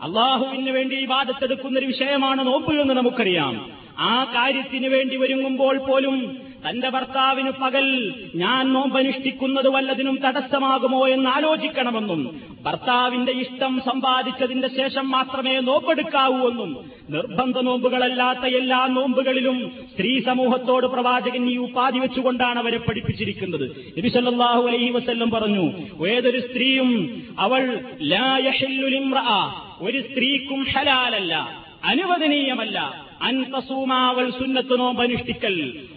അള്ളാഹുവിന് 0.03 0.71
വേണ്ടി 0.71 1.07
വാദത്തെടുക്കുന്ന 1.07 1.79
ഒരു 1.79 1.87
വിഷയമാണ് 1.87 2.47
നോമ്പ് 2.47 2.73
എന്ന് 2.81 2.95
നമുക്കറിയാം. 2.95 3.80
ആ 4.07 4.15
കാര്യത്തിന് 4.35 4.89
വേണ്ടി 4.89 5.17
ഒരുങ്ങുമ്പോൾ 5.17 5.77
പോലും 5.87 6.17
തന്റെ 6.65 6.89
ഭർത്താവിന് 6.91 7.51
പകൽ 7.61 7.87
ഞാൻ 8.35 8.73
നോമ്പനുഷ്ഠിക്കുന്നത് 8.73 9.69
വല്ലതിനും 9.69 10.17
തടസ്സമാകുമോ 10.25 11.09
എന്ന് 11.09 11.29
ആലോചിക്കണമെന്നും 11.31 12.21
ഭർത്താവിന്റെ 12.65 13.33
ഇഷ്ടം 13.43 13.75
സമ്പാദിച്ചതിന്റെ 13.87 14.69
ശേഷം 14.69 15.11
മാത്രമേ 15.11 15.55
നോമ്പെടുക്കാവൂ 15.61 16.41
എന്നും 16.51 16.73
നിർബന്ധ 17.11 17.59
നോമ്പുകളല്ലാത്ത 17.61 18.45
എല്ലാ 18.59 18.81
നോമ്പുകളിലും 18.97 19.59
സ്ത്രീ 19.93 20.13
സമൂഹത്തോട് 20.21 20.87
പ്രവാചകൻ 20.87 21.45
ഈ 21.51 21.57
ഉപാധി 21.59 21.99
വെച്ചുകൊണ്ടാണ് 21.99 22.59
അവരെ 22.59 22.79
പഠിപ്പിച്ചിരിക്കുന്നത്. 22.79 23.67
നബിസല്ലാഹു 23.99 24.63
അലൈഹി 24.69 24.91
വസ്ല്ലം 24.91 25.31
പറഞ്ഞു 25.31 25.65
ഏതൊരു 26.09 26.41
സ്ത്രീയും 26.49 26.91
അവൾ 27.39 27.63
ഒരു 29.83 30.01
സ്ത്രീക്കും 30.09 30.63
ഹലാലല്ല 30.73 31.35
അനുവദനീയമല്ല 31.85 32.79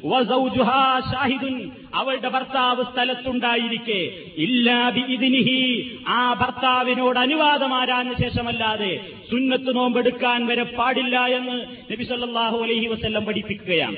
വസൗജുഹാ 0.06 1.02
ഷാഹിദുൻ. 1.14 1.72
അവളുടെ 1.94 2.30
ഭർത്താവ് 2.30 2.84
സ്ഥലത്തുണ്ടായിരിക്കെ. 2.84 4.12
ഇല്ലാതിനിഹി 4.38 5.98
ആ 6.08 6.34
ഭർത്താവിനോട് 6.34 7.20
അനുവാദം 7.20 7.74
ആരാഞ്ഞ 7.74 8.14
ശേഷമല്ലാതെ 8.14 9.00
സുന്നത്ത് 9.32 9.76
നോമ്പെടുക്കാൻ 9.76 10.46
വരെ 10.46 10.64
പാടില്ല 10.64 11.26
എന്ന് 11.26 11.66
നബി 11.92 12.04
സല്ലാഹു 12.04 12.58
അലൈഹി 12.58 12.88
വസ്ല്ലം 12.88 13.26
പഠിപ്പിക്കുകയാണ്. 13.26 13.98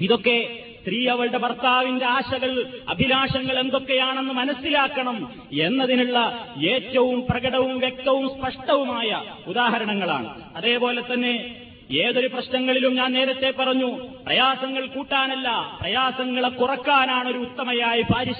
ഇതൊക്കെ 0.00 0.58
സ്ത്രീ 0.82 1.08
അവളുടെ 1.08 1.38
ഭർത്താവിന്റെ 1.38 2.06
ആശകൾ 2.06 2.66
അഭിലാഷങ്ങൾ 2.88 3.58
എന്തൊക്കെയാണെന്ന് 3.58 4.34
മനസ്സിലാക്കണം 4.34 5.28
എന്നതിനുള്ള 5.52 6.48
ഏറ്റവും 6.66 7.24
പ്രകടവും 7.30 7.78
വ്യക്തവും 7.78 8.28
സ്പഷ്ടവുമായ 8.28 9.22
ഉദാഹരണങ്ങളാണ്. 9.46 10.42
അതേപോലെ 10.56 11.02
തന്നെ 11.14 11.61
ഏതൊരു 11.90 12.26
പ്രശ്നങ്ങളിലും 12.26 12.94
ഞാൻ 12.94 13.12
നേരത്തെ 13.12 13.54
പറഞ്ഞു 13.58 13.86
പ്രയാസങ്ങൾ 14.26 14.86
കൂട്ടാനല്ല 14.86 15.78
പ്രയാസങ്ങളെ 15.80 16.48
കുറക്കാനാണ് 16.48 17.28
ഒരു 17.28 17.38
ഉത്തമയായി 17.38 18.02
ഭാര്യ 18.10 18.32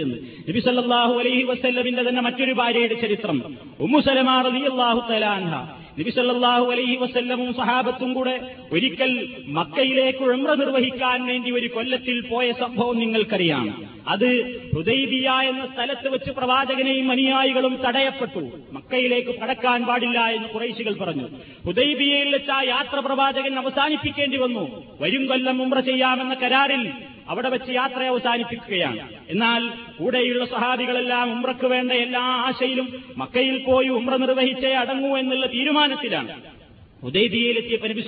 എന്ന്. 0.00 0.16
നബി 0.48 0.60
സല്ലാഹു 0.60 1.18
അലൈഹി 1.18 1.42
വസ്ല്ലമിന്റെ 1.42 2.02
തന്നെ 2.02 2.22
മറ്റൊരു 2.22 2.52
ഭാര്യയുടെ 2.52 2.94
ചരിത്രം. 2.94 3.56
ഉമ്മുസലമാ 3.80 4.42
റളിയല്ലാഹു 4.42 5.00
തലാൻഹ 5.10 5.81
നബിസല്ലാഹു 6.00 6.72
അലൈഹി 6.72 6.96
വസല്ലമും 6.96 7.54
സഹാബത്തും 7.54 8.12
കൂടെ 8.12 8.56
ഒരിക്കൽ 8.72 9.28
മക്കയിലേക്ക് 9.46 10.18
ഉംറ 10.18 10.54
നിർവഹിക്കാൻ 10.54 11.26
വേണ്ടി 11.26 11.50
ഒരു 11.50 11.66
കൊല്ലത്തിൽ 11.66 12.20
പോയ 12.20 12.52
സംഭവം 12.52 12.98
നിങ്ങൾക്കറിയാം. 12.98 13.84
അത് 14.08 14.60
ഹുദൈബിയ 14.76 15.30
എന്ന 15.30 15.66
സ്ഥലത്ത് 15.74 16.08
വെച്ച് 16.08 16.30
പ്രവാചകനെയും 16.30 17.10
അനുയായികളും 17.10 17.78
തടയപ്പെട്ടു. 17.86 18.50
മക്കയിലേക്ക് 18.72 19.40
കടക്കാൻ 19.40 19.84
പാടില്ല 19.84 20.20
എന്ന് 20.20 20.48
കുറേശികൾ 20.48 20.94
പറഞ്ഞു. 20.94 21.28
ഹുദൈബിയയിൽ 21.66 22.32
വെച്ച് 22.32 22.50
ആ 22.50 22.62
യാത്ര 22.62 22.98
പ്രവാചകൻ 22.98 23.54
അവസാനിപ്പിക്കേണ്ടി 23.58 24.36
വന്നു. 24.36 24.84
വരും 25.00 25.26
കൊല്ലം 25.26 25.62
ഉമ്ര 25.62 25.80
ചെയ്യാമെന്ന 25.80 26.34
കരാറിൽ 26.34 26.90
അവിടെ 27.28 27.48
വെച്ച് 27.48 27.70
യാത്ര 27.70 28.02
അവസാനിപ്പിക്കുകയാണ്. 28.02 28.98
എന്നാൽ 29.28 29.68
കൂടെയുള്ള 29.98 30.44
സഹാബികളെല്ലാം 30.44 31.32
ഉമ്രക്ക് 31.32 31.66
വേണ്ട 31.66 31.92
എല്ലാ 31.92 32.20
ആശയിലും 32.20 33.04
മക്കയിൽ 33.16 33.64
പോയി 33.64 33.88
ഉമ്ര 33.88 34.16
നിർവഹിച്ചേ 34.16 34.72
അടങ്ങൂ 34.72 35.16
എന്നുള്ള 35.18 35.46
തീരുമാനത്തിലാണ്. 35.46 36.28
ഉദയബിയയിലെത്തിയ 37.02 37.78
നബി 37.88 38.00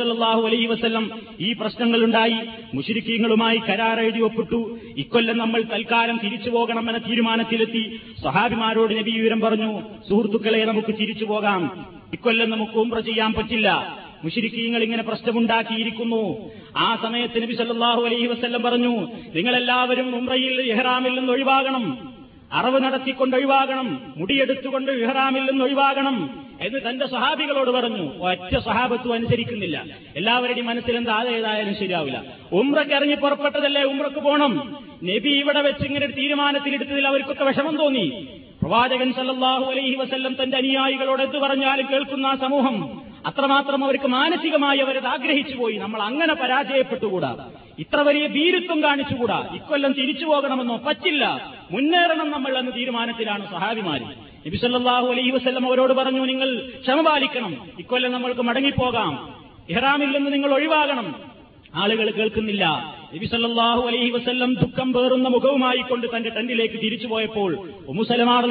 അലൈഹി 0.46 0.66
വസല്ലം 0.66 1.10
ഈ 1.40 1.52
പ്രശ്നങ്ങളുണ്ടായി. 1.52 2.36
മുഷിരിക്കീങ്ങളുമായി 2.74 3.58
കരാർ 3.58 4.00
എഴുതി 4.00 4.18
ഒപ്പിട്ടു. 4.18 4.78
ഇക്കൊല്ലം 4.96 5.38
നമ്മൾ 5.38 5.62
തൽക്കാലം 5.62 6.20
തിരിച്ചു 6.24 6.50
പോകണമെന്ന 6.50 6.98
തീരുമാനത്തിലെത്തി. 6.98 8.00
സഹാബിമാരോട് 8.22 8.94
നബി 8.94 9.10
വിവരം 9.10 9.40
പറഞ്ഞു 9.40 9.82
സുഹൃത്തുക്കളെ 10.08 10.64
നമുക്ക് 10.64 10.94
തിരിച്ചു 11.00 11.24
പോകാം. 11.24 11.86
ഇക്കൊല്ലം 12.12 12.50
നമുക്ക് 12.50 12.78
ഉംറ 12.78 12.98
ചെയ്യാൻ 13.00 13.32
പറ്റില്ല. 13.32 13.98
മുഷിരിക്കീങ്ങൾ 14.24 14.82
ഇങ്ങനെ 14.82 15.02
പ്രശ്നമുണ്ടാക്കിയിരിക്കുന്നു. 15.02 16.50
ആ 16.76 16.98
സമയത്ത് 17.02 17.42
നബി 17.42 17.54
സല്ലാഹു 17.54 18.02
അലൈഹി 18.02 18.26
വസ്ല്ലം 18.26 18.62
പറഞ്ഞു 18.62 19.08
നിങ്ങളെല്ലാവരും 19.34 20.16
ഉംറയിൽ 20.16 20.60
ഇഹ്റാമിൽ 20.60 21.18
നിന്ന് 21.18 21.32
ഒഴിവാകണം. 21.32 22.14
അറവ് 22.52 22.84
നടത്തിക്കൊണ്ട് 22.84 23.36
ഒഴിവാകണം. 23.36 24.12
മുടിയെടുത്തുകൊണ്ട് 24.16 24.92
ഇഹ്റാമിൽ 24.92 25.40
നിന്ന് 25.40 25.64
ഒഴിവാകണം. 25.64 26.44
എന്ന് 26.60 26.78
തന്റെ 26.88 27.06
സഹാബികളോട് 27.06 27.70
പറഞ്ഞു. 27.70 28.18
ഒറ്റ 28.18 28.58
സഹാബത്വം 28.58 29.12
അനുസരിക്കുന്നില്ല. 29.12 29.84
എല്ലാവരുടെയും 30.16 30.66
മനസ്സിലെന്താ? 30.66 31.14
അതേതായാലും 31.14 31.74
ശരിയാവില്ല. 31.74 32.24
ഉമ്രക്ക് 32.52 32.90
ഇറങ്ങി 32.90 33.14
പുറപ്പെട്ടതല്ലേ 33.14 33.82
ഉമ്രക്ക് 33.82 34.16
പോകണം 34.16 34.76
നബി 35.04 35.28
ഇവിടെ 35.28 35.60
വെച്ച് 35.60 35.86
ഇങ്ങനെ 35.86 36.06
ഒരു 36.06 36.12
തീരുമാനത്തിലെടുത്തതിൽ 36.12 37.06
അവർക്കൊക്കെ 37.06 37.44
വിഷമം 37.44 37.76
തോന്നി. 37.76 38.26
പ്രവാചകൻ 38.62 39.12
സല്ലാഹു 39.12 39.70
അലൈഹി 39.70 39.94
വസ്ല്ലം 39.94 40.36
തന്റെ 40.42 40.56
അനുയായികളോട് 40.56 41.22
എന്ത് 41.22 41.38
പറഞ്ഞാലും 41.38 41.86
കേൾക്കുന്ന 41.92 42.26
ആ 42.26 42.34
സമൂഹം 42.34 43.02
അത്രമാത്രം 43.26 43.84
അവർക്ക് 43.84 44.06
മാനസികമായി 44.08 44.78
അവരത് 44.78 45.06
ആഗ്രഹിച്ചു 45.06 45.56
പോയി. 45.56 45.76
നമ്മൾ 45.76 46.02
അങ്ങനെ 46.02 46.34
പരാജയപ്പെട്ടുകൂടാ. 46.34 47.50
ഇത്ര 47.78 48.00
വലിയ 48.00 48.26
ഭീരുത്വം 48.26 48.82
കാണിച്ചുകൂടാ. 48.82 49.48
ഇക്കൊല്ലം 49.54 49.92
തിരിച്ചു 49.92 50.24
പോകണമെന്നോ 50.24 50.80
പറ്റില്ല. 50.86 51.54
മുന്നേറണം 51.70 52.30
നമ്മൾ 52.30 52.58
എന്ന 52.58 52.70
തീരുമാനത്തിലാണ് 52.70 53.50
സഹാബിമാര്. 53.50 54.00
നബി 54.46 54.56
സല്ലല്ലാഹു 54.56 55.06
അലൈഹി 55.06 55.30
വസല്ലം 55.30 55.66
അവരോട് 55.66 55.92
പറഞ്ഞു 55.92 56.26
നിങ്ങൾ 56.26 56.72
ക്ഷമ 56.82 57.00
പാലിക്കണം. 57.00 57.56
ഇക്കൊല്ലം 57.78 58.12
നമ്മൾക്ക് 58.12 58.40
മടങ്ങിപ്പോകാം. 58.40 59.34
ഇഹ്റാമിൽ 59.68 60.16
നിന്ന് 60.16 60.32
നിങ്ങൾ 60.32 60.54
ഒഴിവാകണം. 60.54 61.14
ആളുകൾ 61.74 62.10
കേൾക്കുന്നില്ല. 62.10 62.94
നബി 63.14 63.26
സല്ലല്ലാഹു 63.26 63.86
അലൈഹി 63.86 64.10
വസ്ല്ലം 64.10 64.54
ദുഃഖം 64.54 64.92
പേറുന്ന 64.92 65.28
മുഖവുമായി 65.28 65.82
കൊണ്ട് 65.82 66.06
തന്റെ 66.16 66.30
ടെന്റിലേക്ക് 66.30 66.74
തിരിച്ചു 66.74 67.06
പോയപ്പോൾ 67.06 67.68
ഉമുസലമാർ 67.88 68.44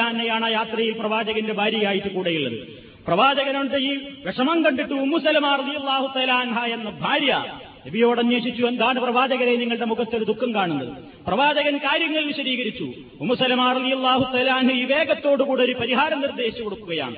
അന്നയാണ് 0.00 0.44
ആ 0.44 0.48
യാത്രയിൽ 0.48 0.92
പ്രവാചകന്റെ 0.92 1.52
ഭാര്യയായിട്ട് 1.52 2.08
കൂടെയുള്ളത്. 2.08 2.89
പ്രവാചകനുണ്ട് 3.06 3.76
ഈ 3.82 3.92
വിഷമം 4.26 4.58
കണ്ടിട്ട് 4.64 4.94
ഉമ്മുസലമാർ 4.94 5.56
റളിയല്ലാഹു 5.60 6.06
തആല 6.16 6.32
അൻഹ 6.42 6.58
എന്ന 6.68 6.90
ഭാര്യ 7.02 7.32
നബിയോട് 7.86 8.20
അന്വേഷിച്ചു 8.20 8.66
എന്താണ് 8.66 9.00
പ്രവാചകരെ 9.00 9.56
നിങ്ങളുടെ 9.56 9.84
മുഖത്തൊരു 9.84 10.24
ദുഃഖം 10.24 10.54
കാണുന്നത്? 10.54 10.88
പ്രവാചകൻ 11.26 11.78
കാര്യങ്ങൾ 11.78 12.24
വിശദീകരിച്ചു. 12.24 12.92
ഈ 14.72 14.84
വേഗത്തോടുകൂടെ 14.84 15.62
ഒരു 15.62 15.72
പരിഹാരം 15.72 16.20
നിർദ്ദേശിച്ചു 16.20 16.62
കൊടുക്കുകയാണ്. 16.62 17.16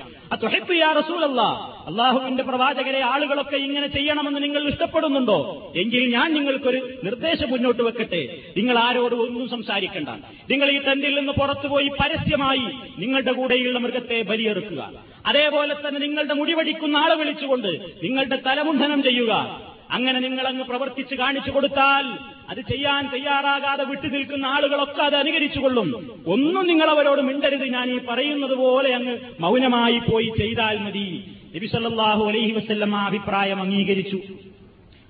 അള്ളാഹുവിന്റെ 1.87 2.43
പ്രവാചകരെ 2.43 3.01
ആളുകളൊക്കെ 3.01 3.55
ഇങ്ങനെ 3.55 3.87
ചെയ്യണമെന്ന് 3.87 4.43
നിങ്ങൾ 4.43 4.67
ഇഷ്ടപ്പെടുന്നുണ്ടോ? 4.67 5.71
എങ്കിൽ 5.75 6.13
ഞാൻ 6.13 6.33
നിങ്ങൾക്കൊരു 6.33 6.89
നിർദ്ദേശം 7.03 7.49
മുന്നോട്ട് 7.49 7.83
വെക്കട്ടെ. 7.83 8.37
നിങ്ങൾ 8.57 8.79
ആരോടും 8.79 9.21
ഒന്നും 9.21 9.49
സംസാരിക്കണ്ട. 9.49 10.09
നിങ്ങൾ 10.49 10.69
ഈ 10.69 10.79
ടെന്റിൽ 10.83 11.15
നിന്ന് 11.15 11.31
പുറത്തുപോയി 11.31 11.87
പരസ്യമായി 11.87 12.65
നിങ്ങളുടെ 12.97 13.31
കൂടെയുള്ള 13.31 13.79
മൃഗത്തെ 13.79 14.21
ബലിയെറുക്കുക 14.21 14.91
അതേപോലെ 15.25 15.73
തന്നെ 15.73 15.99
നിങ്ങളുടെ 15.99 16.33
മുടിവടിക്കുന്ന 16.33 16.97
ആളെ 16.97 17.15
വിളിച്ചുകൊണ്ട് 17.15 17.67
നിങ്ങളുടെ 18.03 18.41
തലമുണ്ഡനം 18.45 19.03
ചെയ്യുക. 19.03 19.72
അങ്ങനെ 19.93 20.19
നിങ്ങളങ്ങ് 20.19 20.63
പ്രവർത്തിച്ച് 20.63 21.15
കാണിച്ചു 21.15 21.51
കൊടുത്താൽ 21.51 22.05
അത് 22.49 22.61
ചെയ്യാൻ 22.61 23.09
തയ്യാറാകാതെ 23.13 23.83
വിട്ടു 23.83 24.07
നിൽക്കുന്ന 24.07 24.45
ആളുകളൊക്കെ 24.45 25.03
അത് 25.03 25.15
അനുകരിച്ചുകൊള്ളും 25.15 26.11
ഒന്നും 26.27 26.67
നിങ്ങൾ 26.67 26.89
അവരോട് 26.89 27.21
മിണ്ടരുത്. 27.21 27.65
ഞാൻ 27.65 27.91
ഈ 27.91 27.99
പറയുന്നത് 28.09 28.55
പോലെ 28.55 28.95
അങ്ങ് 28.95 29.17
മൗനമായി 29.39 29.99
പോയി 29.99 30.31
ചെയ്താൽ 30.37 30.77
മതി. 30.77 31.23
നബി 31.55 31.65
സല്ലാഹു 31.65 32.25
അലൈഹി 32.25 32.51
വസ്ല്ല 32.51 32.95
ആ 32.95 33.05
അഭിപ്രായം 33.05 33.61
അംഗീകരിച്ചു. 33.61 34.17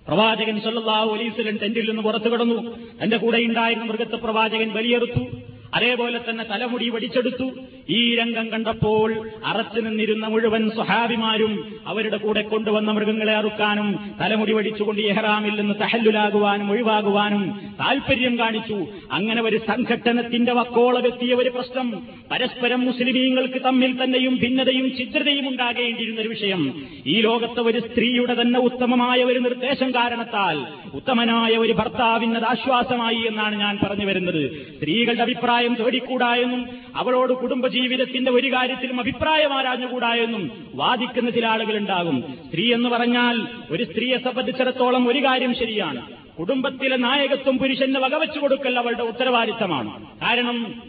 പ്രവാചകൻ 0.08 0.60
സല്ലാഹു 0.60 1.14
അലൈഹി 1.14 1.30
വസല്ലം 1.30 1.58
ടെന്റിൽ 1.58 1.88
നിന്ന് 1.90 2.02
പുറത്തു 2.02 2.30
കിടന്നു. 2.30 2.76
തന്റെ 3.04 3.18
കൂടെ 3.18 3.38
ഉണ്ടായിരുന്ന 3.38 3.86
മൃഗത്തെ 3.86 4.16
പ്രവാചകൻ 4.16 4.70
ബലിയെടുത്തു. 4.70 5.28
അതേപോലെ 5.74 6.20
തന്നെ 6.30 6.44
തലമുടി 6.44 6.90
വടിച്ചെടുത്തു. 6.90 7.52
ഈ 7.90 8.16
രംഗം 8.16 8.50
കണ്ടപ്പോൾ 8.50 9.28
അറച്ചു 9.46 9.82
നിന്നിരുന്ന 9.82 10.28
മുഴുവൻ 10.28 10.70
സ്വഹാബിമാരും 10.70 11.82
അവരുടെ 11.88 12.18
കൂടെ 12.18 12.42
കൊണ്ടുവന്ന 12.42 12.92
മൃഗങ്ങളെ 12.92 13.34
അറുക്കാനും 13.34 14.00
തലമുടി 14.22 14.54
വടിച്ചുകൊണ്ട് 14.54 15.02
എഹ്റാമിൽ 15.02 15.62
നിന്ന് 15.62 15.74
തഹല്ലുലാകുവാനും 15.82 16.72
ഒഴിവാകുവാനും 16.72 17.60
താൽപര്യം 17.80 18.40
കാണിച്ചു. 18.40 18.88
അങ്ങനെ 19.12 19.42
ഒരു 19.42 19.58
സംഘട്ടനത്തിന്റെ 19.58 20.54
വക്കോളമെത്തിയ 20.54 21.34
ഒരു 21.34 21.50
പ്രശ്നം 21.50 22.08
പരസ്പരം 22.32 22.86
മുസ്ലിമീങ്ങൾക്ക് 22.86 23.62
തമ്മിൽ 23.66 24.04
തന്നെയും 24.04 24.36
ഭിന്നതയും 24.36 24.96
ചിത്രതയും 24.98 25.48
ഉണ്ടാകേണ്ടിയിരുന്ന 25.48 26.22
ഒരു 26.22 26.28
വിഷയം. 26.28 26.82
ഈ 27.08 27.22
ലോകത്തെ 27.22 27.62
ഒരു 27.62 27.80
സ്ത്രീയുടെ 27.80 28.42
തന്നെ 28.42 28.60
ഉത്തമമായ 28.60 29.24
ഒരു 29.24 29.40
നിർദ്ദേശം 29.40 29.92
കാരണത്താൽ 29.92 30.66
ഉത്തമനായ 30.96 31.58
ഒരു 31.58 31.74
ഭർത്താവിനത് 31.74 32.44
ആശ്വാസമായി 32.44 33.22
എന്നാണ് 33.28 33.60
ഞാൻ 33.60 33.80
പറഞ്ഞു 33.84 34.06
വരുന്നത്. 34.06 34.74
സ്ത്രീകളുടെ 34.76 35.22
അഭിപ്രായം 35.22 35.76
തേടിക്കൂടാ 35.76 36.36
എന്നും 36.36 36.70
അവളോട് 36.96 37.34
കുടുംബജീവിതത്തിന്റെ 37.74 38.32
ഒരു 38.32 38.48
കാര്യത്തിലും 38.48 39.00
അഭിപ്രായം 39.00 39.54
ആരാഞ്ഞുകൂടാ 39.54 40.14
എന്നും 40.16 40.52
വാദിക്കുന്ന 40.76 41.30
ചില 41.30 41.46
ആളുകളുണ്ടാകും. 41.48 42.24
സ്ത്രീ 42.46 42.74
എന്ന് 42.74 42.90
പറഞ്ഞാൽ 42.90 43.48
ഒരു 43.72 43.84
സ്ത്രീയെ 43.84 44.18
സംബന്ധിച്ചിടത്തോളം 44.18 45.08
ഒരു 45.08 45.20
കാര്യം 45.20 45.56
ശരിയാണ്. 45.56 46.02
കുടുംബത്തിലെ 46.40 46.98
നായകത്വം 46.98 47.58
പുരുഷന് 47.58 47.96
വകവെച്ചു 47.96 48.40
കൊടുക്കൽ 48.40 48.78
അവളുടെ 48.78 49.04
ഉത്തരവാദിത്തമാണ്. 49.04 50.06
കാരണം 50.22 50.82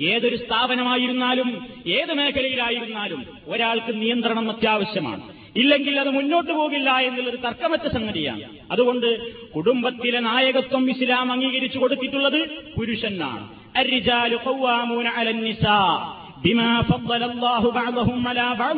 ഏതൊരു 0.00 0.36
സ്ഥാപനമായിരുന്നാലും 0.36 1.66
ഏത് 1.86 2.12
മേഖലയിലായിരുന്നാലും 2.12 3.24
ഒരാൾക്ക് 3.46 3.92
നിയന്ത്രണം 4.02 4.50
അത്യാവശ്യമാണ്. 4.50 5.22
ഇല്ലെങ്കിൽ 5.56 6.00
അത് 6.00 6.10
മുന്നോട്ട് 6.10 6.52
പോകില്ല 6.52 6.98
എന്നുള്ളൊരു 6.98 7.36
തർക്കമറ്റ 7.36 7.92
സംഗതിയാണ്. 7.92 8.42
അതുകൊണ്ട് 8.70 9.08
കുടുംബത്തിലെ 9.52 10.20
നായകത്വം 10.20 10.90
ഇസ്ലാം 10.90 11.32
അംഗീകരിച്ചു 11.32 11.78
കൊടുത്തിട്ടുള്ളത് 11.78 12.48
പുരുഷനാണ്. 12.78 13.56
الرجال 16.45 16.81
قوامون 16.81 16.81
على 16.81 16.81
النساء 16.81 16.81
بما 16.81 16.81
فضل 16.81 17.23
الله 17.23 17.71
بعضهم 17.71 18.27
على 18.27 18.55
بعض 18.55 18.77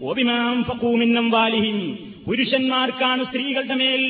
وبما 0.00 0.52
أنفقوا 0.52 0.96
من 0.96 1.16
أموالهم 1.16 1.78
പുരുഷന്മാർക്കാണ് 2.26 3.22
സ്ത്രീകളുടെ 3.24 3.74
മേൽ 3.74 4.02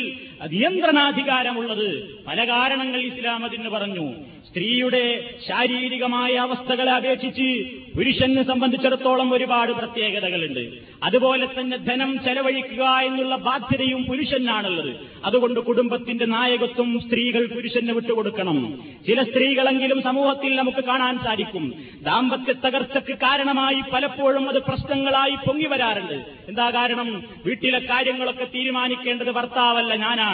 നിയന്ത്രണാധികാരമുള്ളത്. 0.47 2.19
പല 2.27 2.49
കാരണങ്ങൾ 2.49 3.01
ഇസ്ലാം 3.01 3.45
അതിന് 3.45 3.69
പറഞ്ഞു. 3.69 4.13
സ്ത്രീയുടെ 4.49 5.35
ശാരീരികമായ 5.47 6.33
അവസ്ഥകളെ 6.33 6.91
അപേക്ഷിച്ച് 6.91 7.65
പുരുഷനെ 7.95 8.43
സംബന്ധിച്ചിടത്തോളം 8.43 9.33
ഒരുപാട് 9.33 9.71
പ്രത്യേകതകളുണ്ട്. 9.71 10.69
അതുപോലെ 11.03 11.45
തന്നെ 11.45 11.77
ധനം 11.77 12.19
ചെലവഴിക്കുക 12.23 12.83
എന്നുള്ള 12.83 13.35
ബാധ്യതയും 13.35 14.03
പുരുഷനാണുള്ളത് 14.03 14.95
അതുകൊണ്ട് 15.25 15.59
കുടുംബത്തിന്റെ 15.59 16.25
നായകത്വം 16.25 16.99
സ്ത്രീകൾ 16.99 17.45
പുരുഷന് 17.45 17.91
വിട്ടുകൊടുക്കണം. 17.91 18.83
ചില 19.07 19.23
സ്ത്രീകളെങ്കിലും 19.23 20.01
സമൂഹത്തിൽ 20.01 20.55
നമുക്ക് 20.55 20.83
കാണാൻ 20.83 21.17
സാധിക്കും. 21.17 21.73
ദാമ്പത്യ 22.01 22.53
തകർച്ചയ്ക്ക് 22.53 23.17
കാരണമായി 23.17 23.81
പലപ്പോഴും 23.93 24.49
അത് 24.49 24.59
പ്രശ്നങ്ങളായി 24.63 25.35
പൊങ്ങി 25.47 25.65
വരാറുണ്ട്. 25.65 26.25
എന്താ 26.47 26.69
കാരണം? 26.69 27.23
വീട്ടിലെ 27.45 27.79
കാര്യങ്ങളൊക്കെ 27.79 28.45
തീരുമാനിക്കേണ്ടത് 28.45 29.31
ഭർത്താവല്ല 29.31 29.95
ഞാനാണ്. 29.95 30.28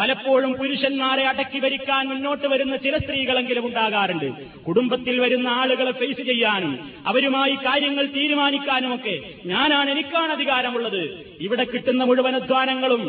പലപ്പോഴും 0.00 0.52
പുരുഷന്മാരെ 0.52 1.24
അടക്കി 1.28 1.58
ഭരിക്കാൻ 1.58 2.08
മുന്നോട്ട് 2.08 2.46
വരുന്ന 2.46 2.76
ചില 2.76 2.98
സ്ത്രീകളെങ്കിലും 2.98 3.66
ഉണ്ടാകാറുണ്ട്. 3.66 4.28
കുടുംബത്തിൽ 4.66 5.20
വരുന്ന 5.20 5.48
ആളുകളെ 5.48 5.92
ഫേസ് 5.92 6.26
ചെയ്യാനും 6.26 6.72
അവരുമായി 7.06 7.54
കാര്യങ്ങൾ 7.54 8.06
തീരുമാനിക്കാനുമൊക്കെ 8.06 9.20
ഞാനാണ് 9.46 9.90
എനിക്കാണ് 9.90 10.32
അധികാരമുള്ളത്. 10.32 11.02
ഇവിടെ 11.40 11.64
കിട്ടുന്ന 11.64 12.04
മുഴുവൻ 12.04 12.34
അധ്വാനങ്ങളും 12.34 13.02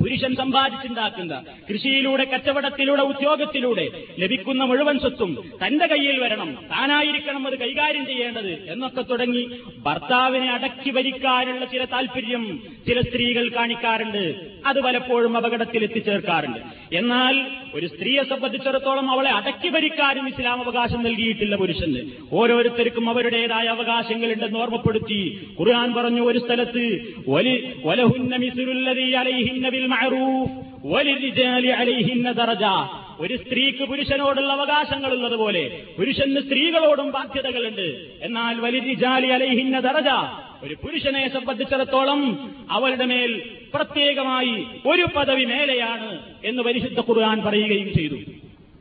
പുരുഷൻ 0.00 0.34
സമ്പാദിച്ചുണ്ടാക്കുന്ന 0.34 1.34
കൃഷിയിലൂടെ 1.68 2.24
കച്ചവടത്തിലൂടെ 2.24 3.02
ഉദ്യോഗത്തിലൂടെ 3.02 3.86
ലഭിക്കുന്ന 4.18 4.64
മുഴുവൻ 4.64 4.98
സ്വത്തും 4.98 5.30
തന്റെ 5.62 5.86
കയ്യിൽ 5.86 6.16
വരണം. 6.20 6.50
താനായിരിക്കണം 6.70 7.46
അത് 7.46 7.58
കൈകാര്യം 7.58 8.06
ചെയ്യേണ്ടത് 8.06 8.52
എന്നൊക്കെ 8.72 9.02
തുടങ്ങി 9.02 9.44
ഭർത്താവിനെ 9.86 10.50
അടക്കി 10.52 10.90
ഭരിക്കാനുള്ള 10.90 11.64
ചില 11.64 11.84
താല്പര്യം 11.84 12.44
ചില 12.88 13.00
സ്ത്രീകൾ 13.00 13.48
കാണിക്കാറുണ്ട്. 13.48 14.24
അത് 14.66 14.80
പലപ്പോഴും 14.80 15.36
അപകടത്തിൽ 15.36 15.84
എത്തിച്ചേർക്കാറുണ്ട് 15.84 16.60
എന്നാൽ 16.92 17.46
ഒരു 17.74 17.86
സ്ത്രീയെ 17.86 18.22
സംബന്ധിച്ചിടത്തോളം 18.22 19.10
അവളെ 19.10 19.30
അടക്കി 19.30 19.68
ഭരിക്കാനും 19.68 20.28
ഇസ്ലാം 20.28 20.62
അവകാശം 20.62 21.02
നൽകിയിട്ടില്ല 21.02 21.56
പുരുഷന്. 21.56 22.00
ഓരോരുത്തർക്കും 22.32 23.10
അവരുടേതായ 23.10 23.66
അവകാശങ്ങളുണ്ടെന്ന് 23.66 24.58
ഓർമ്മപ്പെടുത്തി 24.58 25.46
ഖുർആൻ 25.60 25.94
പറഞ്ഞു 25.94 26.20
ഒരു 26.20 26.38
സ്ഥലത്ത് 26.38 27.16
ഒരു 33.20 33.36
സ്ത്രീക്ക് 33.36 33.84
പുരുഷനോടുള്ള 33.84 34.52
അവകാശങ്ങളുള്ളതുപോലെ 34.52 35.82
പുരുഷന് 35.98 36.40
സ്ത്രീകളോടും 36.40 37.10
ബാധ്യതകളുണ്ട്. 37.10 38.08
എന്നാൽ 38.22 38.60
വലിരിജാലി 38.60 39.26
അലൈഹിന്ന 39.26 39.78
ദറജ 39.78 40.08
ഒരു 40.66 40.74
പുരുഷനെ 40.74 41.28
സംബന്ധിച്ചിടത്തോളം 41.28 42.20
അവരുടെ 42.70 43.04
മേൽ 43.04 43.32
പ്രത്യേകമായി 43.74 44.54
ഒരു 44.86 45.04
പദവി 45.16 45.44
മേലെയാണ് 45.44 46.10
എന്ന് 46.44 46.62
പരിശുദ്ധ 46.62 47.00
ഖുർആൻ 47.00 47.38
പറയുകയും 47.46 47.90
ചെയ്തു. 47.94 48.18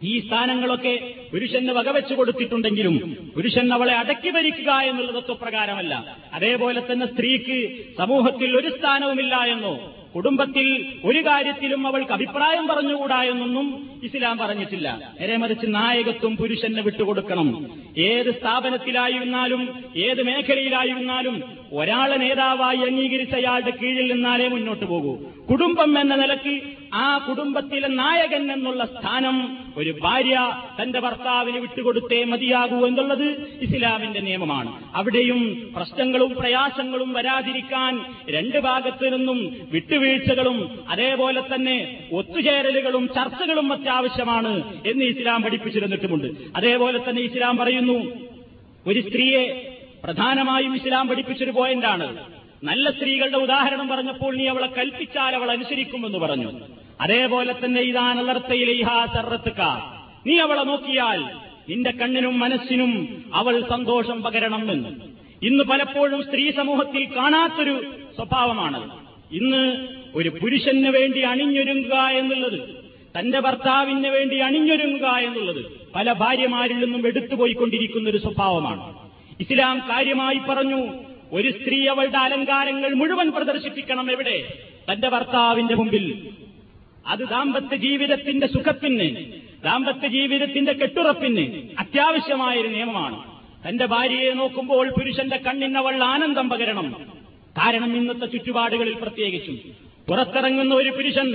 ഈ 0.03 0.19
സ്ഥാനങ്ങളൊക്കെ 0.19 0.93
പുരുഷന് 1.31 1.69
വകവെച്ചു 1.69 2.13
കൊടുത്തിട്ടുണ്ടെങ്കിലും 2.13 2.95
പുരുഷൻ 3.35 3.73
അവളെ 3.73 3.93
അടക്കി 3.93 4.29
ഭരിക്കുക 4.29 4.71
എന്നുള്ള 4.89 5.11
തത്വപ്രകാരമല്ല 5.11 5.93
അതേപോലെ 6.33 6.81
തന്നെ 6.81 7.05
സ്ത്രീക്ക് 7.05 7.57
സമൂഹത്തിൽ 7.97 8.57
ഒരു 8.57 8.69
സ്ഥാനവുമില്ല 8.77 9.35
എന്നോ 9.45 9.73
കുടുംബത്തിൽ 10.15 10.85
ഒരു 11.05 11.19
കാര്യത്തിലും 11.19 11.87
അവൾക്ക് 11.87 12.11
അഭിപ്രായം 12.11 12.67
പറഞ്ഞുകൂടാ 12.67 13.23
എന്നൊന്നും 13.23 13.89
ഇസ്ലാം 14.03 14.37
പറഞ്ഞിട്ടില്ല. 14.37 15.13
നേരെ 15.21 15.37
മറിച്ച് 15.37 15.65
നായകത്വം 15.69 16.37
പുരുഷന് 16.37 16.81
വിട്ടുകൊടുക്കണം. 16.81 17.65
ഏത് 17.97 18.31
സ്ഥാപനത്തിലായിരുന്നാലും 18.39 19.61
ഏത് 19.95 20.23
മേഖലയിലായിരുന്നാലും 20.23 21.43
ഒരാളെ 21.73 22.15
നേതാവായി 22.15 22.77
അംഗീകരിച്ച 22.77 23.35
അയാളുടെ 23.35 23.73
കീഴിൽ 23.81 24.13
നിന്നാലേ 24.13 24.47
മുന്നോട്ട് 24.47 24.85
പോകൂ. 24.85 25.13
കുടുംബം 25.49 25.99
എന്ന 25.99 26.15
നിലയ്ക്ക് 26.15 26.61
ആ 26.93 27.17
കുടുംബത്തിലെ 27.17 27.87
നായകൻ 27.87 28.51
എന്നുള്ള 28.51 28.85
സ്ഥാനം 28.85 29.57
ഒരു 29.77 29.95
ഭാര്യ 30.01 30.37
തന്റെ 30.81 30.99
ഭർത്താവിന് 30.99 31.57
വിട്ടുകൊടുത്തേ 31.57 32.23
മതിയാകൂ 32.23 32.87
എന്നുള്ളത് 32.87 33.27
ഇസ്ലാമിന്റെ 33.61 34.19
നിയമമാണ്. 34.19 34.71
അവിടെയും 34.95 35.41
പ്രശ്നങ്ങളും 35.75 36.35
പ്രയാസങ്ങളും 36.39 37.13
വരാതിരിക്കാൻ 37.13 38.01
രണ്ട് 38.29 38.59
ഭാഗത്തു 38.59 39.09
നിന്നും 39.09 39.39
വിട്ടുവീഴ്ചകളും 40.05 40.85
അതേപോലെ 40.89 41.41
തന്നെ 41.55 42.07
ഒത്തുചേരലുകളും 42.11 43.07
ചർച്ചകളും 43.07 43.73
അത്യാവശ്യമാണ് 43.73 44.83
എന്ന് 44.87 45.05
ഇസ്ലാം 45.05 45.41
പഠിപ്പിച്ചിരുന്നിട്ടുമുണ്ട്. 45.41 46.27
അതേപോലെ 46.55 46.99
തന്നെ 47.09 47.21
ഇസ്ലാം 47.21 47.57
പറയുന്നു 47.57 48.11
ഒരു 48.87 49.01
സ്ത്രീയെ 49.01 49.71
പ്രധാനമായും 50.03 50.75
ഇസ്ലാം 50.75 51.07
പഠിപ്പിച്ചൊരു 51.07 51.51
പോയിന്റാണ് 51.51 52.17
നല്ല 52.63 52.91
സ്ത്രീകളുടെ 52.91 53.37
ഉദാഹരണം 53.37 53.87
പറഞ്ഞപ്പോൾ 53.87 54.35
നീ 54.35 54.47
അവളെ 54.47 54.67
കൽപ്പിച്ചാൽ 54.67 55.35
അവൾ 55.35 55.51
അനുസരിക്കുമെന്ന് 55.51 56.17
പറഞ്ഞു. 56.17 56.59
അതേപോലെ 57.01 57.55
തന്നെ 57.65 57.81
ഇതാ 57.81 58.13
നലർത്തയിലേഹാ 58.13 59.05
ചർറത്തുക്ക 59.05 59.61
നീ 60.27 60.39
അവളെ 60.39 60.63
നോക്കിയാൽ 60.63 61.23
നിന്റെ 61.69 61.91
കണ്ണിനും 61.91 62.39
മനസ്സിനും 62.39 63.23
അവൾ 63.33 63.61
സന്തോഷം 63.69 64.23
പകരണം 64.23 64.71
എന്ന്. 64.71 64.89
ഇന്ന് 65.45 65.63
പലപ്പോഴും 65.63 66.23
സ്ത്രീ 66.23 66.51
സമൂഹത്തിൽ 66.51 67.07
കാണാത്തൊരു 67.17 67.83
സ്വഭാവമാണ്. 68.15 69.04
ഇന്ന് 69.35 69.87
ഒരു 70.15 70.29
പുരുഷന് 70.29 70.87
വേണ്ടി 70.87 71.19
അണിഞ്ഞൊരുങ്ങുക 71.19 71.93
എന്നുള്ളത് 71.93 72.59
തന്റെ 73.19 73.39
ഭർത്താവിന് 73.39 74.07
വേണ്ടി 74.07 74.35
അണിഞ്ഞൊരുങ്ങുക 74.37 75.05
എന്നുള്ളത് 75.07 75.65
പല 75.95 76.11
ഭാര്യമാരിൽ 76.11 76.79
നിന്നും 76.79 77.07
എടുത്തുപോയിക്കൊണ്ടിരിക്കുന്ന 77.07 78.09
ഒരു 78.09 78.17
സ്വഭാവമാണ്. 78.17 78.95
ഇസ്ലാം 79.39 79.79
കാര്യമായി 79.79 80.39
പറഞ്ഞു 80.49 80.87
ഒരു 81.31 81.51
സ്ത്രീ 81.51 81.87
അവളുടെ 81.87 82.17
അലങ്കാരങ്ങൾ 82.17 82.93
മുഴുവൻ 82.93 83.31
പ്രദർശിപ്പിക്കണം 83.31 84.11
എവിടെ? 84.11 84.53
തന്റെ 84.93 85.09
ഭർത്താവിന്റെ 85.09 85.75
മുമ്പിൽ. 85.75 86.29
അത് 87.07 87.19
ദാമ്പത്യ 87.19 87.75
ജീവിതത്തിന്റെ 87.75 88.47
സുഖത്തിന് 88.47 89.15
ദാമ്പത്യ 89.63 90.07
ജീവിതത്തിന്റെ 90.07 90.73
കെട്ടുറപ്പിന് 90.73 91.61
അത്യാവശ്യമായൊരു 91.79 92.67
നിയമമാണ്. 92.67 93.23
തന്റെ 93.67 93.85
ഭാര്യയെ 93.85 94.33
നോക്കുമ്പോൾ 94.33 94.89
പുരുഷന്റെ 94.89 95.37
കണ്ണിന് 95.37 95.77
അവൾ 95.77 96.03
ആനന്ദം 96.03 96.49
പകരണം. 96.49 96.95
കാരണം 97.57 97.97
ഇന്നത്തെ 97.97 98.25
ചുറ്റുപാടുകളിൽ 98.25 98.95
പ്രത്യേകിച്ചും. 99.01 99.57
പുറത്തിറങ്ങുന്ന 100.07 100.73
ഒരു 100.73 100.89
പുരുഷൻ 100.89 101.27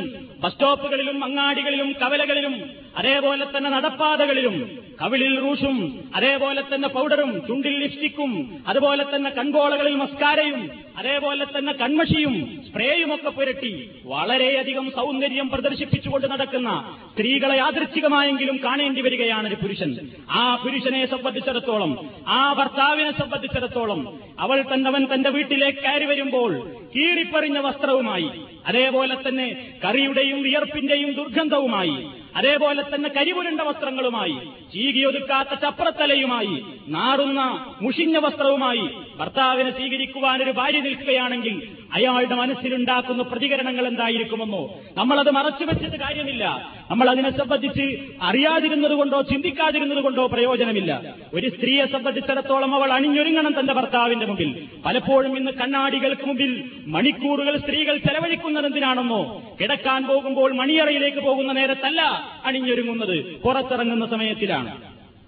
ബസ് 0.43 0.53
സ്റ്റോപ്പുകളിലും 0.53 1.25
അങ്ങാടികളിലും 1.25 1.89
കവലകളിലും 2.03 2.55
അതേപോലെ 2.97 3.45
തന്നെ 3.47 3.71
നടപ്പാതകളിലും 3.71 4.57
കവിളിൽ 5.01 5.35
റൂഷും 5.41 5.77
അതേപോലെ 6.15 6.63
തന്നെ 6.63 6.89
പൗഡറും 6.89 7.31
ചുണ്ടിൽ 7.47 7.75
ലിപ്സ്റ്റിക്കും 7.83 8.33
അതുപോലെ 8.67 9.05
തന്നെ 9.05 9.31
കൺകോളകളിൽ 9.31 9.95
മസ്കാരയും 9.95 10.61
അതേപോലെ 10.97 11.45
തന്നെ 11.47 11.73
കൺമഷിയും 11.73 12.35
സ്പ്രേയും 12.67 13.11
ഒക്കെ 13.15 13.31
പുരട്ടി 13.31 13.73
വളരെയധികം 14.05 14.87
സൗന്ദര്യം 14.91 15.49
പ്രദർശിപ്പിച്ചുകൊണ്ട് 15.49 16.27
നടക്കുന്ന 16.27 16.71
സ്ത്രീകളെ 17.13 17.57
യാദൃച്ഛികമായെങ്കിലും 17.57 18.57
കാണേണ്ടി 18.65 19.03
വരികയാണ് 19.03 19.49
ഒരു 19.49 19.59
പുരുഷൻ. 19.63 19.91
ആ 20.33 20.43
പുരുഷനെ 20.57 21.03
സംബന്ധിച്ചിടത്തോളം 21.07 21.93
ആ 22.31 22.41
ഭർത്താവിനെ 22.53 23.13
സംബന്ധിച്ചിടത്തോളം 23.13 24.01
അവൾ 24.39 24.59
തന്നവൻ 24.73 25.05
തന്റെ 25.15 25.31
വീട്ടിലേക്ക് 25.31 25.83
കയറി 25.83 26.07
വരുമ്പോൾ 26.07 26.53
കീറിപ്പറിഞ്ഞ 26.95 27.59
വസ്ത്രവുമായി 27.59 28.31
അതേപോലെ 28.67 29.17
തന്നെ 29.19 29.49
കറിയുടെയും 29.85 30.43
വിയർപ്പിന്റെയും 30.43 31.13
ദുർഗന്ധവുമായി 31.13 31.97
അതേപോലെ 32.35 32.83
തന്നെ 32.85 33.09
കരിപുരണ്ട 33.09 33.61
വസ്ത്രങ്ങളുമായി 33.61 34.37
ചീകിയൊതുക്കാത്ത 34.73 35.55
ചപ്രത്തലയുമായി 35.55 36.57
നാറുന്ന 36.87 37.41
മുഷിഞ്ഞ 37.81 38.19
വസ്ത്രവുമായി 38.19 38.85
ഭർത്താവിനെ 39.19 39.71
സ്വീകരിക്കുവാൻ 39.71 40.43
ഒരു 40.43 40.51
ഭാര്യ 40.51 40.81
നിൽക്കുകയാണെങ്കിൽ 40.81 41.57
അയാളുടെ 41.93 42.35
മനസ്സിലുണ്ടാക്കുന്ന 42.35 43.23
പ്രതികരണങ്ങൾ 43.23 43.87
എന്തായിരിക്കുമെന്നോ? 43.87 44.81
നമ്മളത് 44.97 45.31
മറച്ചു 45.31 45.65
വെച്ചിട്ട് 45.65 45.97
കാര്യമില്ല. 45.97 46.73
നമ്മൾ 46.91 47.11
അതിനെ 47.11 47.31
സംബന്ധിച്ച് 47.31 47.99
അറിയാതിരുന്നത് 48.23 48.93
കൊണ്ടോ 48.93 49.21
ചിന്തിക്കാതിരുന്നത് 49.21 50.01
കൊണ്ടോ 50.01 50.27
പ്രയോജനമില്ല. 50.27 51.15
ഒരു 51.35 51.49
സ്ത്രീയെ 51.49 51.87
സംബന്ധിച്ചിടത്തോളം 51.87 52.75
അവൾ 52.75 52.93
അണിഞ്ഞൊരുങ്ങണം 52.93 53.61
തന്റെ 53.61 53.73
ഭർത്താവിന്റെ 53.73 54.27
മുമ്പിൽ. 54.27 54.69
പലപ്പോഴും 54.85 55.37
ഇന്ന് 55.37 55.51
കണ്ണാടികൾക്ക് 55.51 56.27
മുമ്പിൽ 56.27 56.71
മണിക്കൂറുകൾ 56.87 57.57
സ്ത്രീകൾ 57.57 57.97
ചെലവഴിക്കുന്നത് 57.97 58.67
എന്തിനാണെന്നോ? 58.67 59.43
കിടക്കാൻ 59.61 60.07
പോകുമ്പോൾ 60.07 60.53
മണിയറയിലേക്ക് 60.53 61.19
പോകുന്ന 61.19 61.53
നേരത്തല്ല 61.53 62.03
അണിഞ്ഞൊരുങ്ങുന്നത്. 62.45 63.41
പുറത്തിറങ്ങുന്ന 63.41 64.07
സമയത്തിലാണ്. 64.07 64.83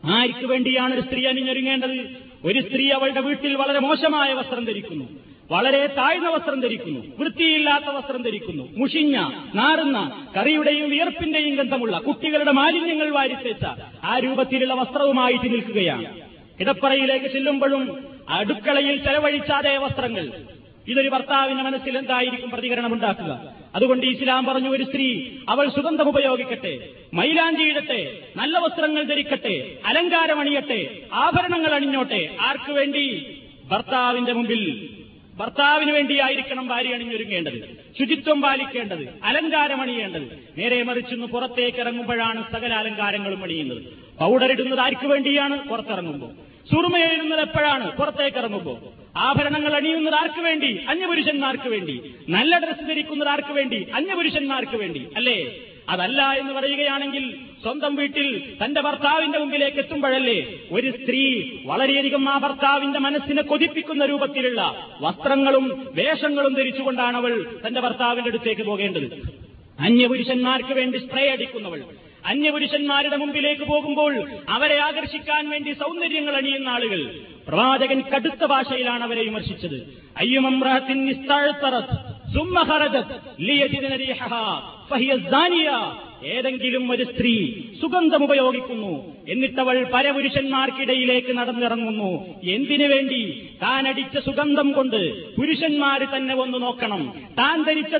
ആർക്ക് 0.04 0.46
വേണ്ടിയാണ് 0.46 0.94
ഒരു 0.94 1.00
സ്ത്രീ 1.00 1.26
അണിഞ്ഞൊരുങ്ങേണ്ടത്? 1.26 2.32
ഒരു 2.44 2.60
സ്ത്രീ 2.60 2.90
അവളുടെ 2.90 3.20
വീട്ടിൽ 3.20 3.54
വളരെ 3.54 3.78
മോശമായ 3.78 4.32
വസ്ത്രം 4.32 4.64
ധരിക്കുന്നു. 4.64 5.31
വളരെ 5.50 5.86
താഴ്ന്ന 5.86 6.28
വസ്ത്രം 6.28 6.60
ധരിക്കുന്നു 6.60 7.00
വൃത്തിയില്ലാത്ത 7.18 7.84
വസ്ത്രം 7.84 8.22
ധരിക്കുന്നു. 8.22 8.68
മുഷിഞ്ഞ 8.76 9.16
നാറുന്ന 9.54 9.98
കറിയുടെയും 10.36 10.90
വിയർപ്പിന്റെയും 10.90 11.56
ഗന്ധമുള്ള 11.56 11.98
കുട്ടികളുടെ 11.98 12.50
മാലിന്യങ്ങൾ 12.50 13.10
വാരിത്തേച്ച 13.10 13.64
ആ 14.04 14.18
രൂപത്തിലുള്ള 14.18 14.74
വസ്ത്രവുമായിട്ട് 14.74 15.52
നിൽക്കുകയാണ്. 15.54 16.06
കിടപ്പറയിലേക്ക് 16.60 17.26
ചെല്ലുമ്പോഴും 17.26 17.84
അടുക്കളയിൽ 18.28 18.96
ചെലവഴിച്ച 18.96 19.50
അതേ 19.52 19.76
വസ്ത്രങ്ങൾ. 19.76 20.26
ഇതൊരു 20.88 21.08
ഭർത്താവിന്റെ 21.08 21.62
മനസ്സിൽ 21.62 21.98
എന്തായിരിക്കും 21.98 22.50
പ്രതികരണം 22.50 22.92
ഉണ്ടാക്കുക? 22.92 23.32
അതുകൊണ്ട് 23.74 24.06
ഇസ്ലാം 24.06 24.46
പറഞ്ഞു 24.46 24.68
ഒരു 24.68 24.84
സ്ത്രീ 24.84 25.06
അവൾ 25.48 25.68
സുഗന്ധം 25.68 26.08
ഉപയോഗിക്കട്ടെ 26.08 26.72
മൈലാഞ്ചി 27.14 27.62
ഇടട്ടെ 27.62 28.00
നല്ല 28.36 28.58
വസ്ത്രങ്ങൾ 28.58 29.02
ധരിക്കട്ടെ 29.02 29.78
അലങ്കാരം 29.86 30.40
അണിയട്ടെ 30.40 30.80
ആഭരണങ്ങൾ 31.12 31.74
അണിഞ്ഞോട്ടെ 31.74 32.28
ആർക്കു 32.40 32.72
വേണ്ടി 32.72 33.04
ഭർത്താവിന്റെ 33.70 34.32
മുമ്പിൽ 34.32 34.62
ഭർത്താവിന് 35.34 35.90
വേണ്ടിയായിരിക്കണം 35.90 36.68
ഭാര്യ 36.68 36.94
അണിഞ്ഞൊരുങ്ങേണ്ടത്. 36.94 37.76
ശുചിത്വം 37.98 38.42
പാലിക്കേണ്ടത്. 38.42 39.08
അലങ്കാരം 39.24 39.80
അണിയേണ്ടത് 39.80 40.50
നേരെ 40.58 40.82
മറിച്ചൊന്ന് 40.82 41.26
പുറത്തേക്ക് 41.26 41.78
ഇറങ്ങുമ്പോഴാണ് 41.78 42.52
സകല 42.52 42.74
അലങ്കാരങ്ങളും 42.74 43.42
അണിയുന്നത്. 43.42 43.82
പൗഡർ 44.20 44.50
ഇടുന്നത് 44.50 44.80
ആർക്കു 44.80 45.06
വേണ്ടിയാണ്? 45.06 45.68
പുറത്തിറങ്ങുമ്പോൾ. 45.68 46.30
സുറുമയെഴുന്നത് 46.70 47.40
എപ്പോഴാണ്? 47.40 47.96
പുറത്തേക്ക് 47.96 48.36
ഇറങ്ങുമ്പോൾ 48.36 48.76
ആഭരണങ്ങൾ 49.16 49.76
അണിയുന്നത് 49.76 50.14
ആർക്ക് 50.14 50.40
വേണ്ടി? 50.40 50.80
അന്യപുരുഷന്മാർക്ക് 50.88 51.68
വേണ്ടി. 51.68 52.14
നല്ല 52.28 52.58
ഡ്രസ്സ് 52.58 52.88
ധരിക്കുന്നത് 52.88 53.28
ആർക്ക് 53.28 53.52
വേണ്ടി? 53.52 53.86
അന്യപുരുഷന്മാർക്ക് 53.94 54.76
വേണ്ടി. 54.76 55.08
അല്ലേ? 55.16 55.56
അതല്ല 55.88 56.22
എന്ന് 56.22 56.52
പറയുകയാണെങ്കിൽ 56.52 57.36
സ്വന്തം 57.62 57.94
വീട്ടിൽ 57.94 58.56
തന്റെ 58.64 58.80
ഭർത്താവിന്റെ 58.80 59.38
മുമ്പിലേക്ക് 59.38 59.78
എത്തുമ്പോഴല്ലേ 59.78 60.58
ഒരു 60.72 60.90
സ്ത്രീ 60.90 61.42
വളരെയധികം 61.64 62.28
ആ 62.28 62.38
ഭർത്താവിന്റെ 62.38 62.98
മനസ്സിനെ 62.98 63.42
കൊതിപ്പിക്കുന്ന 63.42 64.04
രൂപത്തിലുള്ള 64.04 64.88
വസ്ത്രങ്ങളും 65.00 65.92
വേഷങ്ങളും 65.94 66.54
ധരിച്ചുകൊണ്ടാണ് 66.54 67.16
അവൾ 67.16 67.60
തന്റെ 67.66 67.80
ഭർത്താവിന്റെ 67.80 68.28
അടുത്തേക്ക് 68.28 68.62
പോകേണ്ടത്. 68.62 69.22
അന്യപുരുഷന്മാർക്ക് 69.80 70.72
വേണ്ടി 70.72 70.98
സ്പ്രേ 70.98 71.30
അടിക്കുന്നവൾ. 71.30 71.82
അന്യപുരുഷന്മാരുടെ 72.26 73.16
മുമ്പിലേക്ക് 73.16 73.62
പോകുമ്പോൾ 73.62 74.28
അവരെ 74.48 74.78
ആകർഷിക്കാൻ 74.78 75.50
വേണ്ടി 75.50 75.72
സൗന്ദര്യങ്ങൾ 75.72 76.36
അണിയുന്ന 76.36 76.68
ആളുകൾ. 76.68 77.20
പ്രവാചകൻ 77.48 78.00
കടുത്ത 78.00 78.44
ഭാഷയിലാണ് 78.44 79.02
അവരെ 79.02 79.22
വിമർശിച്ചത്. 79.22 79.98
അയ്യുമമ്രഹത്തിൻ 80.16 81.06
فہی 84.92 85.12
الزانیہ۔ 85.12 86.11
ഏതെങ്കിലും 86.24 86.90
ഒരു 86.90 87.02
സ്ത്രീ 87.02 87.52
സുഗന്ധം 87.80 88.24
ഉപയോഗിക്കുന്നു. 88.24 88.92
എന്നിട്ടവൾ 89.28 89.84
പരപുരുഷന്മാർക്കിടയിലേക്ക് 89.94 91.32
നടന്നിറങ്ങുന്നു. 91.38 92.10
എന്തിനു 92.50 92.86
വേണ്ടി? 92.94 93.48
താൻ 93.62 93.88
അടിച്ച 93.88 94.18
സുഗന്ധം 94.18 94.72
കൊണ്ട് 94.72 95.00
പുരുഷന്മാർ 95.36 96.04
തന്നെ 96.16 96.34
ഒന്ന് 96.34 96.62
നോക്കണം. 96.62 97.14
താൻ 97.38 97.62
ധരിച്ച 97.62 97.94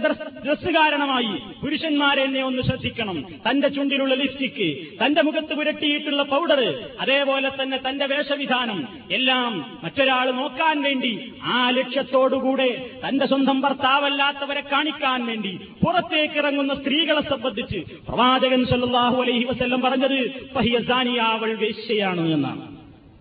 ഡ്രസ് 0.45 0.75
കാരണമായി 0.75 1.33
പുരുഷന്മാർ 1.63 2.21
എന്നെ 2.21 2.43
ഒന്ന് 2.43 2.63
ശ്രദ്ധിക്കണം. 2.63 3.25
തന്റെ 3.51 3.69
ചുണ്ടിലുള്ള 3.69 4.15
ലിപ്സ്റ്റിക് 4.15 4.87
തന്റെ 5.05 5.23
മുഖത്ത് 5.23 5.55
പുരട്ടിയിട്ടുള്ള 5.55 6.23
പൗഡർ 6.23 6.61
അതേപോലെ 7.01 7.51
തന്നെ 7.63 7.79
തന്റെ 7.89 8.07
വേഷവിധാനം 8.07 8.89
എല്ലാം 9.11 9.79
മറ്റൊരാൾ 9.85 10.31
നോക്കാൻ 10.31 10.83
വേണ്ടി 10.83 11.33
ആ 11.43 11.71
ലക്ഷ്യത്തോടുകൂടെ 11.71 12.71
തന്റെ 13.09 13.27
സ്വന്തം 13.27 13.61
ഭർത്താവല്ലാത്തവരെ 13.61 14.61
കാണിക്കാൻ 14.73 15.27
വേണ്ടി 15.27 15.53
പുറത്തേക്കിറങ്ങുന്ന 15.85 16.75
സ്ത്രീകളെ 16.75 17.21
സംബന്ധിച്ച് 17.31 17.77
പ്രവാചകൻ 18.13 18.65
സല്ലാഹു 18.65 19.23
അലൈഹി 19.23 19.45
വസ്ല്ലം 19.45 19.81
പറഞ്ഞത് 19.81 20.49
പഹിയസാനി 20.57 21.11
അവൾ 21.11 21.55
വേശ്യയാണ് 21.55 22.29
എന്നാണ്. 22.29 22.61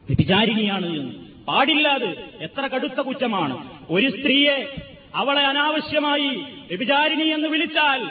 വ്യഭിചാരിണിയാണ് 0.07 0.85
എന്ന്. 0.85 1.11
പാടില്ലാതെ 1.47 2.15
എത്ര 2.41 2.67
കടുത്ത 2.67 3.01
കുറ്റമാണ്. 3.01 3.69
ഒരു 3.89 4.09
സ്ത്രീയെ 4.09 4.75
അവളെ 5.15 5.41
അനാവശ്യമായി 5.41 6.43
വ്യഭിചാരിണി 6.71 7.25
എന്ന് 7.35 7.47
വിളിച്ചാൽ 7.47 8.01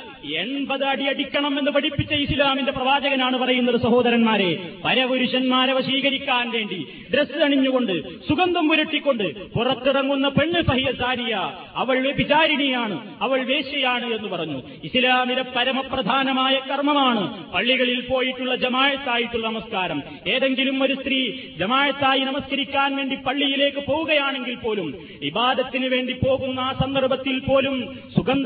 എൺപത് 0.40 0.82
അടി 0.84 1.04
അടിക്കണം 1.10 1.58
എന്ന് 1.58 1.70
പഠിപ്പിച്ച 1.70 2.12
ഇസ്ലാമിന്റെ 2.24 2.72
പ്രവാചകനാണ് 2.72 3.36
പറയുന്നത് 3.36 3.78
സഹോദരന്മാരെ. 3.84 4.48
പരപുരുഷന്മാരെ 4.84 5.72
വശീകരിക്കാൻ 5.72 6.50
വേണ്ടി 6.50 6.80
ഡ്രസ് 7.14 7.38
അണിഞ്ഞുകൊണ്ട് 7.46 7.94
സുഗന്ധം 8.28 8.68
പുരട്ടിക്കൊണ്ട് 8.68 9.24
പുറത്തിറങ്ങുന്ന 9.54 10.28
പെണ്ണ് 10.28 10.60
സഹിയ 10.62 10.90
സാരിയ 11.00 11.34
അവൾ 11.82 11.96
വ്യഭിചാരിണിയാണ് 12.06 12.98
അവൾ 13.22 13.38
വേശ്യയാണ് 13.50 14.06
എന്ന് 14.16 14.28
പറഞ്ഞു. 14.28 14.58
ഇസ്ലാമിലെ 14.84 15.44
പരമപ്രധാനമായ 15.56 16.60
കർമ്മമാണ് 16.70 17.22
പള്ളികളിൽ 17.54 18.00
പോയിട്ടുള്ള 18.10 18.54
ജമായത്തായിട്ടുള്ള 18.56 19.46
നമസ്കാരം. 19.48 20.02
ഏതെങ്കിലും 20.34 20.82
ഒരു 20.82 20.94
സ്ത്രീ 21.00 21.20
ജമായത്തായി 21.62 22.20
നമസ്കരിക്കാൻ 22.20 22.96
വേണ്ടി 22.96 23.18
പള്ളിയിലേക്ക് 23.26 23.82
പോവുകയാണെങ്കിൽ 23.88 24.54
പോലും 24.66 24.88
ഇബാദത്തിന് 25.22 25.86
വേണ്ടി 25.86 26.16
പോകുന്ന 26.26 26.60
ആ 26.60 26.70
സന്ദർഭത്തിൽ 26.84 27.38
പോലും 27.38 27.76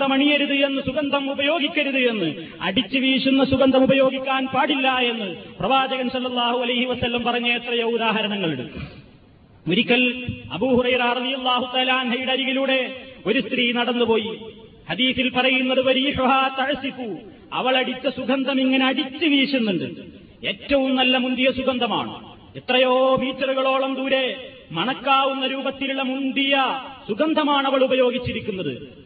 സുഗന്ധമണിയരുത് 0.05 0.53
എന്ന് 0.53 0.83
സുഗന്ധം 0.83 1.31
ഉപയോഗിക്കരുത് 1.31 1.99
എന്ന്. 1.99 2.35
അടിച്ചു 2.61 2.99
വീശുന്ന 2.99 3.45
സുഗന്ധം 3.45 3.83
ഉപയോഗിക്കാൻ 3.85 4.47
പാടില്ല 4.47 4.89
എന്ന് 4.89 5.37
പ്രവാചകൻ 5.61 6.09
സല്ലാഹു 6.09 6.59
അലഹി 6.59 6.85
വസ്ല്ലം 6.85 7.23
പറഞ്ഞ 7.25 7.49
എത്രയോ 7.49 7.87
ഉദാഹരണങ്ങളുണ്ട്. 7.91 8.63
ഒരിക്കൽ 9.71 10.03
അബൂഹുറൈറാഹു 10.53 11.77
തലാൻഹയുടെ 11.77 12.33
അരികിലൂടെ 12.33 12.93
ഒരു 13.27 13.41
സ്ത്രീ 13.41 13.73
നടന്നുപോയി. 13.73 14.39
ഹദീസിൽ 14.91 15.29
പറയുന്നത് 15.31 15.81
അവൾ 17.53 17.77
അടിച്ച 17.77 18.09
സുഗന്ധം 18.09 18.61
ഇങ്ങനെ 18.61 18.87
അടിച്ചു 18.87 19.27
വീശുന്നുണ്ട്. 19.27 19.89
ഏറ്റവും 20.47 20.97
നല്ല 20.97 21.17
മുന്തിയ 21.17 21.51
സുഗന്ധമാണ്. 21.51 22.15
എത്രയോ 22.57 23.17
മീറ്ററുകളോളം 23.17 23.95
ദൂരെ 23.95 24.54
മണക്കാവുന്ന 24.73 25.47
രൂപത്തിലുള്ള 25.47 26.03
മുന്തിയ 26.03 26.81
സുഗന്ധമാണ് 27.09 27.67
അവൾ 27.67 27.85
ഉപയോഗിച്ചിരിക്കുന്നത്. 27.85 29.03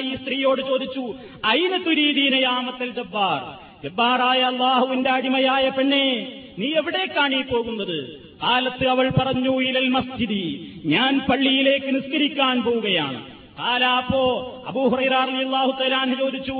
ഈ 0.00 0.14
സ്ത്രീയോട് 0.14 0.60
ചോദിച്ചു 0.60 1.14
അയിന 1.44 1.76
തുരീദീനയാമത്തൽ 1.76 2.90
ജബ്ബാർ? 2.90 3.64
ജബ്ബാറായ 3.84 4.40
അള്ളാഹുവിന്റെ 4.40 5.10
അടിമയായ 5.10 5.68
പെണ്ണെ 5.68 6.40
നീ 6.58 6.66
എവിടേക്കാണ് 6.66 7.34
ഈ 7.34 7.42
പോകുന്നത്? 7.42 8.20
കാലത്ത് 8.42 8.88
അവൾ 8.88 9.12
പറഞ്ഞു 9.18 9.62
ഇലൽ 9.62 9.88
മസ്ജിദി. 9.88 10.72
ഞാൻ 10.84 11.20
പള്ളിയിലേക്ക് 11.30 11.94
നിസ്കരിക്കാൻ 11.94 12.62
പോവുകയാണ്. 12.62 13.22
കാലാപ്പോ 13.58 14.54
അബൂഹുറൈറാഹു 14.66 15.82
തലാൻ 15.82 16.16
ചോദിച്ചു 16.16 16.52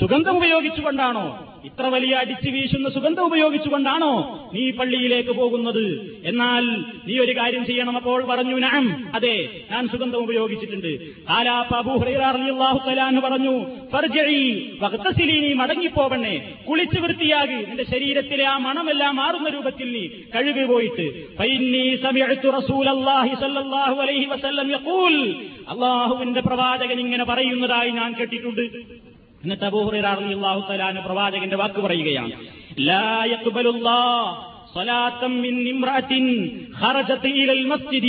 സുഗന്ധം 0.00 0.36
ഉപയോഗിച്ചുകൊണ്ടാണോ? 0.36 1.53
ഇത്ര 1.64 1.86
വലിയ 1.86 2.14
അടിച്ചു 2.14 2.50
വീശുന്ന 2.50 2.88
സുഗന്ധം 2.88 3.24
ഉപയോഗിച്ചുകൊണ്ടാണോ 3.24 4.12
നീ 4.54 4.70
പള്ളിയിലേക്ക് 4.70 5.30
പോകുന്നത്? 5.30 6.16
എന്നാൽ 6.24 6.60
നീ 7.06 7.18
ഒരു 7.18 7.32
കാര്യം 7.32 7.66
ചെയ്യണം. 7.66 7.96
അപ്പോൾ 7.96 8.24
പറഞ്ഞു 8.24 8.58
നാം 8.58 9.10
അതെ 9.14 9.48
ഞാൻ 9.70 9.88
സുഗന്ധം 9.88 10.18
ഉപയോഗിച്ചിട്ടുണ്ട്. 10.18 10.98
പറഞ്ഞു 13.20 13.64
നീ 15.40 15.52
മടങ്ങിപ്പോവണ്ണേ. 15.52 16.54
കുളിച്ചു 16.70 17.00
വൃത്തിയാകി. 17.00 17.64
നിന്റെ 17.64 17.84
ശരീരത്തിലെ 17.84 18.44
ആ 18.44 18.56
മണമെല്ലാം 18.56 19.16
മാറുന്ന 19.16 19.48
രൂപത്തിൽ 19.48 19.92
നീ 19.92 20.08
കഴുകി 20.34 20.64
പോയിട്ട്. 20.64 21.36
അള്ളാഹുവിന്റെ 25.68 26.40
പ്രവാചകൻ 26.40 27.00
ഇങ്ങനെ 27.00 27.24
പറയുന്നതായി 27.24 27.90
ഞാൻ 27.90 28.12
കേട്ടിട്ടുണ്ട്. 28.12 29.13
എന്നിട്ട് 29.43 29.65
അബൂഹുറാഹു 29.65 30.61
തലാന് 30.69 31.01
പ്രവാചകന്റെ 31.07 31.57
വാക്ക് 31.61 31.81
പറയുകയാണ് 31.87 32.35
ലാ 32.89 33.03
യഖ്ബലുല്ലാഹ് 33.33 34.29
صلاة 34.73 35.21
من 35.27 35.55
امرأة 35.67 36.13
خرجت 36.73 37.25
إلى 37.25 37.51
المسجد 37.51 38.05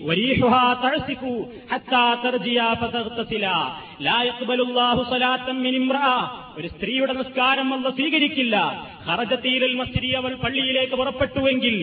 وريحها 0.00 0.74
تعسف 0.74 1.22
حتى 1.70 2.04
ترجيا 2.22 2.74
فتغتسلا 2.74 3.58
لا 4.00 4.22
يقبل 4.22 4.60
الله 4.60 5.04
صلاة 5.04 5.46
من 5.54 5.74
امرأة 5.74 6.20
ഒരു 6.57 6.67
സ്ത്രീയുടെ 6.67 7.13
നിസ്കാരം 7.13 7.73
അല്ല 7.73 7.89
സ്വീകരിക്കില്ല. 7.89 8.55
ഹറജത്തീരൽ 9.05 9.75
മസ്ജിദി 9.75 10.07
അവൾ 10.07 10.35
പള്ളിയിലേക്ക് 10.35 10.93
പുറപ്പെട്ടുവെങ്കിൽ 10.93 11.75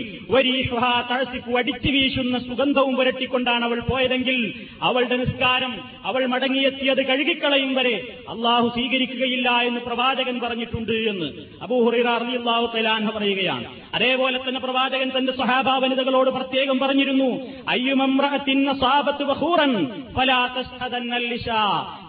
അടിച്ചു 1.57 1.89
വീശുന്ന 1.89 2.39
സുഗന്ധവും 2.39 2.97
പുരട്ടിക്കൊണ്ടാണ് 2.97 3.65
അവൾ 3.65 3.81
പോയതെങ്കിൽ 3.81 4.53
അവളുടെ 4.83 5.17
നിസ്കാരം 5.17 5.79
അവൾ 6.05 6.27
മടങ്ങിയെത്തിയത് 6.27 7.07
കഴുകിക്കളയും 7.07 7.75
വരെ 7.75 8.17
അള്ളാഹു 8.29 8.69
സ്വീകരിക്കുകയില്ല 8.69 9.51
എന്ന് 9.51 9.81
പ്രവാചകൻ 9.81 10.41
പറഞ്ഞിട്ടുണ്ട് 10.41 10.93
എന്ന് 10.93 11.29
അബൂഹുറാഹു 11.63 12.77
തലാൻഹ 12.77 13.19
പറയുകയാണ്. 13.19 13.65
അതേപോലെ 13.95 14.39
തന്നെ 14.39 14.61
പ്രവാചകൻ 14.61 15.11
തന്റെ 15.19 15.33
സഹാബ 15.33 15.69
വനിതകളോട് 15.69 16.31
പ്രത്യേകം 16.31 16.79
പറഞ്ഞിരുന്നു 16.79 17.31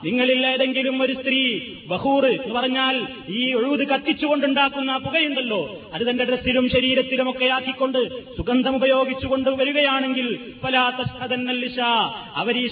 നിങ്ങളിൽ 0.06 0.48
ഏതെങ്കിലും 0.48 1.02
ഒരു 1.02 1.14
സ്ത്രീ 1.14 1.60
ബഹൂർ 1.88 2.26
എന്ന് 2.26 2.54
പറഞ്ഞാൽ 2.56 3.08
ഈ 3.30 3.54
ഒഴുത് 3.54 3.88
കത്തിച്ചുകൊണ്ടുണ്ടാക്കുന്ന 3.88 4.98
പുകയുണ്ടല്ലോ. 4.98 5.80
അത് 5.94 6.10
തന്റെ 6.10 6.24
ഡ്രസ്സിലും 6.24 6.70
ശരീരത്തിലും 6.70 7.30
ഒക്കെ 7.30 7.46
ആക്കിക്കൊണ്ട് 7.46 8.02
സുഗന്ധം 8.38 8.76
ഉപയോഗിച്ചുകൊണ്ട് 8.76 9.50
വരികയാണെങ്കിൽ 9.50 10.40
ഫലാത്തന്നല്ലിഷ 10.64 11.80
അവർ 12.36 12.58
ഈ 12.58 12.68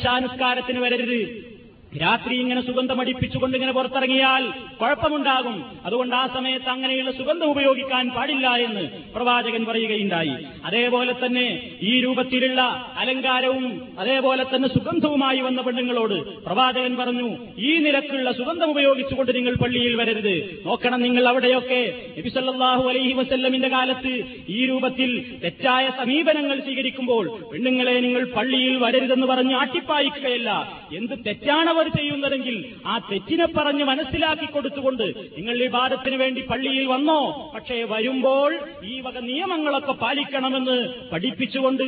വരരുത്. 0.79 1.54
രാത്രി 2.01 2.35
ഇങ്ങനെ 2.35 2.61
സുഗന്ധം 2.61 2.99
അടിപ്പിച്ചുകൊണ്ട് 3.01 3.57
ഇങ്ങനെ 3.57 3.71
പുറത്തിറങ്ങിയാൽ 3.71 4.43
കുഴപ്പമുണ്ടാകും. 4.81 5.65
അതുകൊണ്ട് 5.85 6.15
ആ 6.15 6.27
സമയത്ത് 6.27 6.69
അങ്ങനെയുള്ള 6.69 7.11
സുഗന്ധം 7.11 7.49
ഉപയോഗിക്കാൻ 7.49 8.09
പാടില്ല 8.09 8.55
എന്ന് 8.55 9.13
പ്രവാചകൻ 9.15 9.65
പറയുകയുണ്ടായി. 9.65 10.35
അതേപോലെ 10.65 11.13
തന്നെ 11.25 11.71
ഈ 11.81 12.01
രൂപത്തിലുള്ള 12.01 12.61
അലങ്കാരവും 12.97 13.81
അതേപോലെ 13.99 14.43
തന്നെ 14.43 14.69
സുഗന്ധവുമായി 14.69 15.39
വന്ന 15.39 15.61
പെണ്ണുങ്ങളോട് 15.61 16.39
പ്രവാചകൻ 16.45 16.95
പറഞ്ഞു 16.95 17.37
ഈ 17.57 17.77
നിലക്കുള്ള 17.77 18.31
സുഗന്ധം 18.31 18.69
ഉപയോഗിച്ചുകൊണ്ട് 18.69 19.35
നിങ്ങൾ 19.35 19.55
പള്ളിയിൽ 19.55 19.95
വരരുത്. 19.95 20.63
നോക്കണം 20.65 21.01
നിങ്ങൾ 21.01 21.27
അവിടെയൊക്കെ. 21.27 21.81
നബിസല്ലാഹു 22.17 22.89
അലൈഹി 22.89 23.13
വസല്ലമിന്റെ 23.13 23.67
കാലത്ത് 23.67 24.23
ഈ 24.49 24.65
രൂപത്തിൽ 24.65 25.39
തെറ്റായ 25.43 25.89
സമീപനങ്ങൾ 25.97 26.59
സ്വീകരിക്കുമ്പോൾ 26.59 27.39
പെണ്ണുങ്ങളെ 27.53 27.99
നിങ്ങൾ 27.99 28.25
പള്ളിയിൽ 28.25 28.77
വരരുതെന്ന് 28.83 29.27
പറഞ്ഞ് 29.27 29.55
ആട്ടിപ്പായിക്കുകയല്ല. 29.55 30.51
എന്ത് 30.95 31.25
തെറ്റാണ് 31.25 31.69
ചെയ്യുന്നതെങ്കിൽ 31.87 32.55
ആ 32.85 32.97
തെറ്റിനെ 33.11 33.45
പറഞ്ഞ് 33.45 33.83
മനസ്സിലാക്കി 33.83 34.45
കൊടുത്തുകൊണ്ട് 34.45 35.03
നിങ്ങൾ 35.37 35.63
ഈ 35.63 35.67
വേണ്ടി 36.15 36.41
പള്ളിയിൽ 36.41 36.85
വന്നോ. 36.85 37.51
പക്ഷേ 37.55 37.83
വരുമ്പോൾ 37.83 38.59
ഈ 38.83 38.99
വക 38.99 39.17
നിയമങ്ങളൊക്കെ 39.19 39.91
പാലിക്കണമെന്ന് 39.91 41.09
പഠിപ്പിച്ചുകൊണ്ട് 41.11 41.83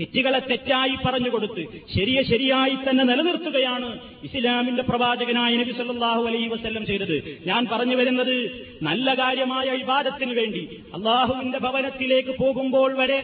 തെറ്റുകളെ 0.00 0.38
തെറ്റായി 0.38 0.96
പറഞ്ഞു 1.06 1.30
കൊടുത്ത് 1.30 1.62
ശരിയെ 1.96 2.22
ശരിയായി 2.22 2.74
തന്നെ 2.74 3.04
നിലനിർത്തുകയാണ് 3.04 4.00
ഇസ്ലാമിന്റെ 4.24 4.82
പ്രവാചകനായ 4.82 5.56
നബി 5.56 5.72
സല്ലാഹു 5.72 6.22
അലൈ 6.26 6.46
വസ്ല്ലം 6.46 6.86
ചെയ്തത്. 6.86 7.16
ഞാൻ 7.46 7.66
പറഞ്ഞു 7.72 7.96
വരുന്നത് 7.96 8.36
നല്ല 8.82 9.14
കാര്യമായ 9.14 9.70
വിവാദത്തിന് 9.70 10.32
വേണ്ടി 10.32 10.82
അള്ളാഹുവിന്റെ 10.94 11.58
ഭവനത്തിലേക്ക് 11.58 12.30
പോകുമ്പോൾ 12.38 12.96
വരെ 12.96 13.20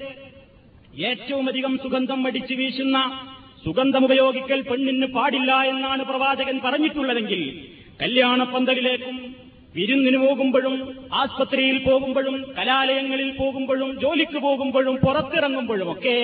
ഏറ്റവുമധികം 0.98 1.78
സുഗന്ധം 1.82 2.26
അടിച്ചു 2.26 2.54
വീശുന്ന 2.54 2.98
സുഗന്ധം 3.64 4.04
ഉപയോഗിക്കൽ 4.04 4.60
പെണ്ണിന് 4.70 5.08
പാടില്ല 5.16 5.52
എന്നാണ് 5.72 6.02
പ്രവാചകൻ 6.02 6.56
പറഞ്ഞിട്ടുള്ളതെങ്കിൽ 6.64 7.42
കല്യാണപ്പന്തലിലേക്കും 8.00 9.16
വിരുന്നിന് 9.74 10.18
പോകുമ്പോഴും 10.18 10.74
ആസ്പത്രിയിൽ 11.12 11.76
പോകുമ്പോഴും 11.84 12.36
കലാലയങ്ങളിൽ 12.58 13.30
പോകുമ്പോഴും 13.38 13.90
ജോലിക്ക് 14.00 14.38
പോകുമ്പോഴും 14.38 14.96
പുറത്തിറങ്ങുമ്പോഴും 14.96 15.88
ഒക്കെ 15.90 16.16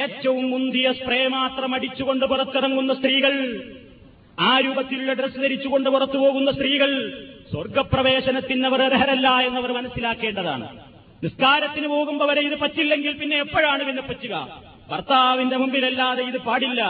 ഏറ്റവും 0.00 0.44
മുന്തിയ 0.50 0.92
സ്പ്രേ 0.92 1.20
മാത്രം 1.28 1.74
അടിച്ചുകൊണ്ട് 1.74 2.24
പുറത്തിറങ്ങുന്ന 2.26 2.94
സ്ത്രീകൾ 2.94 3.34
ആ 4.38 4.52
രൂപത്തിലുള്ള 4.58 5.12
ഡ്രസ് 5.12 5.40
ധരിച്ചുകൊണ്ട് 5.42 5.88
പുറത്തു 5.90 6.18
പോകുന്ന 6.18 6.50
സ്ത്രീകൾ 6.50 6.90
അവർ 8.68 8.80
അർഹരല്ല 8.82 9.28
എന്നവർ 9.48 9.70
മനസ്സിലാക്കേണ്ടതാണ്. 9.72 10.66
നിസ്കാരത്തിന് 11.22 11.88
പോകുമ്പോൾ 11.88 12.26
വരെ 12.30 12.40
ഇത് 12.40 12.56
പറ്റില്ലെങ്കിൽ 12.60 13.12
പിന്നെ 13.20 13.36
എപ്പോഴാണ് 13.36 13.82
പിന്നെ 13.84 14.02
പറ്റുക? 14.02 14.34
ഭർത്താവിന്റെ 14.89 15.57
മുമ്പിലല്ലാതെ 15.57 16.23
ഇത് 16.29 16.39
പാടില്ല 16.45 16.81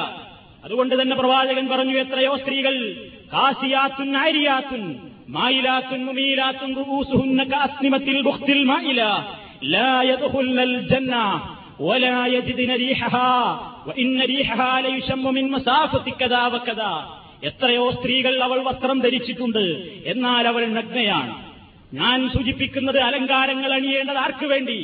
അതുകൊണ്ട് 0.63 0.93
തന്നെ 0.95 1.15
പ്രവാചകൻ 1.15 1.65
പറഞ്ഞു 1.69 1.95
എത്രയോ 1.99 2.33
സ്ത്രീകൾ 2.37 2.75
കാസിയാത്തുൻ 3.33 4.09
ആരിയാത്തുൻ 4.21 4.83
മായിലാത്തുൻ 5.35 6.01
മുമീലാത്തുൻ 6.07 6.71
റുഊസുഹുന്ന 6.79 7.43
കാസ്നിമത്തിൽ 7.51 8.17
ബുഖ്തിൽ 8.27 8.61
മായില 8.71 9.01
ലാ 9.73 9.89
യദ്ഖുൽനൽ 10.11 10.75
ജന്ന 10.91 11.15
ولا 11.81 12.17
يجدن 12.27 12.71
ريحها 12.77 13.33
وإن 13.87 14.21
ريحها 14.23 14.71
ليشم 14.81 15.23
من 15.29 15.45
مسافة 15.49 16.05
كذا 16.13 16.43
وكذا 16.47 16.93
എത്രയോ 17.41 17.85
സ്ത്രീകൾ 17.91 18.33
അവൾ 18.45 18.59
വസ്ത്രം 18.61 18.97
ധരിച്ചിട്ടുണ്ട് 18.99 19.63
എന്നാൽ 20.05 20.43
അവൾ 20.47 20.63
നഗ്നയാണ് 20.71 21.33
ഞാൻ 21.93 22.17
സൂചിപ്പിക്കുന്നത് 22.33 22.99
അലങ്കാരങ്ങൾ 23.01 23.71
അണിയേണ്ടത് 23.73 24.19
ആർക്കു 24.19 24.47
വേണ്ടി 24.53 24.77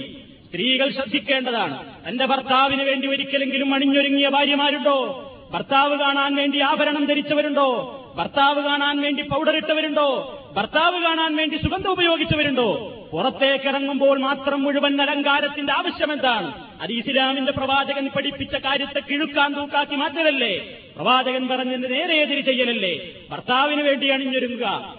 സ്ത്രീകൾ 0.51 0.91
ശ്രദ്ധിക്കേണ്ടതാണ്. 0.91 2.09
തന്റെ 2.09 2.27
ഭർത്താവിന് 2.27 2.83
വേണ്ടി 2.83 3.09
ഒരിക്കലെങ്കിലും 3.09 3.75
അണിഞ്ഞൊരുങ്ങിയ 3.75 4.29
ഭാര്യമാരുണ്ടോ? 4.29 5.27
ഭർത്താവ് 5.53 5.99
കാണാൻ 5.99 6.35
വേണ്ടി 6.35 6.61
ആഭരണം 6.61 7.05
ധരിച്ചവരുണ്ടോ? 7.05 7.97
ഭർത്താവ് 8.17 8.63
കാണാൻ 8.63 9.01
വേണ്ടി 9.01 9.23
പൗഡർ 9.23 9.57
ഇട്ടവരുണ്ടോ? 9.57 10.37
ഭർത്താവ് 10.57 11.03
കാണാൻ 11.03 11.37
വേണ്ടി 11.37 11.57
സുഗന്ധം 11.57 11.91
ഉപയോഗിച്ചവരുണ്ടോ? 11.91 12.97
പുറത്തേക്ക് 13.13 13.65
ഇറങ്ങുമ്പോൾ 13.65 14.21
മാത്രം 14.21 14.63
മുഴുവൻ 14.63 15.03
അലങ്കാരത്തിന്റെ 15.03 15.73
ആവശ്യം 15.73 16.13
എന്താണ് 16.13 16.65
അത് 16.83 16.93
ഇസ്ലാമിന്റെ 16.93 17.53
പ്രവാചകൻ 17.53 18.11
പഠിപ്പിച്ച 18.17 18.55
കാര്യത്തെ 18.55 19.01
കിഴുക്കാൻ 19.01 19.55
തൂക്കാക്കി 19.55 19.95
മാറ്റലല്ലേ? 19.95 20.59
പ്രവാചകൻ 20.97 21.49
പറഞ്ഞതിന് 21.49 21.95
നേരെ 21.95 22.15
എതിരി 22.15 22.41
ചെയ്യലല്ലേ? 22.41 23.01
ഭർത്താവിന് 23.31 23.83
വേണ്ടി 23.83 24.09
അണിഞ്ഞൊരുങ്ങുക. 24.09 24.95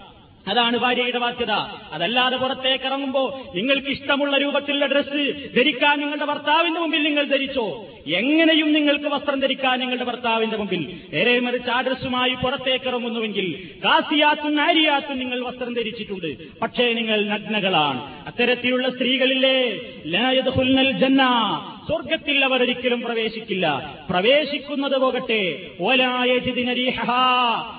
അതാണ് 0.48 0.76
ഭാര്യയുടെ 0.78 1.18
ബാധ്യത. 1.18 1.50
അതല്ലാതെ 1.92 2.36
പുറത്തേക്ക് 2.36 2.84
ഇറങ്ങുമ്പോ 2.84 3.52
നിങ്ങൾക്ക് 3.54 3.88
ഇഷ്ടമുള്ള 3.88 4.36
രൂപത്തിലുള്ള 4.36 4.86
ഡ്രസ്സ് 4.86 5.50
ധരിക്കാൻ 5.56 6.00
നിങ്ങളുടെ 6.00 6.24
ഭർത്താവിന്റെ 6.24 6.80
മുമ്പിൽ 6.80 7.02
നിങ്ങൾ 7.02 7.24
ധരിച്ചോ? 7.24 7.86
എങ്ങനെയും 8.06 8.72
നിങ്ങൾക്ക് 8.72 9.04
വസ്ത്രം 9.04 9.40
ധരിക്കാൻ 9.40 9.80
നിങ്ങളുടെ 9.80 10.04
ഭർത്താവിന്റെ 10.04 10.56
മുമ്പിൽ. 10.56 11.00
നേരെ 11.12 11.40
മറിച്ച് 11.40 11.70
ആ 11.70 11.80
ഡ്രസ്സുമായി 11.80 12.34
പുറത്തേക്ക് 12.34 12.84
ഇറങ്ങുന്നുവെങ്കിൽ 12.84 13.70
കാസിയാത്തും 13.84 14.54
നാരിയാത്തും 14.54 15.18
നിങ്ങൾ 15.18 15.44
വസ്ത്രം 15.44 15.74
ധരിച്ചിട്ടുണ്ട്. 15.74 16.60
പക്ഷേ 16.60 16.92
നിങ്ങൾ 16.92 17.24
നഗ്നകളാണ്. 17.24 18.26
അത്തരത്തിലുള്ള 18.26 18.90
സ്ത്രീകളില്ലേ? 18.90 19.78
ജന്ന. 20.92 21.22
സ്വർഗത്തിൽ 21.86 22.44
അവർ 22.44 22.62
ഒരിക്കലും 22.62 23.00
പ്രവേശിക്കില്ല. 23.00 23.96
പ്രവേശിക്കുന്നത് 24.10 24.98
പോകട്ടെ. 24.98 25.70
ഓലായജിദിനരീഹ 25.80 27.04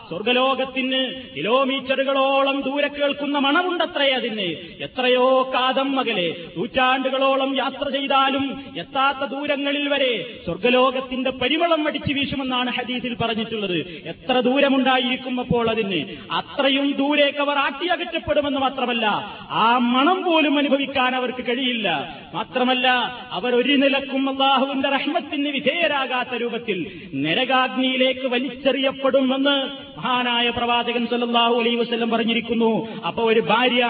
സ്വർഗലോകത്തിന് 0.09 1.13
കിലോമീറ്ററുകളോളം 1.35 2.61
ദൂരെ 2.61 2.87
കേൾക്കുന്ന 2.87 3.37
മണമുണ്ടത്രേ 3.37 4.11
അതിന്. 4.11 4.47
എത്രയോ 4.83 5.51
കാതം 5.53 5.95
മകലെ. 5.95 6.35
നൂറ്റാണ്ടുകളോളം 6.57 7.57
യാത്ര 7.57 7.89
ചെയ്താലും 7.89 8.65
എത്താത്ത 8.77 9.17
ദൂരങ്ങളിൽ 9.17 9.89
വരെ 9.89 10.39
സ്വർഗലോകത്തിന്റെ 10.45 11.29
പരിമളം 11.29 11.87
അടിച്ചു 11.87 12.13
വീശുമെന്നാണ് 12.13 12.69
ഹദീസിൽ 12.69 13.15
പറഞ്ഞിട്ടുള്ളത്. 13.15 13.77
എത്ര 14.05 14.39
ദൂരമുണ്ടായിരിക്കും 14.39 15.39
അപ്പോൾ 15.39 15.69
അതിന് 15.69 16.05
അത്രയും 16.31 16.91
ദൂരേക്ക് 16.91 17.39
അവർ 17.39 17.57
ആട്ടിയകറ്റപ്പെടുമെന്ന് 17.57 18.59
മാത്രമല്ല 18.59 19.05
ആ 19.49 19.77
മണം 19.77 20.23
പോലും 20.23 20.57
അനുഭവിക്കാൻ 20.57 21.15
അവർക്ക് 21.15 21.47
കഴിയില്ല. 21.47 22.17
മാത്രമല്ല 22.33 22.87
അവർ 23.31 23.55
ഒരു 23.55 23.71
നിലക്കും 23.93 24.23
അള്ളാഹുവിന്റെ 24.29 24.89
റഹ്മത്തിന് 24.89 25.49
വിധേയരാകാത്ത 25.49 26.33
രൂപത്തിൽ 26.35 26.77
നരകാഗ്നിയിലേക്ക് 27.25 28.27
വലിച്ചെറിയപ്പെടുമെന്ന് 28.27 29.55
മഹാനായ 29.97 30.49
പ്രവാചകൻ 30.49 31.03
സല്ലാഹു 31.11 31.55
അലൈ 31.61 31.75
വസ്ലം 31.75 32.09
പറഞ്ഞിരിക്കുന്നു. 32.09 32.71
അപ്പൊ 33.07 33.23
ഒരു 33.23 33.41
ഭാര്യ 33.51 33.83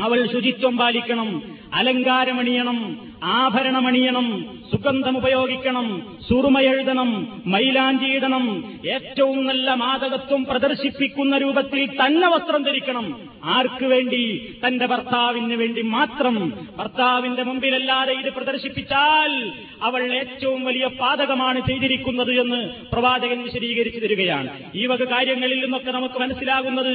അവൾ 0.00 0.18
ശുചിത്വം 0.32 0.74
പാലിക്കണം 0.76 1.28
അലങ്കാരമണിയണം 1.74 2.78
ആഭരണമണിയണം 3.24 4.58
സുഗന്ധം 4.70 5.16
ഉപയോഗിക്കണം 5.16 6.16
സുറുമയെഴുതണം 6.28 7.42
മൈലാഞ്ചിയിടണം 7.46 8.74
ഏറ്റവും 8.86 9.46
നല്ല 9.46 9.74
മാതകത്വം 9.74 10.44
പ്രദർശിപ്പിക്കുന്ന 10.44 11.38
രൂപത്തിൽ 11.38 11.86
തന്നെ 11.86 12.28
വസ്ത്രം 12.28 12.62
ധരിക്കണം. 12.62 13.20
ആർക്കു 13.44 13.86
വേണ്ടി? 13.86 14.54
തന്റെ 14.66 14.86
ഭർത്താവിന് 14.86 15.54
വേണ്ടി 15.54 15.82
മാത്രം. 15.82 16.66
ഭർത്താവിന്റെ 16.78 17.42
മുമ്പിലല്ലാതെ 17.42 18.12
ഇത് 18.12 18.32
പ്രദർശിപ്പിച്ചാൽ 18.32 19.52
അവൾ 19.82 20.14
ഏറ്റവും 20.14 20.64
വലിയ 20.64 20.86
പാതകമാണ് 20.86 21.60
ചെയ്തിരിക്കുന്നത് 21.66 22.40
എന്ന് 22.40 22.68
പ്രവാചകൻ 22.92 23.42
വിശദീകരിച്ചു 23.42 24.00
തരികയാണ്. 24.00 24.48
ഈ 24.74 24.86
വക 24.86 25.04
കാര്യങ്ങളിൽ 25.04 25.60
നിന്നൊക്കെ 25.60 25.92
നമുക്ക് 25.92 26.20
മനസ്സിലാകുന്നത് 26.20 26.90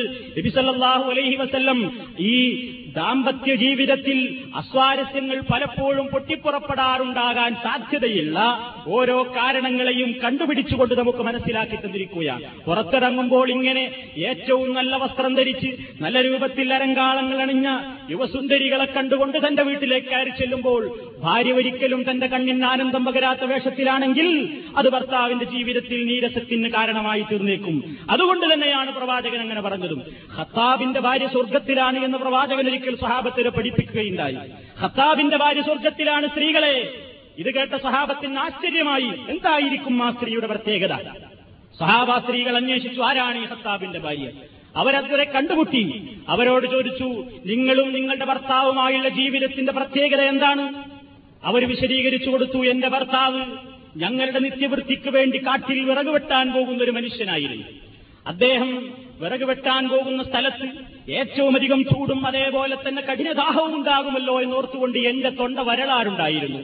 അലൈഹി 1.10 1.36
വസല്ലം 1.36 2.00
ഈ 2.20 2.68
ദാമ്പത്യ 2.96 3.56
ജീവിതത്തിൽ 3.56 4.38
അസ്വാരസ്യങ്ങൾ 4.56 5.42
പലപ്പോഴും 5.54 6.13
പൊട്ടിപ്പുറപ്പെടാറുണ്ടാകാൻ 6.14 7.56
സാധ്യതയില്ല. 7.56 8.40
ഓരോ 8.88 9.18
കാരണങ്ങളെയും 9.36 10.12
കണ്ടുപിടിച്ചുകൊണ്ട് 10.24 10.94
നമുക്ക് 11.00 11.20
മനസ്സിലാക്കി 11.20 11.76
തന്നിരിക്കുകയാണ്. 11.76 12.44
പുറത്തിറങ്ങുമ്പോൾ 12.66 13.50
ഇങ്ങനെ 13.50 13.84
ഏറ്റവും 14.18 14.74
നല്ല 14.74 14.96
വസ്ത്രം 14.96 15.36
ധരിച്ച് 15.36 15.72
നല്ല 16.02 16.22
രൂപത്തിൽ 16.22 16.74
അരങ്കാളങ്ങൾ 16.74 17.42
അണിഞ്ഞ 17.42 17.80
യുവസുന്ദരികളെ 18.10 18.86
കണ്ടുകൊണ്ട് 18.86 19.38
തന്റെ 19.48 19.64
വീട്ടിലേക്ക് 19.64 20.08
കയറി 20.08 20.30
ചെല്ലുമ്പോൾ 20.30 20.84
ഭാര്യ 21.24 21.52
ഒരിക്കലും 21.52 22.12
തന്റെ 22.12 22.28
കണ്ണിന് 22.28 22.66
ആനന്ദം 22.66 23.06
പകരാത്ത 23.06 23.44
വേഷത്തിലാണെങ്കിൽ 23.44 24.30
അത് 24.78 24.90
ഭർത്താവിന്റെ 24.90 25.46
ജീവിതത്തിൽ 25.46 26.06
നീരസത്തിന് 26.06 26.70
കാരണമായി 26.70 27.22
തീർന്നേക്കും. 27.22 27.98
അതുകൊണ്ട് 28.10 28.54
തന്നെയാണ് 28.54 28.92
പ്രവാചകൻ 28.96 29.40
അങ്ങനെ 29.42 29.62
പറഞ്ഞതും. 29.62 30.02
ഖത്താബിന്റെ 30.40 31.00
ഭാര്യ 31.00 31.28
സ്വർഗത്തിലാണ് 31.28 32.06
എന്ന് 32.06 32.18
പ്രവാചകൻ 32.18 32.68
ഒരിക്കൽ 32.68 32.96
സഹാബത്തിനെ 32.96 33.50
പഠിപ്പിക്കുകയുണ്ടായി. 33.50 34.38
ഖത്താബിന്റെ 34.84 35.38
ഭാര്യ 35.38 35.62
സ്വർഗത്തിലാണ് 36.04 36.28
സ്ത്രീകളെ. 36.28 36.94
ഇത് 37.38 37.54
കേട്ട 37.54 37.76
സഹാബത്തിന് 37.76 38.40
ആശ്ചര്യമായി. 38.40 39.10
എന്തായിരിക്കും 39.30 40.04
ആ 40.04 40.12
സ്ത്രീയുടെ 40.12 40.48
പ്രത്യേകത? 40.48 40.96
സഹാബ 41.80 42.18
സ്ത്രീകൾ 42.18 42.56
അന്വേഷിച്ചു 42.56 43.02
ആരാണ് 43.02 43.38
ഈ 43.38 43.46
ഹത്താബിന്റെ 43.46 44.00
ഭാര്യ? 44.00 44.32
അവരതുവരെ 44.76 45.24
കണ്ടുമുട്ടി. 45.24 45.84
അവരോട് 46.30 46.68
ചോദിച്ചു 46.68 47.26
നിങ്ങളും 47.46 47.94
നിങ്ങളുടെ 47.94 48.26
ഭർത്താവുമായുള്ള 48.26 49.10
ജീവിതത്തിന്റെ 49.10 49.72
പ്രത്യേകത 49.72 50.22
എന്താണ്? 50.22 50.84
അവർ 51.44 51.70
വിശദീകരിച്ചു 51.70 52.30
കൊടുത്തു 52.30 52.66
എന്റെ 52.66 52.90
ഭർത്താവ് 52.90 53.46
ഞങ്ങളുടെ 53.98 54.40
നിത്യവൃത്തിക്ക് 54.40 55.10
വേണ്ടി 55.10 55.38
കാട്ടിൽ 55.38 55.84
വിറക് 55.84 56.10
വെട്ടാൻ 56.10 56.54
പോകുന്ന 56.54 56.84
ഒരു 56.84 56.92
മനുഷ്യനായിരുന്നു. 56.92 57.66
അദ്ദേഹം 58.28 58.94
വിറക് 59.20 59.44
വെട്ടാൻ 59.44 59.90
പോകുന്ന 59.90 60.24
സ്ഥലത്ത് 60.24 60.93
ഏറ്റവും 61.10 61.56
അധികം 61.56 61.84
ചൂടും 61.84 62.26
അതേപോലെ 62.26 62.76
തന്നെ 62.76 63.02
കഠിനദാഹവും 63.02 63.76
ഉണ്ടാകുമല്ലോ 63.76 64.42
എന്നോർത്തുകൊണ്ട് 64.42 64.98
എന്റെ 64.98 65.30
തൊണ്ട 65.30 65.60
വരളാറുണ്ടായിരുന്നു 65.60 66.60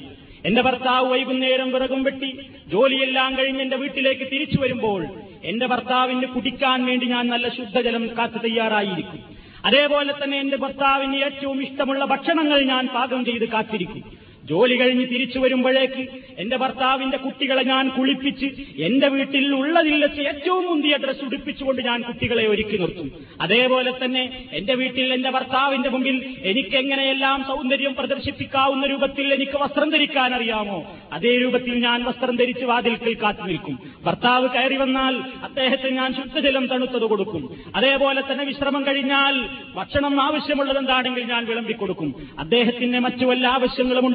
എന്റെ 0.45 0.61
ഭർത്താവ് 0.61 1.11
വൈകുന്നേരം 1.11 1.71
വിറകും 1.71 2.03
വെട്ടി 2.03 2.39
ജോലിയെല്ലാം 2.67 3.37
കഴിഞ്ഞ് 3.37 3.61
എന്റെ 3.61 3.75
വീട്ടിലേക്ക് 3.75 4.27
തിരിച്ചു 4.31 4.61
വരുമ്പോൾ 4.61 5.05
എന്റെ 5.43 5.67
ഭർത്താവിന് 5.67 6.27
കുടിക്കാൻ 6.27 6.85
വേണ്ടി 6.85 7.05
ഞാൻ 7.05 7.27
നല്ല 7.27 7.49
ശുദ്ധജലം 7.49 8.09
കാത്തു 8.17 8.37
തയ്യാറായിരിക്കും. 8.37 9.19
അതേപോലെ 9.65 10.13
തന്നെ 10.13 10.39
എന്റെ 10.39 10.57
ഭർത്താവിന് 10.57 11.15
ഏറ്റവും 11.15 11.61
ഇഷ്ടമുള്ള 11.61 12.05
ഭക്ഷണങ്ങൾ 12.05 12.61
ഞാൻ 12.61 12.87
പാകം 12.87 13.25
ചെയ്ത് 13.25 13.49
കാത്തിരിക്കും. 13.49 14.18
ജോലി 14.49 14.75
കഴിഞ്ഞ് 14.79 15.05
തിരിച്ചു 15.07 15.39
വരുമ്പോഴേക്ക് 15.39 16.07
എന്റെ 16.39 16.57
ഭർത്താവിന്റെ 16.57 17.17
കുട്ടികളെ 17.17 17.63
ഞാൻ 17.63 17.89
കുളിപ്പിച്ച് 17.89 18.45
എന്റെ 18.81 19.07
വീട്ടിൽ 19.07 19.55
ഉള്ളതിൽ 19.55 20.03
വെച്ച് 20.03 20.21
ഏറ്റവും 20.21 20.65
മുന്തിയ 20.65 20.97
ഡ്രസ്സ് 20.97 21.23
ഉടുപ്പിച്ചുകൊണ്ട് 21.23 21.81
ഞാൻ 21.81 22.01
കുട്ടികളെ 22.01 22.47
ഒരുക്കി 22.47 22.77
നിർത്തും. 22.77 23.11
അതേപോലെ 23.41 23.93
തന്നെ 24.05 24.47
എന്റെ 24.53 24.75
വീട്ടിൽ 24.75 25.13
എന്റെ 25.13 25.29
ഭർത്താവിന്റെ 25.29 25.89
മുമ്പിൽ 25.89 26.35
എനിക്ക് 26.43 26.75
എങ്ങനെയെല്ലാം 26.75 27.43
സൗന്ദര്യം 27.47 27.95
പ്രദർശിപ്പിക്കാവുന്ന 27.95 28.85
രൂപത്തിൽ 28.85 29.33
എനിക്ക് 29.33 29.57
വസ്ത്രം 29.57 29.89
ധരിക്കാൻ 29.89 30.35
അറിയാമോ? 30.35 30.95
അതേ 31.13 31.37
രൂപത്തിൽ 31.37 31.73
ഞാൻ 31.79 32.03
വസ്ത്രം 32.03 32.35
ധരിച്ച് 32.35 32.65
വാതിൽക്കൽ 32.65 33.13
കാത്തു 33.13 33.41
നിൽക്കും. 33.41 33.79
ഭർത്താവ് 34.05 34.49
കയറി 34.49 34.75
വന്നാൽ 34.75 35.15
അദ്ദേഹത്തിന് 35.43 35.97
ഞാൻ 35.97 36.13
ശുദ്ധജലം 36.13 36.67
തണുത്തത് 36.67 37.01
കൊടുക്കും. 37.01 37.49
അതേപോലെ 37.75 38.21
തന്നെ 38.21 38.45
വിശ്രമം 38.45 38.85
കഴിഞ്ഞാൽ 38.87 39.35
ഭക്ഷണം 39.75 40.21
ആവശ്യമുള്ളത് 40.21 40.77
എന്താണെങ്കിൽ 40.77 41.23
ഞാൻ 41.23 41.45
വിളമ്പിക്കൊടുക്കും. 41.45 42.15
അദ്ദേഹത്തിന് 42.39 42.99
മറ്റു 42.99 43.25
വല്ല 43.25 43.47
ആവശ്യങ്ങളും 43.47 44.05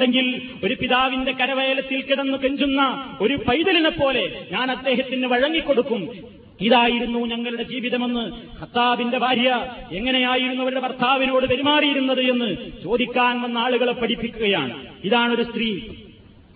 ഒരു 0.65 0.75
പിതാവിന്റെ 0.75 1.33
കരവയലത്തിൽ 1.33 2.03
കിടന്നു 2.03 2.39
കെഞ്ചുന്ന 2.39 3.17
ഒരു 3.21 3.35
പൈതലിനെ 3.35 3.91
പോലെ 3.91 4.47
ഞാൻ 4.53 4.71
അദ്ദേഹത്തിന് 4.71 5.27
വഴങ്ങിക്കൊടുക്കും. 5.27 6.35
ഇതായിരുന്നു 6.61 7.19
ഞങ്ങളുടെ 7.19 7.63
ജീവിതമെന്ന് 7.63 8.33
ഖത്താബിന്റെ 8.61 9.19
ഭാര്യ 9.19 9.67
എങ്ങനെയായിരുന്നു 9.93 10.63
അവരുടെ 10.63 10.81
ഭർത്താവിനോട് 10.81 11.47
പെരുമാറിയിരുന്നത് 11.47 12.21
എന്ന് 12.21 12.57
ചോദിക്കാൻ 12.85 13.43
വന്ന 13.43 13.59
ആളുകളെ 13.59 13.93
പഠിപ്പിക്കുകയാണ്. 13.93 14.87
ഇതാണൊരു 15.05 15.43
സ്ത്രീ. 15.43 15.81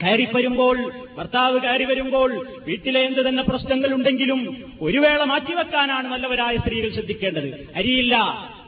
കയറി 0.02 0.28
വരുമ്പോൾ 0.34 0.92
ഭർത്താവ് 1.18 1.60
കയറി 1.60 1.84
വരുമ്പോൾ 1.84 2.46
വീട്ടിലെ 2.66 3.00
എന്ത് 3.00 3.28
തന്നെ 3.28 3.42
പ്രശ്നങ്ങൾ 3.42 3.94
ഉണ്ടെങ്കിലും 3.94 4.72
ഒരു 4.80 4.98
വേള 4.98 5.24
മാറ്റിവെക്കാനാണ് 5.24 6.12
നല്ലവരായ 6.12 6.56
സ്ത്രീകൾ 6.56 6.88
ശ്രദ്ധിക്കേണ്ടത്. 6.88 7.68
അരിയില്ല. 7.76 8.14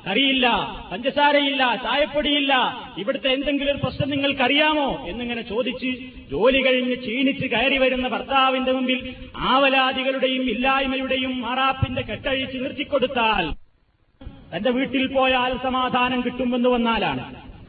കറിയില്ല 0.06 0.46
പഞ്ചസാരയില്ല 0.92 1.74
ചായപ്പൊടിയില്ല. 1.82 2.52
ഇവിടുത്തെ 2.98 3.28
എന്തെങ്കിലും 3.28 3.70
ഒരു 3.70 3.80
പ്രശ്നം 3.82 4.10
നിങ്ങൾക്കറിയാമോ? 4.10 5.06
എന്നിങ്ങനെ 5.06 5.42
ചോദിച്ച് 5.42 5.90
ജോലി 6.30 6.60
കഴിഞ്ഞ് 6.62 6.96
ക്ഷീണിച്ച് 6.96 7.46
കയറി 7.46 7.78
വരുന്ന 7.78 8.08
ഭർത്താവിന്റെ 8.08 8.72
മുമ്പിൽ 8.72 9.14
ആവലാദികളുടെയും 9.36 10.42
ഇല്ലായ്മയുടെയും 10.42 11.40
മാറാപ്പിന്റെ 11.40 12.02
കെട്ടഴിച്ച് 12.02 12.58
നിർത്തിക്കൊടുത്താൽ 12.58 13.52
തന്റെ 14.56 14.70
വീട്ടിൽ 14.70 15.06
പോയാൽ 15.14 15.58
സമാധാനം 15.62 16.20
കിട്ടുമെന്ന് 16.20 16.68
വന്നാലാണ്. 16.68 17.24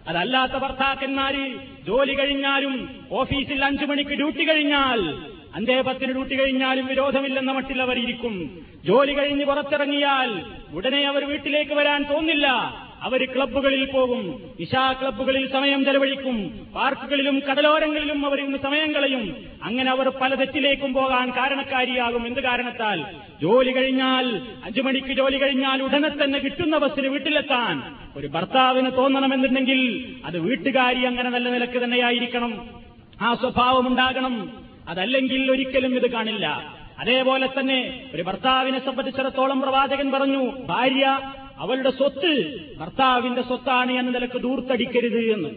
അതല്ലാത്ത 0.07 0.51
ഭർത്താക്കന്മാര് 0.51 1.43
ജോലി 1.87 2.13
കഴിഞ്ഞാലും 2.13 2.73
ഓഫീസിൽ 3.11 3.65
അഞ്ചു 3.65 3.85
മണിക്ക് 3.85 4.09
ഡ്യൂട്ടി 4.09 4.43
കഴിഞ്ഞാൽ 4.43 4.99
അഞ്ചേ 5.55 5.81
പത്തിന് 5.81 6.11
ഡ്യൂട്ടി 6.11 6.39
കഴിഞ്ഞാലും 6.39 6.85
വിരോധമില്ലെന്ന 6.85 7.51
മട്ടിൽ 7.51 7.81
അവർ 7.81 7.99
ഇരിക്കും. 7.99 8.65
ജോലി 8.85 9.13
കഴിഞ്ഞ് 9.13 9.45
പുറത്തിറങ്ങിയാൽ 9.45 10.41
ഉടനെ 10.75 11.07
അവർ 11.07 11.25
വീട്ടിലേക്ക് 11.25 11.71
വരാൻ 11.71 12.03
തോന്നില്ല. 12.03 12.47
അവർ 13.01 13.25
ക്ലബ്ബുകളിൽ 13.25 13.85
പോകും. 13.85 14.41
ഇഷാ 14.59 14.93
ക്ലബ്ബുകളിൽ 14.93 15.51
സമയം 15.51 15.85
ചെലവഴിക്കും. 15.85 16.67
പാർക്കുകളിലും 16.75 17.41
കടലോരങ്ങളിലും 17.51 18.25
അവർ 18.25 18.39
ഇന്ന് 18.41 18.57
സമയം 18.57 18.91
കളയും. 18.91 19.35
അങ്ങനെ 19.63 19.91
അവർ 19.91 20.09
പല 20.09 20.35
തെറ്റിലേക്കും 20.35 20.93
പോകാൻ 20.93 21.29
കാരണക്കാരിയാകും. 21.31 22.27
എന്ത് 22.27 22.39
കാരണത്താൽ? 22.39 23.05
ജോലി 23.41 23.71
കഴിഞ്ഞാൽ 23.71 24.41
അഞ്ചു 24.63 24.81
മണിക്ക് 24.81 25.13
ജോലി 25.13 25.37
കഴിഞ്ഞാൽ 25.37 25.83
ഉടനെ 25.83 26.09
തന്നെ 26.09 26.39
കിട്ടുന്ന 26.39 26.77
ബസ്സിന് 26.77 27.07
വീട്ടിലെത്താൻ. 27.07 27.95
ഒരു 28.15 28.27
ഭർത്താവിന് 28.27 28.91
തോന്നണമെന്നുണ്ടെങ്കിൽ 28.97 30.05
അത് 30.25 30.39
വീട്ടുകാരി 30.39 31.01
അങ്ങനെ 31.01 31.29
നല്ല 31.29 31.49
നിലയ്ക്ക് 31.49 31.83
തന്നെയായിരിക്കണം. 31.83 32.67
ആ 33.21 33.33
സ്വഭാവം 33.33 33.87
ഉണ്ടാകണം 33.87 34.49
അതല്ലെങ്കിൽ 34.91 35.51
ഒരിക്കലും 35.51 35.95
ഇത് 35.95 36.11
കാണില്ല. 36.11 36.75
അതേപോലെ 36.99 37.49
തന്നെ 37.59 38.09
ഒരു 38.15 38.21
ഭർത്താവിനെ 38.21 38.85
സംബന്ധിച്ചിടത്തോളം 38.85 39.61
പ്രവാചകൻ 39.61 40.11
പറഞ്ഞു 40.11 40.51
ഭാര്യ 40.65 41.19
അവളുടെ 41.59 41.89
സ്വത്ത് 41.89 42.59
ഭർത്താവിന്റെ 42.77 43.41
സ്വത്താണ് 43.41 43.91
എന്ന 43.91 44.11
നിലയ്ക്ക് 44.11 44.37
ദൂർത്തടിക്കരുത് 44.37 45.19
എന്ന്. 45.19 45.49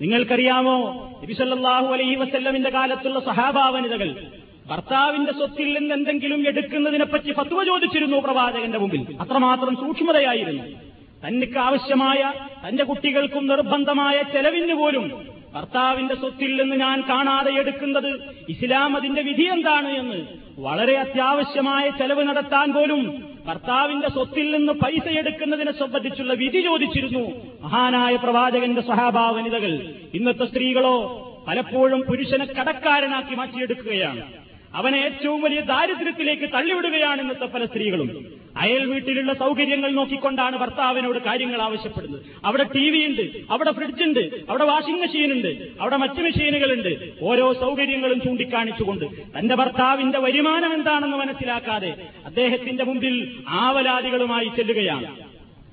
നിങ്ങൾക്കറിയാമോ 0.00 0.76
നബിസല്ലാഹു 1.22 1.86
അലൈഹി 1.86 2.14
വസല്ലമിന്റെ 2.14 2.70
കാലത്തുള്ള 2.70 3.20
സഹാഭാവനിതകൾ 3.20 4.26
ഭർത്താവിന്റെ 4.66 5.32
സ്വത്തിൽ 5.32 5.78
നിന്ന് 5.78 5.94
എന്തെങ്കിലും 5.94 6.48
എടുക്കുന്നതിനെപ്പറ്റി 6.48 7.32
ഫത്വ 7.32 7.64
ചോദിച്ചിരുന്നു 7.64 8.16
പ്രവാചകന്റെ 8.16 8.78
മുമ്പിൽ. 8.78 9.16
അത്രമാത്രം 9.20 9.76
സൂക്ഷ്മതയായിരുന്നു. 9.76 10.62
തനിക്ക് 11.26 11.58
ആവശ്യമായ 11.58 12.32
തന്റെ 12.68 12.84
കുട്ടികൾക്കും 12.84 13.46
നിർബന്ധമായ 13.46 14.22
ചെലവിന് 14.22 14.74
പോലും 14.74 15.35
ഭർത്താവിന്റെ 15.56 16.14
സ്വത്തിൽ 16.14 16.62
നിന്ന് 16.62 16.76
ഞാൻ 16.76 17.00
കാണാതെ 17.00 17.52
എടുക്കുന്നത് 17.52 18.34
ഇസ്ലാം 18.48 18.96
അതിന്റെ 18.96 19.22
വിധി 19.22 19.42
എന്താണ് 19.42 19.88
എന്ന് 19.88 20.26
വളരെ 20.58 20.96
അത്യാവശ്യമായ 20.96 21.90
ചെലവ് 21.90 22.22
നടത്താൻ 22.24 22.72
പോലും 22.72 23.28
ഭർത്താവിന്റെ 23.46 24.08
സ്വത്തിൽ 24.08 24.56
നിന്ന് 24.56 24.72
പൈസ 24.72 25.08
എടുക്കുന്നതിനെ 25.08 25.72
സംബന്ധിച്ചുള്ള 25.72 26.32
വിധി 26.32 26.60
ചോദിച്ചിരുന്നു. 26.60 27.54
മഹാനായ 27.62 28.16
പ്രവാചകന്റെ 28.16 28.80
സഹാഭാവനിതകൾ. 28.80 29.94
ഇന്നത്തെ 30.14 30.44
സ്ത്രീകളോ 30.44 30.96
പലപ്പോഴും 31.48 32.00
പുരുഷനെ 32.00 32.44
കടക്കാരനാക്കി 32.44 33.34
മാറ്റിയെടുക്കുകയാണ്. 33.34 34.45
അവനെ 34.76 34.98
ഏറ്റവും 34.98 35.42
വലിയ 35.42 35.60
ദാരിദ്ര്യത്തിലേക്ക് 35.60 36.46
തള്ളിവിടുകയാണ് 36.54 37.20
ഇന്നത്തെ 37.20 37.46
പല 37.54 37.64
സ്ത്രീകളും. 37.64 38.08
അയൽ 38.56 38.82
വീട്ടിലുള്ള 38.90 39.32
സൗകര്യങ്ങൾ 39.32 39.90
നോക്കിക്കൊണ്ടാണ് 39.92 40.56
ഭർത്താവിനോട് 40.56 41.18
കാര്യങ്ങൾ 41.18 41.62
ആവശ്യപ്പെടുന്നത്. 41.62 42.20
അവിടെ 42.44 42.64
ടി 42.74 42.90
വി 42.90 43.00
ഉണ്ട് 43.06 43.24
അവിടെ 43.50 43.70
ഫ്രിഡ്ജ് 43.70 44.04
ഉണ്ട് 44.04 44.20
അവിടെ 44.50 44.64
വാഷിംഗ് 44.64 45.00
മെഷീൻ 45.00 45.32
ഉണ്ട് 45.32 45.50
അവിടെ 45.80 45.96
മറ്റു 45.96 46.20
മെഷീനുകളുണ്ട് 46.22 46.92
ഓരോ 47.22 47.52
സൗകര്യങ്ങളും 47.52 48.20
ചൂണ്ടിക്കാണിച്ചുകൊണ്ട് 48.20 49.06
തന്റെ 49.38 49.54
ഭർത്താവിന്റെ 49.54 50.18
വരുമാനം 50.18 50.74
എന്താണെന്ന് 50.74 51.16
മനസ്സിലാക്കാതെ 51.16 51.94
അദ്ദേഹത്തിന്റെ 52.26 52.84
മുമ്പിൽ 52.84 53.16
ആവലാദികളുമായി 53.48 54.50
ചെല്ലുകയാണ്. 54.56 55.08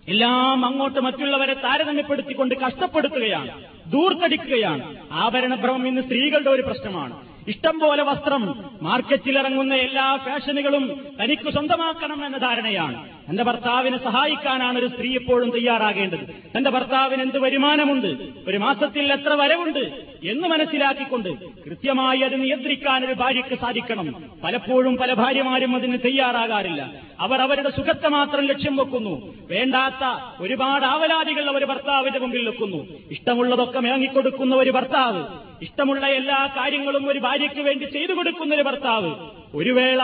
എല്ലാം 0.08 0.66
അങ്ങോട്ട് 0.66 1.00
മറ്റുള്ളവരെ 1.00 1.54
താരതമ്യപ്പെടുത്തിക്കൊണ്ട് 1.54 2.56
കഷ്ടപ്പെടുത്തുകയാണ് 2.56 3.52
ദൂർത്തടിക്കുകയാണ്. 3.92 4.84
ആഭരണഭ്രമം 5.12 5.88
ഇന്ന് 5.88 6.02
സ്ത്രീകളുടെ 6.02 6.50
ഒരു 6.50 6.62
പ്രശ്നമാണ്. 6.62 7.33
ഇഷ്ടം 7.48 7.80
പോലെ 7.80 8.04
വസ്ത്രം 8.04 8.44
മാർക്കറ്റിൽ 8.82 9.38
ഇറങ്ങുന്ന 9.40 9.74
എല്ലാ 9.76 10.18
ഫാഷനുകളും 10.18 10.84
തനിക്ക് 11.22 11.50
സ്വന്തമാക്കണം 11.50 12.26
എന്ന 12.26 12.38
ധാരണയാണ്. 12.38 12.98
തന്റെ 13.30 13.44
ഭർത്താവിനെ 13.44 13.98
സഹായിക്കാനാണ് 13.98 14.80
ഒരു 14.80 14.88
സ്ത്രീ 14.88 15.16
എപ്പോഴും 15.16 15.50
തയ്യാറാകേണ്ടത്. 15.50 16.20
തന്റെ 16.58 16.70
ഭർത്താവിന് 16.70 17.22
എന്ത് 17.22 17.40
വരുമാനമുണ്ട്? 17.40 18.08
ഒരു 18.48 18.58
മാസത്തിൽ 18.58 19.14
എത്ര 19.14 19.34
വരവുണ്ട്? 19.34 20.14
എന്ന് 20.24 20.48
മനസ്സിലാക്കിക്കൊണ്ട് 20.48 21.30
കൃത്യമായി 21.66 22.20
അത് 22.20 22.44
നിയന്ത്രിക്കാൻ 22.44 23.06
ഒരു 23.06 23.14
ഭാര്യയ്ക്ക് 23.14 23.56
സാധിക്കണം. 23.56 24.24
പലപ്പോഴും 24.44 24.98
പല 24.98 25.14
ഭാര്യമാരും 25.14 25.76
അതിന് 25.76 25.98
തയ്യാറാകാറില്ല. 26.06 26.94
അവർ 27.20 27.42
അവരുടെ 27.42 27.70
സുഖത്തെ 27.70 28.08
മാത്രം 28.08 28.48
ലക്ഷ്യം 28.48 28.76
വെക്കുന്നു. 28.76 29.34
വേണ്ടാത്ത 29.50 30.34
ഒരുപാട് 30.42 30.86
ആവലാദികൾ 30.86 31.50
അവർ 31.50 31.66
ഭർത്താവിന്റെ 31.66 32.20
മുമ്പിൽ 32.20 32.50
വെക്കുന്നു. 32.50 32.88
ഇഷ്ടമുള്ളതൊക്കെ 33.12 33.80
മേങ്ങിക്കൊടുക്കുന്ന 33.80 34.56
ഒരു 34.56 34.70
ഭർത്താവ് 34.70 35.24
ഇഷ്ടമുള്ള 35.62 36.08
എല്ലാ 36.08 36.50
കാര്യങ്ങളും 36.58 37.08
ഒരു 37.08 37.20
ഭാര്യയ്ക്ക് 37.20 37.62
വേണ്ടി 37.62 37.86
ചെയ്തു 37.86 38.14
കൊടുക്കുന്ന 38.14 38.56
ഒരു 38.56 38.62
ഭർത്താവ് 38.62 39.16
ഒരു 39.56 39.70
വേള 39.70 40.02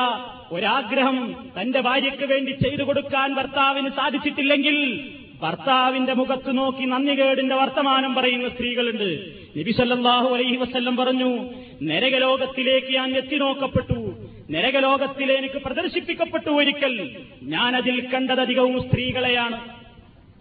ഒരാഗ്രഹം 0.51 1.35
തന്റെ 1.61 1.81
ഭാര്യയ്ക്ക് 1.81 2.25
വേണ്ടി 2.25 2.51
ചെയ്തു 2.51 2.83
കൊടുക്കാൻ 2.83 3.33
ഭർത്താവിന് 3.33 3.89
സാധിച്ചിട്ടില്ലെങ്കിൽ 3.89 5.09
ഭർത്താവിന്റെ 5.41 6.13
മുഖത്ത് 6.13 6.57
നോക്കി 6.57 6.85
നന്ദികേടിന്റെ 6.85 7.55
വർത്തമാനം 7.55 8.15
പറയുന്ന 8.15 8.49
സ്ത്രീകളുണ്ട്. 8.49 9.33
നബിസല്ലാഹു 9.59 10.35
അലൈഹി 10.35 10.55
വസ്ല്ലം 10.55 10.97
പറഞ്ഞു 10.97 11.49
നരകലോകത്തിലേക്ക് 11.83 12.93
ഞാൻ 12.93 13.15
എത്തിനോക്കപ്പെട്ടു. 13.15 14.13
നരകലോകത്തിൽ 14.51 15.31
എനിക്ക് 15.31 15.55
പ്രദർശിപ്പിക്കപ്പെട്ടു 15.55 16.49
ഒരിക്കൽ. 16.49 17.09
ഞാൻ 17.43 17.75
അതിൽ 17.75 18.07
കണ്ടതധികവും 18.07 18.89
സ്ത്രീകളെയാണ്. 18.89 19.69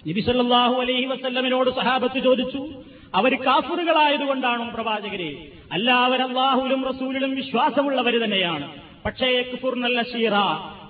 നബിസല്ലാഹു 0.08 0.80
അലൈഹി 0.80 1.04
വസ്ല്ലമിനോട് 1.04 1.70
സഹാബത്ത് 1.70 2.24
ചോദിച്ചു 2.24 2.82
അവർ 3.14 3.34
കാഫറുകളായതുകൊണ്ടാണോ 3.34 4.70
പ്രവാചകരെ? 4.74 5.48
അല്ല 5.72 5.90
അവരല്ലാഹുലും 5.90 6.84
റസൂലിലും 6.84 7.34
വിശ്വാസമുള്ളവർ 7.34 8.24
തന്നെയാണ്. 8.24 8.87
പക്ഷേ 9.08 9.28
കുഫുർനല്ല 9.42 10.00
ഷീറ 10.02 10.34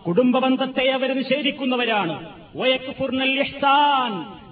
കുടുംബബന്ധത്തെ 0.07 0.85
അവർ 0.91 1.09
നിഷേധിക്കുന്നവരാണ്. 1.19 2.15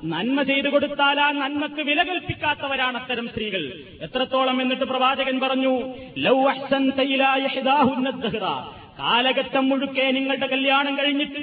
നന്മ 0.05 0.43
ചെയ്തു 0.43 0.69
കൊടുത്താൽ 0.69 1.19
ആ 1.21 1.29
നന്മക്ക് 1.33 1.83
വില 1.89 2.01
കൽപ്പിക്കാത്തവരാണ് 2.03 2.97
അത്തരം 2.97 3.27
സ്ത്രീകൾ. 3.29 3.63
എത്രത്തോളം 4.03 4.57
എന്നിട്ട് 4.63 4.87
പ്രവാചകൻ 4.93 5.37
പറഞ്ഞു 5.45 5.73
ലൗ 6.19 6.37
കാലഘട്ടം 9.01 9.65
മുഴുക്കെ 9.69 10.05
നിങ്ങളുടെ 10.17 10.47
കല്യാണം 10.47 10.95
കഴിഞ്ഞിട്ട് 10.99 11.41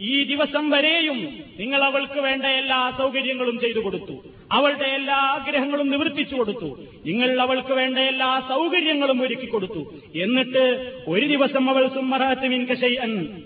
ഈ 0.00 0.24
ദിവസം 0.24 0.70
വരെയും 0.70 1.38
നിങ്ങൾ 1.58 1.84
അവൾക്ക് 1.84 2.20
വേണ്ട 2.20 2.44
എല്ലാ 2.44 2.92
സൗകര്യങ്ങളും 2.98 3.60
ചെയ്തു 3.60 3.78
കൊടുത്തു. 3.78 4.24
അവളുടെ 4.52 4.84
എല്ലാ 4.84 5.14
ആഗ്രഹങ്ങളും 5.14 5.90
നിവർത്തിച്ചു 5.90 6.34
കൊടുത്തു. 6.34 6.78
നിങ്ങൾ 7.06 7.40
അവൾക്ക് 7.40 7.72
വേണ്ട 7.72 7.98
എല്ലാ 7.98 8.42
സൗകര്യങ്ങളും 8.48 9.22
ഒരുക്കി 9.22 9.46
കൊടുത്തു. 9.46 9.94
എന്നിട്ട് 10.14 10.94
ഒരു 11.08 11.26
ദിവസം 11.26 11.70
അവൾ 11.70 11.88
സുമ്മറാത്തുമിൻകശൈൻ 11.88 13.42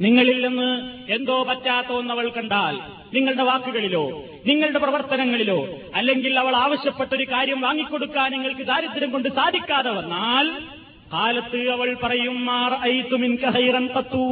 നിങ്ങളിൽ 0.00 0.46
നിന്ന് 0.46 0.68
എന്തോ 1.12 1.44
പറ്റാത്ത 1.44 2.10
അവൾ 2.10 2.28
കണ്ടാൽ 2.28 2.76
നിങ്ങളുടെ 3.14 3.42
വാക്കുകളിലോ 3.42 4.26
നിങ്ങളുടെ 4.46 4.78
പ്രവർത്തനങ്ങളിലോ 4.78 5.78
അല്ലെങ്കിൽ 5.94 6.38
അവൾ 6.38 6.56
ആവശ്യപ്പെട്ടൊരു 6.56 7.24
കാര്യം 7.24 7.60
വാങ്ങിക്കൊടുക്കാൻ 7.60 8.32
നിങ്ങൾക്ക് 8.32 8.60
ദാരിദ്ര്യം 8.60 9.10
കൊണ്ട് 9.10 9.28
സാധിക്കാതെ 9.28 9.90
വന്നാൽ 9.90 10.79
കാലത്ത് 11.12 11.68
അവൾ 11.68 11.96
പറയും 12.02 12.44
മാർ 12.46 12.88
ഐത്തുമിൻ 12.88 13.36
കഹൈറൻ 13.36 13.88
പത്തു 13.96 14.24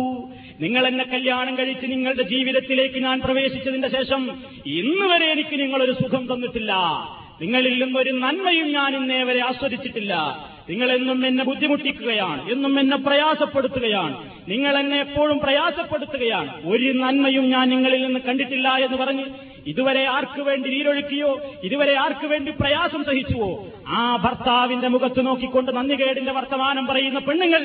നിങ്ങൾ 0.61 0.87
എന്നെ 0.87 1.05
കല്യാണം 1.05 1.59
കഴിച്ച് 1.59 1.87
നിങ്ങളുടെ 1.87 2.23
ജീവിതത്തിലേക്ക് 2.23 2.99
ഞാൻ 2.99 3.21
പ്രവേശിച്ചതിന്റെ 3.21 3.89
ശേഷം 3.89 4.31
ഇന്ന് 4.67 5.07
വരെ 5.07 5.27
എനിക്ക് 5.27 5.61
നിങ്ങളൊരു 5.61 5.93
സുഖം 5.93 6.35
തന്നിട്ടില്ല. 6.35 6.73
നിങ്ങളിൽ 7.41 7.99
ഒരു 7.99 8.11
നന്മയും 8.11 8.73
ഞാൻ 8.73 8.97
ഇന്നേ 8.97 9.23
വരെ 9.23 9.41
ആസ്വദിച്ചിട്ടില്ല. 9.45 10.15
നിങ്ങൾ 10.71 10.93
എന്നും 10.93 11.27
എന്നെ 11.27 11.45
ബുദ്ധിമുട്ടിക്കുകയാണ് 11.45 12.53
എന്നും 12.53 12.81
എന്നെ 12.81 12.97
പ്രയാസപ്പെടുത്തുകയാണ്. 12.97 14.17
നിങ്ങൾ 14.49 14.79
എന്നെ 14.79 15.01
എപ്പോഴും 15.01 15.39
പ്രയാസപ്പെടുത്തുകയാണ്. 15.39 16.67
ഒരു 16.67 16.93
നന്മയും 16.93 17.51
ഞാൻ 17.51 17.69
നിങ്ങളിൽ 17.69 18.03
നിന്ന് 18.07 18.21
കണ്ടിട്ടില്ല 18.21 18.69
എന്ന് 18.69 18.97
പറഞ്ഞ് 18.97 19.25
ഇതുവരെ 19.69 20.05
ആർക്കു 20.07 20.43
വേണ്ടി 20.43 20.69
നീരൊഴുക്കിയോ 20.71 21.31
ഇതുവരെ 21.65 21.95
ആർക്കു 21.95 22.27
വേണ്ടി 22.27 22.51
പ്രയാസം 22.61 23.05
സഹിച്ചുവോ 23.05 23.51
ആ 23.89 24.17
ഭർത്താവിന്റെ 24.17 24.89
മുഖത്ത് 24.89 25.27
നോക്കിക്കൊണ്ട് 25.27 25.77
നന്ദികേടിന്റെ 25.77 26.33
വർത്തമാനം 26.33 26.87
പറയുന്ന 26.87 27.19
പെണ്ണുങ്ങൾ 27.19 27.65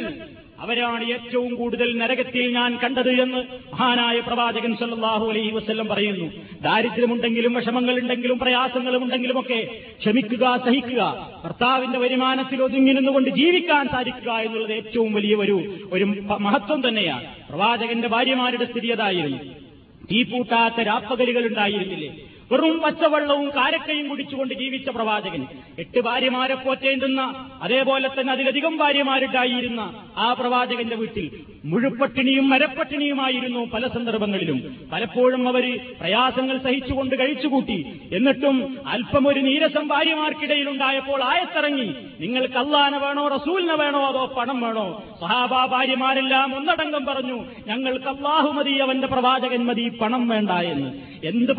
അവരാണ് 0.59 1.03
ഏറ്റവും 1.03 1.55
കൂടുതൽ 1.55 1.97
നരകത്തിൽ 1.97 2.53
ഞാൻ 2.53 2.79
കണ്ടത് 2.83 3.09
എന്ന് 3.21 3.39
മഹാനായ 3.73 4.19
പ്രവാചകൻ 4.19 4.75
സല്ലാഹു 4.75 5.25
അലൈഹി 5.29 5.51
വസ്ല്ലം 5.51 5.87
പറയുന്നു. 5.87 6.27
ദാരിദ്ര്യമുണ്ടെങ്കിലും 6.61 7.53
വിഷമങ്ങളുണ്ടെങ്കിലും 7.53 8.39
പ്രയാസങ്ങളുമുണ്ടെങ്കിലുമൊക്കെ 8.39 9.59
ക്ഷമിക്കുക 10.01 10.57
സഹിക്കുക 10.65 11.01
ഭർത്താവിന്റെ 11.43 11.99
വരുമാനത്തിൽ 11.99 12.61
ഒതുങ്ങി 12.63 12.93
നിന്നുകൊണ്ട് 12.93 13.29
ജീവിക്കാൻ 13.29 13.87
സാധിക്കുക 13.87 14.31
എന്നുള്ളത് 14.31 14.73
ഏറ്റവും 14.73 15.13
വലിയ 15.13 15.35
ഒരു 15.35 15.57
ഒരു 15.91 16.05
മഹത്വം 16.45 16.87
തന്നെയാണ്. 16.87 17.27
പ്രവാചകന്റെ 17.49 18.07
ഭാര്യമാരുടെ 18.07 18.65
സ്ഥിതി 18.65 18.87
അതായിരുന്നു. 18.87 19.62
തീപൂട്ടാത്ത 20.11 20.81
രാപ്പകലുകൾ 20.81 21.43
ഉണ്ടായിരുന്നില്ലേ? 21.47 22.11
വെറും 22.51 22.81
പച്ചവെള്ളവും 22.81 23.49
കാരക്കയും 23.49 24.09
കുടിച്ചുകൊണ്ട് 24.09 24.53
ജീവിച്ച 24.53 24.89
പ്രവാചകൻ. 24.89 25.45
എട്ട് 25.79 25.99
ഭാര്യമാരെ 25.99 26.55
പോറ്റേണ്ടുന്ന 26.55 27.49
അതേപോലെ 27.61 28.09
തന്നെ 28.19 28.33
അതിലധികം 28.33 28.77
ഭാര്യമാരുണ്ടായിരുന്ന 28.77 29.93
ആ 30.17 30.33
പ്രവാചകന്റെ 30.33 30.95
വീട്ടിൽ 30.95 31.53
മുഴുപ്പട്ടിണിയും 31.65 32.49
മരപ്പട്ടിണിയുമായിരുന്നു 32.49 33.65
പല 33.65 33.87
സന്ദർഭങ്ങളിലും. 33.87 34.75
പലപ്പോഴും 34.91 35.47
അവർ 35.47 35.79
പ്രയാസങ്ങൾ 35.99 36.57
സഹിച്ചുകൊണ്ട് 36.57 37.19
കഴിച്ചുകൂട്ടി. 37.19 38.01
എന്നിട്ടും 38.13 38.77
അല്പം 38.87 39.27
ഒരു 39.27 39.39
നീരസം 39.39 39.87
ഭാര്യമാർക്കിടയിലുണ്ടായപ്പോൾ 39.87 41.23
ആയത്തിറങ്ങി 41.23 41.95
നിങ്ങൾക്ക് 42.19 42.57
അള്ളാനെ 42.57 42.97
വേണോ 42.97 43.27
റസൂലിനെ 43.27 43.75
വേണോ 43.75 44.07
അതോ 44.07 44.25
പണം 44.37 44.61
വേണോ? 44.61 45.03
സഹാബാ 45.21 45.65
ഭാര്യമാരെല്ലാം 45.65 46.55
ഒന്നടങ്കം 46.55 47.05
പറഞ്ഞു 47.05 47.45
ഞങ്ങൾക്ക് 47.67 48.07
അള്ളാഹു 48.07 48.51
മതി 48.51 48.71
അവന്റെ 48.71 49.07
പ്രവാചകൻ 49.07 49.65
മതി 49.65 49.89
പണം 49.89 50.27
വേണ്ട 50.27 50.49
എന്ന്. 50.49 50.91
എന്ത് 51.27 51.51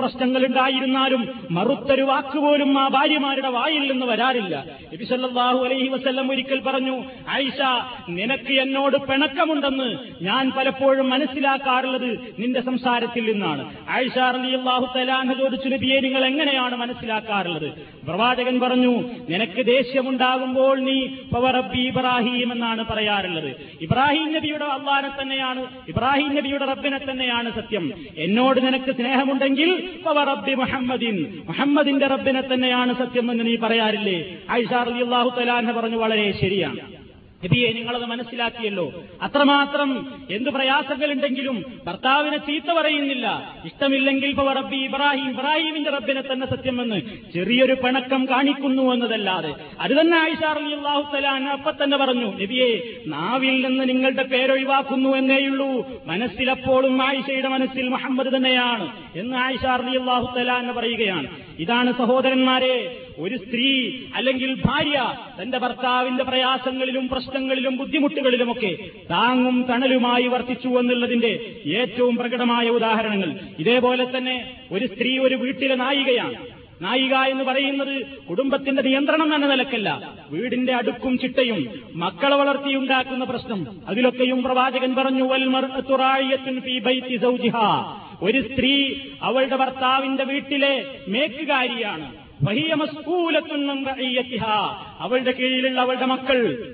പ്രശ്നങ്ങളുണ്ടായിരുന്നാലും 0.84 1.22
മറുത്തൊരു 1.50 2.02
വാക്കുപോലും 2.02 2.70
ആ 2.78 2.88
ഭാര്യമാരുടെ 2.88 3.48
വായിൽ 3.48 3.84
നിന്ന് 3.92 4.06
വരാറില്ല. 4.06 4.54
നബിസല്ലാഹു 4.92 5.58
അലൈഹി 5.64 5.88
വസ്ല്ലം 5.88 6.30
ഒരിക്കൽ 6.30 6.60
പറഞ്ഞു 6.66 6.96
ആയിഷ 7.28 7.60
നിനക്ക് 8.08 8.54
എന്നോട് 8.64 8.96
പിണക്കമുണ്ടെന്ന് 8.96 9.88
ഞാൻ 10.24 10.44
പലപ്പോഴും 10.56 11.06
മനസ്സിലാക്കാറുള്ളത് 11.10 12.10
നിന്റെ 12.38 12.60
സംസാരത്തിൽ 12.60 13.24
നിന്നാണ്. 13.32 13.62
ആയിഷ 13.88 14.18
അലി 14.18 14.52
അള്ളാഹു 14.56 14.86
തലാഹ് 14.96 15.34
ചോദിച്ചു 15.40 15.68
നബിയെ 15.68 16.00
നിങ്ങൾ 16.00 16.24
എങ്ങനെയാണ് 16.24 16.76
മനസ്സിലാക്കാറുള്ളത്? 16.76 17.68
പ്രവാചകൻ 18.06 18.60
പറഞ്ഞു 18.60 18.94
നിനക്ക് 19.30 19.66
ദേഷ്യമുണ്ടാകുമ്പോൾ 19.66 20.76
നീ 20.88 20.98
പവറബി 21.34 21.82
ഇബ്രാഹിം 21.90 22.52
എന്നാണ് 22.52 22.82
പറയാറുള്ളത്. 22.90 23.50
ഇബ്രാഹിം 23.80 24.28
നബിയുടെ 24.34 24.64
അള്ളാനെ 24.76 25.10
തന്നെയാണ് 25.22 25.60
ഇബ്രാഹിം 25.88 26.30
നബിയുടെ 26.36 26.64
റബ്ബിനെ 26.64 27.00
തന്നെയാണ് 27.10 27.48
സത്യം. 27.58 27.84
എന്നോട് 28.16 28.58
നിനക്ക് 28.66 28.92
സ്നേഹമുണ്ടെങ്കിൽ 28.98 29.70
റബ്ബി 30.24 30.54
മുഹമ്മദിൻ 30.64 31.42
മുഹമ്മദിന്റെ 31.48 32.06
റബ്ബിനെ 32.06 32.40
തന്നെയാണ് 32.40 32.94
സത്യം 32.94 33.30
എന്ന് 33.30 33.46
നീ 33.46 33.56
പറയാറില്ലേ? 33.56 34.38
ഐഷാർ 34.52 34.88
അള്ളാഹു 34.88 35.40
തലാഹ 35.40 35.70
പറഞ്ഞു 35.70 35.96
വളരെ 35.96 36.32
ശരിയാണ്. 36.40 36.93
നബിയെ 37.44 37.72
നിങ്ങളത് 37.72 38.04
മനസ്സിലാക്കിയല്ലോ. 38.04 38.92
അത്രമാത്രം 39.22 40.06
എന്ത് 40.30 40.50
പ്രയാസങ്ങളുണ്ടെങ്കിലും 40.50 41.80
ഭർത്താവിനെ 41.86 42.36
ചീത്ത 42.36 42.72
പറയുന്നില്ല. 42.72 43.56
ഇഷ്ടമില്ലെങ്കിൽ 43.64 44.34
റബ്ബി 44.34 44.76
ഇബ്രാഹിം 44.76 45.30
ഇബ്രാഹിമിന്റെ 45.30 45.90
റബ്ബിനെ 45.90 46.22
തന്നെ 46.22 46.46
സത്യമെന്ന് 46.46 47.00
ചെറിയൊരു 47.34 47.72
പിണക്കം 47.72 48.24
കാണിക്കുന്നു 48.30 48.92
എന്നതല്ലാതെ. 48.92 49.54
അത് 49.80 50.00
തന്നെ 50.00 50.18
ആയിഷാറിയാഹു 50.18 51.16
തലാൻ 51.16 51.48
അപ്പൊ 51.48 51.70
തന്നെ 51.70 51.96
പറഞ്ഞു 51.96 52.26
നബിയെ 52.26 52.80
നാവിൽ 53.06 53.66
നിന്ന് 53.66 53.88
നിങ്ങളുടെ 53.88 54.22
പേരൊഴിവാക്കുന്നു 54.22 55.16
എന്നേയുള്ളൂ 55.16 56.02
മനസ്സിലപ്പോഴും 56.06 57.02
ആയിഷയുടെ 57.02 57.48
മനസ്സിൽ 57.48 57.88
മുഹമ്മദ് 57.88 58.36
തന്നെയാണ് 58.36 58.88
എന്ന് 59.16 59.36
ആയിഷാറിയാഹു 59.36 60.40
എന്ന് 60.40 60.72
പറയുകയാണ്. 60.72 61.26
ഇതാണ് 61.58 61.92
സഹോദരന്മാരെ 61.92 63.03
ഒരു 63.18 63.36
സ്ത്രീ 63.36 63.92
അല്ലെങ്കിൽ 64.14 64.54
ഭാര്യ 64.54 65.14
തന്റെ 65.42 65.58
ഭർത്താവിന്റെ 65.58 66.24
പ്രയാസങ്ങളിലും 66.24 67.08
പ്രശ്നങ്ങളിലും 67.08 67.76
ബുദ്ധിമുട്ടുകളിലുമൊക്കെ 67.76 68.78
താങ്ങും 69.10 69.62
തണലുമായി 69.62 70.26
വർത്തിച്ചു 70.26 70.68
എന്നുള്ളതിന്റെ 70.68 71.56
ഏറ്റവും 71.66 72.16
പ്രകടമായ 72.16 72.68
ഉദാഹരണങ്ങൾ. 72.68 73.38
ഇതേപോലെ 73.58 74.18
തന്നെ 74.18 74.56
ഒരു 74.72 74.86
സ്ത്രീ 74.86 75.18
ഒരു 75.18 75.34
വീട്ടിലെ 75.34 75.74
നായികയാണ്. 75.74 76.34
നായിക 76.82 77.14
എന്ന് 77.14 77.44
പറയുന്നത് 77.44 78.06
കുടുംബത്തിന്റെ 78.30 78.82
നിയന്ത്രണം 78.82 79.34
എന്ന 79.34 79.46
നിലക്കല്ല. 79.46 80.14
വീടിന്റെ 80.30 80.74
അടുക്കും 80.74 81.18
ചിട്ടയും 81.18 81.68
മക്കളെ 81.94 82.36
വളർത്തിയുണ്ടാക്കുന്ന 82.36 83.24
പ്രശ്നം. 83.24 83.66
അതിലൊക്കെയും 83.88 84.42
പ്രവാചകൻ 84.42 84.94
പറഞ്ഞു 84.94 85.24
ഒരു 88.22 88.40
സ്ത്രീ 88.40 88.94
അവളുടെ 89.22 89.56
ഭർത്താവിന്റെ 89.56 90.24
വീട്ടിലെ 90.24 90.84
മേക്കുകാരിയാണ്. 91.08 92.23
അവളുടെ 95.00 95.32
കീഴിലുള്ള 95.32 95.80
അവളുടെ 95.80 96.06
മക്കൾ. 96.06 96.70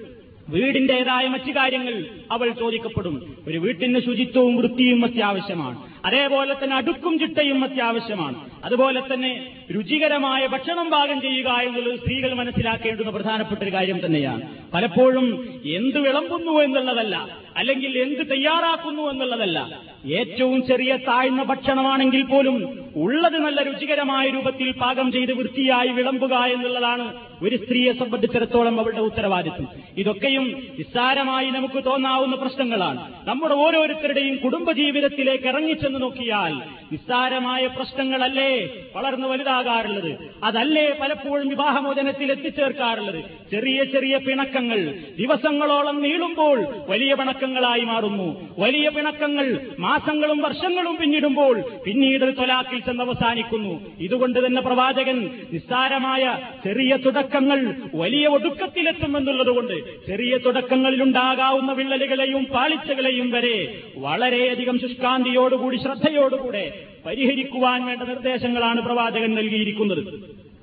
വീടിന്റേതായ 0.48 1.28
മറ്റു 1.28 1.50
കാര്യങ്ങൾ 1.50 2.04
അവൾ 2.32 2.50
ചോദിക്കപ്പെടും. 2.50 3.36
ഒരു 3.48 3.58
വീട്ടിന്റെ 3.58 4.00
ശുചിത്വവും 4.00 4.56
വൃത്തിയും 4.56 5.04
അത്യാവശ്യമാണ്. 5.04 5.99
അതേപോലെ 6.04 6.54
തന്നെ 6.54 6.76
അടുക്കും 6.76 7.18
ചിട്ടയും 7.18 7.64
അത്യാവശ്യമാണ്. 7.64 8.50
അതുപോലെ 8.64 9.00
തന്നെ 9.00 9.46
രുചികരമായ 9.76 10.46
ഭക്ഷണം 10.46 10.90
പാകം 10.90 11.20
ചെയ്യുക 11.20 11.48
എന്നുള്ളത് 11.48 12.00
സ്ത്രീകൾ 12.00 12.34
മനസ്സിലാക്കേണ്ടുന്ന 12.34 13.10
പ്രധാനപ്പെട്ട 13.10 13.62
ഒരു 13.62 13.72
കാര്യം 13.72 14.06
തന്നെയാണ്. 14.06 14.42
പലപ്പോഴും 14.74 15.26
എന്ത് 15.64 15.98
വിളമ്പുന്നു 15.98 16.52
എന്നുള്ളതല്ല 16.52 17.40
അല്ലെങ്കിൽ 17.56 17.98
എന്ത് 17.98 18.30
തയ്യാറാക്കുന്നു 18.30 19.02
എന്നുള്ളതല്ല 19.02 19.80
ഏറ്റവും 20.06 20.66
ചെറിയ 20.66 20.96
താഴ്ന്ന 20.96 21.42
ഭക്ഷണമാണെങ്കിൽ 21.42 22.22
പോലും 22.22 22.80
ഉള്ളത് 22.96 23.38
നല്ല 23.38 23.62
രുചികരമായ 23.62 24.28
രൂപത്തിൽ 24.28 24.72
പാകം 24.72 25.12
ചെയ്ത് 25.12 25.32
വൃത്തിയായി 25.32 25.88
വിളമ്പുക 25.88 26.34
എന്നുള്ളതാണ് 26.34 27.14
ഒരു 27.42 27.56
സ്ത്രീയെ 27.56 27.92
സംബന്ധിച്ചിടത്തോളം 27.92 28.80
അവരുടെ 28.80 29.00
ഉത്തരവാദിത്വം. 29.00 29.68
ഇതൊക്കെയും 29.96 30.46
നിസ്സാരമായി 30.78 31.50
നമുക്ക് 31.50 31.84
തോന്നാവുന്ന 31.84 32.36
പ്രശ്നങ്ങളാണ്. 32.36 33.14
നമ്മുടെ 33.26 33.54
ഓരോരുത്തരുടെയും 33.54 34.36
കുടുംബജീവിതത്തിലേക്ക് 34.36 35.44
ഇറങ്ങിച്ചെന്ന് 35.44 35.89
നോക്കിയാൽ 35.98 36.54
നിസ്സാരമായ 36.92 37.66
പ്രശ്നങ്ങളല്ലേ 37.66 38.68
വളർന്നു 38.96 39.28
വലുതാകാറുള്ളത്? 39.28 40.18
അതല്ലേ 40.44 40.96
പലപ്പോഴും 41.00 41.48
വിവാഹമോചനത്തിൽ 41.48 42.30
എത്തിച്ചേർക്കാറുള്ളത്? 42.30 43.24
ചെറിയ 43.50 43.84
ചെറിയ 43.84 44.16
പിണക്കങ്ങൾ 44.16 44.94
ദിവസങ്ങളോളം 45.18 46.02
നീളുമ്പോൾ 46.02 46.66
വലിയ 46.88 47.14
പിണക്കങ്ങളായി 47.14 47.80
മാറുന്നു. 47.80 48.48
വലിയ 48.58 48.88
പിണക്കങ്ങൾ 48.88 49.60
മാസങ്ങളും 49.78 50.38
വർഷങ്ങളും 50.38 50.96
പിന്നിടുമ്പോൾ 50.96 51.60
പിന്നീട് 51.86 52.36
തൊലാക്കിൽ 52.38 52.78
ചെന്ന് 52.78 53.04
അവസാനിക്കുന്നു. 53.04 53.80
ഇതുകൊണ്ട് 54.00 54.46
തന്നെ 54.46 54.62
പ്രവാചകൻ 54.62 55.30
നിസ്സാരമായ 55.52 56.38
ചെറിയ 56.64 56.96
തുടക്കങ്ങൾ 56.96 57.74
വലിയ 57.94 58.26
ഒടുക്കത്തിലെത്തുമെന്നുള്ളതുകൊണ്ട് 58.26 60.06
ചെറിയ 60.06 60.36
തുടക്കങ്ങളിലുണ്ടാകാവുന്ന 60.36 61.72
വിള്ളലുകളെയും 61.72 62.44
പാളിച്ചകളെയും 62.44 63.30
വരെ 63.30 63.82
വളരെയധികം 63.96 64.80
ശുഷ്കാന്തിയോടുകൂടി 64.80 65.76
ശ്രദ്ധയോടുകൂടെ 65.82 66.64
പരിഹരിക്കുവാൻ 67.06 67.86
വേണ്ട 67.86 68.02
നിർദ്ദേശങ്ങളാണ് 68.02 68.80
പ്രവാചകൻ 68.80 69.34
നൽകിയിരിക്കുന്നത്. 69.34 70.02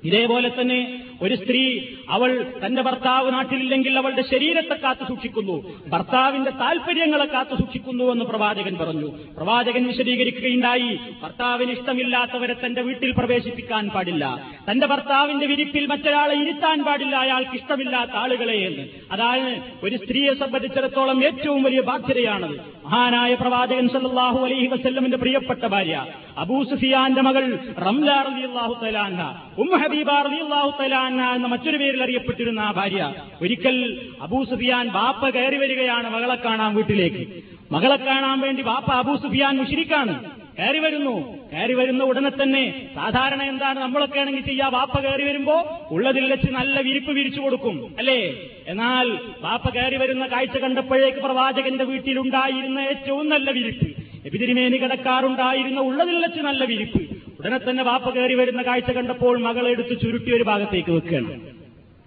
ഇതേപോലെ 0.04 0.48
തന്നെ 0.48 0.80
ഒരു 1.22 1.34
സ്ത്രീ 1.34 1.62
അവൾ 2.08 2.30
തന്റെ 2.64 2.82
ഭർത്താവ് 2.82 3.32
നാട്ടിലില്ലെങ്കിൽ 3.32 3.98
അവളുടെ 3.98 4.22
ശരീരത്തെ 4.22 4.74
കാത്തു 4.74 5.04
സൂക്ഷിക്കുന്നു 5.04 5.56
ഭർത്താവിന്റെ 5.88 6.50
താല്പര്യങ്ങളെ 6.50 7.24
കാത്തു 7.24 7.54
സൂക്ഷിക്കുന്നു 7.54 8.04
എന്ന് 8.12 8.24
പ്രവാചകൻ 8.24 8.74
പറഞ്ഞു. 8.80 9.08
പ്രവാചകൻ 9.36 9.86
വിശദീകരിക്കുകയുണ്ടായി 9.86 10.90
ഭർത്താവിന് 11.22 11.70
ഇഷ്ടമില്ലാത്തവരെ 11.70 12.56
തന്റെ 12.64 12.82
വീട്ടിൽ 12.82 13.10
പ്രവേശിപ്പിക്കാൻ 13.12 13.90
പാടില്ല. 13.94 14.24
തന്റെ 14.70 14.86
ഭർത്താവിന്റെ 14.86 15.46
വിരിപ്പിൽ 15.46 15.86
മറ്റൊരാളെ 15.86 16.34
ഇരുത്താൻ 16.34 16.84
പാടില്ല 16.84 17.16
അയാൾക്ക് 17.16 17.54
ഇഷ്ടമില്ലാത്ത 17.60 18.10
ആളുകളെ 18.22 18.58
എന്ന്. 18.68 18.84
അതാണ് 19.12 19.50
ഒരു 19.84 19.96
സ്ത്രീയെ 19.96 20.34
സംബന്ധിച്ചിടത്തോളം 20.34 21.24
ഏറ്റവും 21.24 21.62
വലിയ 21.62 21.80
ബാധ്യതയാണത്. 21.80 22.56
മഹാനായ 22.84 23.34
പ്രവാചകൻ 23.34 23.88
സല്ലാഹു 23.88 24.38
അലൈഹി 24.44 24.66
വസ്ല്ലമിന്റെ 24.66 25.16
പ്രിയപ്പെട്ട 25.16 25.64
ഭാര്യ 25.74 25.96
അബൂ 26.42 26.64
സുഫിയാന്റെ 26.70 27.22
മകൾ 27.28 27.44
റംല 27.86 28.10
റളിയല്ലാഹു 28.28 28.74
തലാൻഹ 28.84 29.20
ഉമ്മ 29.62 29.76
ഹബീബ 29.82 30.10
റളിയല്ലാഹു 30.28 30.70
എന്ന 31.08 31.46
മറ്റൊരു 31.46 31.76
പേരിൽ 31.76 32.02
അറിയപ്പെട്ടിരുന്ന 32.02 32.60
ആ 32.60 32.70
ഭാര്യ. 32.70 33.14
ഒരിക്കൽ 33.42 34.08
അബൂ 34.22 34.44
സുഫിയാൻ 34.44 34.88
ബാപ്പ 34.88 35.28
കയറി 35.28 35.56
വരികയാണ് 35.56 36.10
മകളെ 36.10 36.34
കാണാൻ 36.34 36.74
വീട്ടിലേക്ക്. 36.74 37.42
മകളെ 37.72 37.96
കാണാൻ 37.96 38.40
വേണ്ടി 38.40 38.62
ബാപ്പ 38.62 38.90
അബൂ 38.90 39.16
സുഫിയാൻ 39.16 39.56
മുഷിരിക്കാണ്. 39.56 40.30
കയറി 40.58 40.78
വരുന്നു. 40.78 41.38
കയറി 41.52 41.74
വരുന്ന 41.74 42.04
ഉടനെ 42.04 42.30
തന്നെ 42.42 42.90
സാധാരണ 42.94 43.42
എന്താണ് 43.42 43.78
നമ്മളൊക്കെ 43.78 44.20
ആണെങ്കിൽ 44.20 44.40
ചെയ്യാ 44.40 44.68
വാപ്പ 44.68 45.00
കയറി 45.00 45.22
വരുമ്പോ 45.22 45.80
ഉള്ളതിൽ 45.90 46.30
വെച്ച് 46.30 46.50
നല്ല 46.50 46.80
വിരിപ്പ് 46.80 47.10
വിരിച്ചു 47.10 47.40
കൊടുക്കും 47.40 47.94
അല്ലേ? 47.98 48.34
എന്നാൽ 48.66 49.18
വാപ്പ 49.40 49.68
കയറി 49.68 49.96
വരുന്ന 49.96 50.26
കാഴ്ച 50.26 50.58
കണ്ടപ്പോഴേക്ക് 50.58 51.18
പ്രവാചകന്റെ 51.18 51.84
വീട്ടിലുണ്ടായിരുന്ന 51.84 52.78
ഏറ്റവും 52.78 53.28
നല്ല 53.28 53.50
വിരിപ്പ്. 53.50 53.86
എപിതിരിമേനി 54.26 54.76
കിടക്കാറുണ്ടായിരുന്ന 54.76 55.80
ഉള്ളതിൽ 55.80 56.18
വെച്ച് 56.18 56.40
നല്ല 56.40 56.64
വിരിപ്പ്. 56.64 57.07
ഉടനെ 57.39 57.59
തന്നെ 57.59 57.83
വാപ്പ 57.89 58.07
കയറി 58.15 58.35
വരുന്ന 58.41 58.61
കാഴ്ച 58.67 58.91
കണ്ടപ്പോൾ 58.97 59.35
മകളെ 59.45 59.69
എടുത്ത് 59.75 59.95
ചുരുട്ടി 60.03 60.31
ഒരു 60.37 60.45
ഭാഗത്തേക്ക് 60.49 60.91
വെക്കുകയാണ് 60.97 61.31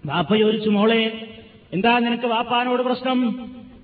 വാപ്പ 0.03 0.31
ചോദിച്ചു 0.41 0.71
മോളെ 0.77 1.01
എന്താ 1.73 1.93
നിനക്ക് 1.99 2.27
വാപ്പാനോട് 2.33 2.81
പ്രശ്നം 2.87 3.19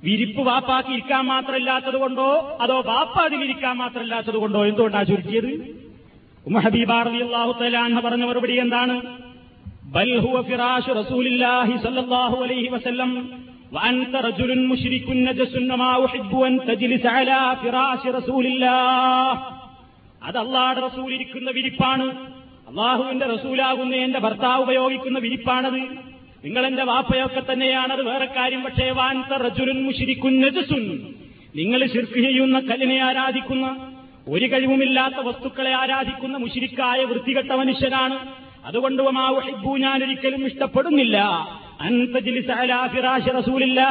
വിരിപ്പ് 0.03 0.41
വാപ്പാക്കി 0.47 0.91
ഇരിക്കാൻ 0.95 1.23
മാത്രമില്ലാത്തത് 1.25 1.97
കൊണ്ടോ 2.03 2.27
അതോ 2.63 2.77
വാപ്പ 2.89 3.15
അതിലിരിക്കാൻ 3.27 3.75
മാത്രമില്ലാത്തത് 3.77 4.37
കൊണ്ടോ 4.43 4.61
എന്തുകൊണ്ടാ 4.65 5.01
ചുരുക്കിയത് 5.11 5.51
ഉമ്മ 6.45 6.59
ഹബീബാറിയാഹു 6.65 7.53
തലാൻഹ 7.59 7.99
പറഞ്ഞ 8.05 8.23
മറുപടി 8.29 8.55
എന്താണ് 8.63 8.95
ബൽ 9.95 10.11
ഹുവ 10.23 10.37
ഫിറാഷു 10.49 10.93
റസൂലില്ലാഹി 11.01 11.75
സല്ലല്ലാഹു 11.85 12.37
അലൈഹി 12.45 12.69
വസല്ലം 12.75 13.11
وأنت 13.73 14.13
رجل 14.23 14.49
مشرك 14.63 15.07
نجس 15.21 15.53
وما 15.69 15.91
أحب 16.05 16.31
أن 16.41 16.53
تجلس 16.61 17.05
على 17.07 17.39
فراش 17.61 18.03
رسول 18.09 18.45
الله 18.47 19.29
അത് 20.22 20.38
അള്ളാഹുടെ 20.38 20.86
റസൂൽ 20.86 21.14
ഇരിക്കുന്ന 21.14 21.50
വിരിപ്പാണ്. 21.50 22.04
അള്ളാഹുവിന്റെ 22.68 23.26
റസൂലാകുന്ന 23.26 23.94
എന്റെ 23.94 24.18
ഭർത്താവ് 24.18 24.62
ഉപയോഗിക്കുന്ന 24.62 25.18
വിരിപ്പാണത്. 25.18 25.80
നിങ്ങൾ 26.44 26.66
എന്റെ 26.66 26.84
വാപ്പയൊക്കെ 26.84 27.40
അത് 27.92 28.02
വേറെ 28.02 28.24
കാര്യം. 28.24 28.62
പക്ഷേ 28.62 28.90
വാൻത 28.90 29.32
റജുലുൻ 29.32 29.82
മുഷിരിക്കുൻ 29.82 30.40
നജസുൻ. 30.40 31.14
നിങ്ങൾ 31.56 31.86
ശിർക്ക് 31.86 32.20
ചെയ്യുന്ന 32.20 32.60
കല്ലിനെ 32.60 32.98
ആരാധിക്കുന്ന 32.98 33.92
ഒരു 34.28 34.52
കഴിവുമില്ലാത്ത 34.52 35.14
വസ്തുക്കളെ 35.14 35.74
ആരാധിക്കുന്ന 35.74 36.36
മുഷിരിക്കായ 36.36 37.04
വൃത്തികെട്ട 37.04 37.52
മനുഷ്യനാണ്. 37.52 38.18
അതുകൊണ്ട് 38.64 39.02
ഞാൻ 39.76 40.04
ഒരിക്കലും 40.04 40.46
ഇഷ്ടപ്പെടുന്നില്ല. 40.46 41.22
റസൂലില്ല. 43.30 43.84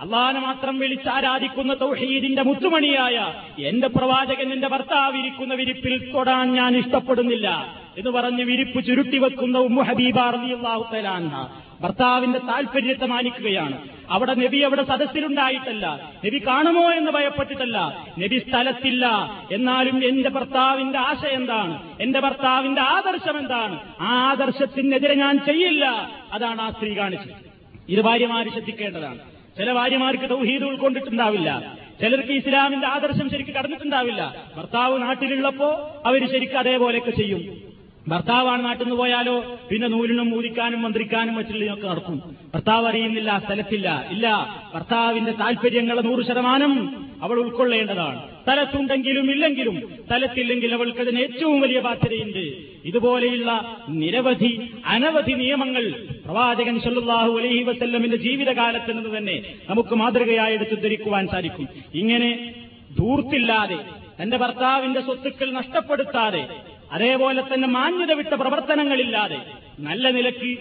അള്ളാഹനെ 0.00 0.40
മാത്രം 0.40 0.78
വിളിച്ചാരാധിക്കുന്ന 0.78 1.74
തൗഹീദിന്റെ 1.74 2.42
മുത്തുമണിയായ 2.42 3.34
എന്റെ 3.62 3.88
പ്രവാചകൻ 3.88 4.52
എന്റെ 4.52 4.68
ഭർത്താവ് 4.68 5.16
ഇരിക്കുന്ന 5.16 5.54
വിരിപ്പിൽ 5.54 6.12
തൊടാൻ 6.12 6.52
ഞാൻ 6.52 6.76
ഇഷ്ടപ്പെടുന്നില്ല 6.76 7.80
എന്ന് 7.98 8.10
പറഞ്ഞ് 8.10 8.42
വിരിപ്പ് 8.42 8.84
ചുരുട്ടി 8.84 9.18
വെക്കുന്ന 9.18 9.58
ഉമ്മു 9.58 9.82
ഹബീബ 9.82 10.16
തആല 10.16 11.48
ഭർത്താവിന്റെ 11.80 12.38
താൽപര്യത്തെ 12.38 13.06
മാനിക്കുകയാണ്. 13.06 13.88
അവിടെ 14.10 14.34
നബി 14.34 14.58
അവിടെ 14.58 14.82
സദസ്സിലുണ്ടായിട്ടല്ല. 14.82 16.12
നബി 16.26 16.42
കാണുമോ 16.46 16.90
എന്ന് 16.90 17.10
ഭയപ്പെട്ടിട്ടല്ല. 17.10 18.06
നബി 18.18 18.42
സ്ഥലത്തില്ല. 18.48 19.06
എന്നാലും 19.52 20.04
എന്റെ 20.04 20.28
ഭർത്താവിന്റെ 20.28 20.98
ആശ 20.98 21.26
എന്താണ്? 21.26 21.82
എന്റെ 22.00 22.20
ഭർത്താവിന്റെ 22.20 22.80
ആദർശം 22.80 23.38
എന്താണ്? 23.38 23.80
ആ 24.00 24.30
ആദർശത്തിനെതിരെ 24.30 25.14
ഞാൻ 25.14 25.38
ചെയ്യില്ല. 25.46 26.10
അതാണ് 26.32 26.60
ആ 26.60 26.70
സ്ത്രീ 26.70 26.96
കാണിച്ചത്. 26.96 27.50
ഇത് 27.88 28.00
ഭാര്യമാര് 28.00 28.46
ശ്രദ്ധിക്കേണ്ടതാണ്. 28.46 29.29
ചില 29.60 29.72
ഭാര്യമാർക്ക് 29.72 30.30
തൗഹീദ് 30.30 30.62
ഉൾക്കൊണ്ടിട്ടുണ്ടാവില്ല. 30.62 31.78
ചിലർക്ക് 32.00 32.32
ഇസ്ലാമിന്റെ 32.32 32.86
ആദർശം 32.86 33.30
ശരിക്ക് 33.30 33.50
കടന്നിട്ടുണ്ടാവില്ല. 33.50 34.46
ഭർത്താവ് 34.56 35.02
നാട്ടിലുള്ളപ്പോ 35.02 36.02
അവർ 36.06 36.32
ശരിക്കും 36.32 36.58
അതേപോലെയൊക്കെ 36.58 37.10
ചെയ്യും. 37.10 37.69
ഭർത്താവാണ് 38.08 38.64
നാട്ടിൽ 38.64 38.84
നിന്ന് 38.84 38.96
പോയാലോ? 38.96 39.58
പിന്നെ 39.70 39.88
നൂലിനും 39.88 40.30
മൂലിക്കാനും 40.30 40.82
മന്ത്രിക്കാനും 40.82 41.34
മറ്റുള്ളതൊക്കെ 41.34 41.88
നടക്കും. 41.88 42.36
ഭർത്താവ് 42.54 42.86
അറിയുന്നില്ല 42.86 43.38
സ്ഥലത്തില്ല 43.38 44.08
ഇല്ല. 44.10 44.56
ഭർത്താവിന്റെ 44.74 45.32
താല്പര്യങ്ങളെ 45.32 46.02
നൂറ് 46.02 46.24
ശതമാനം 46.24 47.06
അവൾ 47.22 47.38
ഉൾക്കൊള്ളേണ്ടതാണ്. 47.38 48.22
സ്ഥലത്തുണ്ടെങ്കിലും 48.42 49.30
ഇല്ലെങ്കിലും 49.30 50.02
സ്ഥലത്തില്ലെങ്കിൽ 50.06 50.74
അവൾക്ക് 50.74 50.98
അതിന് 50.98 51.18
ഏറ്റവും 51.18 51.60
വലിയ 51.60 51.80
ബാധ്യതയുണ്ട്. 51.80 52.64
ഇതുപോലെയുള്ള 52.84 53.76
നിരവധി 53.88 54.70
അനവധി 54.86 55.32
നിയമങ്ങൾ 55.32 55.90
പ്രവാചകൻ 56.24 56.80
സല്ലാഹു 56.80 57.38
അലഹി 57.38 57.62
വസ്ല്ലമിന്റെ 57.62 58.16
ജീവിതകാലത്ത് 58.16 58.98
നിന്ന് 58.98 59.18
തന്നെ 59.18 59.42
നമുക്ക് 59.70 59.94
മാതൃകയായി 59.94 60.54
എടുത്തു 60.54 60.74
ധരിക്കുവാൻ 60.74 61.28
സാധിക്കും. 61.28 61.68
ഇങ്ങനെ 61.94 62.54
ധൂർത്തില്ലാതെ 62.98 63.78
തന്റെ 64.22 64.36
ഭർത്താവിന്റെ 64.36 65.00
സ്വത്തുക്കൾ 65.00 65.52
നഷ്ടപ്പെടുത്താതെ 65.52 66.48
അതേപോലെ 66.92 67.42
തന്നെ 67.42 67.68
മാന്യത 67.68 68.12
വിട്ട 68.12 68.28
പ്രവർത്തനങ്ങളില്ലാതെ 68.28 69.40
നല്ല 69.80 70.10
നിലയ്ക്ക് 70.10 70.58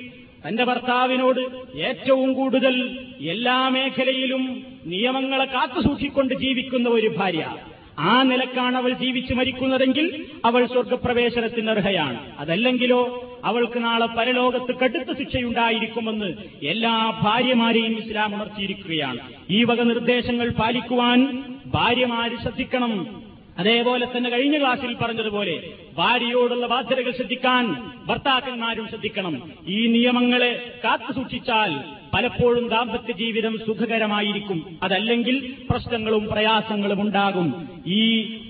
തന്റെ 0.48 0.64
ഭർത്താവിനോട് 0.64 1.40
ഏറ്റവും 1.78 2.34
കൂടുതൽ 2.34 3.00
എല്ലാ 3.22 3.70
മേഖലയിലും 3.70 4.64
നിയമങ്ങളെ 4.86 5.46
കാത്തുസൂക്ഷിക്കൊണ്ട് 5.46 6.34
ജീവിക്കുന്ന 6.34 6.90
ഒരു 6.90 7.08
ഭാര്യ. 7.08 7.56
ആ 8.00 8.24
നിലക്കാണ് 8.24 8.78
അവൾ 8.78 8.94
ജീവിച്ചു 8.94 9.34
മരിക്കുന്നതെങ്കിൽ 9.34 10.26
അവൾ 10.46 10.66
സ്വർഗപ്രവേശനത്തിന് 10.66 11.70
അർഹയാണ്. 11.70 12.40
അതല്ലെങ്കിലോ 12.40 13.26
അവൾക്ക് 13.44 13.84
നാളെ 13.84 14.06
പരലോകത്ത് 14.06 14.76
കടുത്ത 14.76 15.18
ശിക്ഷയുണ്ടായിരിക്കുമെന്ന് 15.18 16.34
എല്ലാ 16.64 17.20
ഭാര്യമാരെയും 17.22 17.98
ഇസ്ലാം 17.98 18.36
ഉണർത്തിയിരിക്കുകയാണ്. 18.36 19.20
ഈ 19.50 19.64
വക 19.64 19.82
നിർദ്ദേശങ്ങൾ 19.82 20.50
പാലിക്കുവാൻ 20.50 21.44
ഭാര്യമാര് 21.66 22.32
ശ്രദ്ധിക്കണം. 22.42 23.19
അതേപോലെ 23.60 24.08
തന്നെ 24.18 24.30
കഴിഞ്ഞ 24.30 24.60
ക്ലാസ്സിൽ 24.60 24.94
പറഞ്ഞതുപോലെ 24.94 25.74
ഭാര്യയോടുള്ള 25.94 26.68
ബാധ്യതകൾ 26.68 27.12
ശ്രദ്ധിക്കാൻ 27.12 27.92
ഭർത്താക്കന്മാരും 28.06 28.88
ശ്രദ്ധിക്കണം. 28.88 29.52
ഈ 29.68 29.88
നിയമങ്ങളെ 29.88 30.74
കാത്തു 30.84 31.14
സൂക്ഷിച്ചാൽ 31.14 32.00
പലപ്പോഴും 32.14 32.68
ദാമ്പത്യ 32.68 33.14
ജീവിതം 33.14 33.58
സുഖകരമായിരിക്കും. 33.58 34.80
അതല്ലെങ്കിൽ 34.84 35.56
പ്രശ്നങ്ങളും 35.70 36.28
പ്രയാസങ്ങളും 36.32 37.02
ഉണ്ടാകും. 37.02 37.70
ഈ 37.88 38.02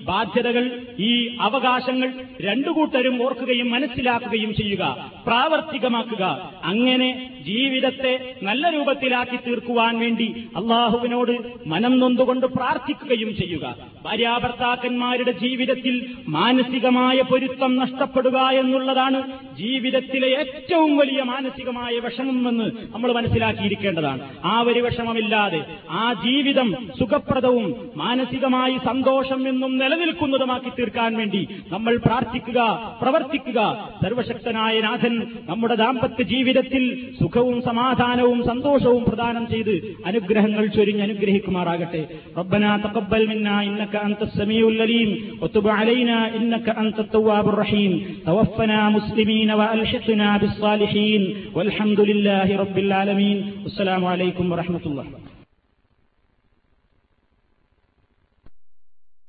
ബാധ്യതകൾ 0.04 0.82
ഈ 0.98 1.36
അവകാശങ്ങൾ 1.40 2.12
രണ്ടു 2.40 2.68
കൂട്ടരും 2.68 3.24
ഓർക്കുകയും 3.24 3.70
മനസ്സിലാക്കുകയും 3.70 4.54
ചെയ്യുക 4.54 5.10
പ്രാവർത്തികമാക്കുക. 5.26 6.52
അങ്ങനെ 6.64 7.30
ജീവിതത്തെ 7.40 8.34
നല്ല 8.42 8.70
രൂപത്തിലാക്കി 8.70 9.36
തീർക്കുവാൻ 9.36 9.98
വേണ്ടി 9.98 10.44
അള്ളാഹുവിനോട് 10.56 11.52
മനം 11.66 11.98
നൊന്തുകൊണ്ട് 11.98 12.46
പ്രാർത്ഥിക്കുകയും 12.46 13.36
ചെയ്യുക. 13.36 13.76
ഭാര്യാഭർത്താക്കന്മാരുടെ 14.04 15.32
ജീവിതത്തിൽ 15.32 16.14
മാനസികമായ 16.28 17.22
പൊരുത്തം 17.22 17.76
നഷ്ടപ്പെടുക 17.76 18.36
എന്നുള്ളതാണ് 18.36 19.32
ജീവിതത്തിലെ 19.56 20.28
ഏറ്റവും 20.28 20.96
വലിയ 20.96 21.22
മാനസികമായ 21.22 21.98
വിഷമമെന്ന് 21.98 22.70
നമ്മൾ 22.94 23.12
മനസ്സിലാക്കിയിരിക്കേണ്ടതാണ്. 23.12 24.20
ആ 24.44 24.60
ഒരു 24.60 24.80
വിഷമമില്ലാതെ 24.80 25.64
ആ 25.90 26.12
ജീവിതം 26.12 26.76
സുഖപ്രദവും 26.98 27.90
മാനസികമായി 27.96 28.78
സന്തോഷം 28.84 29.48
എന്നും 29.48 29.78
നിലനിൽക്കുന്നതുമാക്കി 29.89 30.71
തീർക്കാൻ 30.71 31.11
വേണ്ടി 31.15 31.41
നമ്മൾ 31.71 31.93
പ്രാർത്ഥിക്കുക 32.05 32.59
പ്രവർത്തിക്കുക 33.01 33.59
സർവശക്തനായ 34.03 34.75
നാഥൻ 34.81 35.13
നമ്മുടെ 35.49 35.75
ദാമ്പത്യ 35.75 36.25
ജീവിതത്തിൽ 36.31 36.83
സുഖവും 37.21 37.57
സമാധാനവും 37.61 38.39
സന്തോഷവും 38.45 39.03
പ്രദാനം 39.05 39.45
ചെയ്ത് 39.49 39.73
അനുഗ്രഹങ്ങൾ 40.05 40.65
ചൊരിഞ്ഞ് 40.75 41.05
അനുഗ്രഹിക്കുമാറാകട്ടെ 41.07 42.03
ربنا 42.37 42.69
تقبل 42.85 43.21
منا 43.27 43.55
إنك 43.63 43.93
أنت 43.99 44.21
السميع 44.21 44.63
العليم 44.67 45.09
وتب 45.41 45.65
علينا 45.69 46.17
إنك 46.37 46.67
أنت 46.75 46.97
التواب 46.99 47.45
الرحيم 47.49 47.91
توفنا 48.25 48.79
مسلمين 48.89 49.49
وألحقنا 49.51 50.29
بالصالحين 50.37 51.21
والحمد 51.55 51.99
لله 52.01 52.47
رب 52.57 52.77
العالمين 52.79 53.37
والسلام 53.63 54.03
عليكم 54.05 54.45
ورحمة 54.51 54.83
الله 54.85 55.05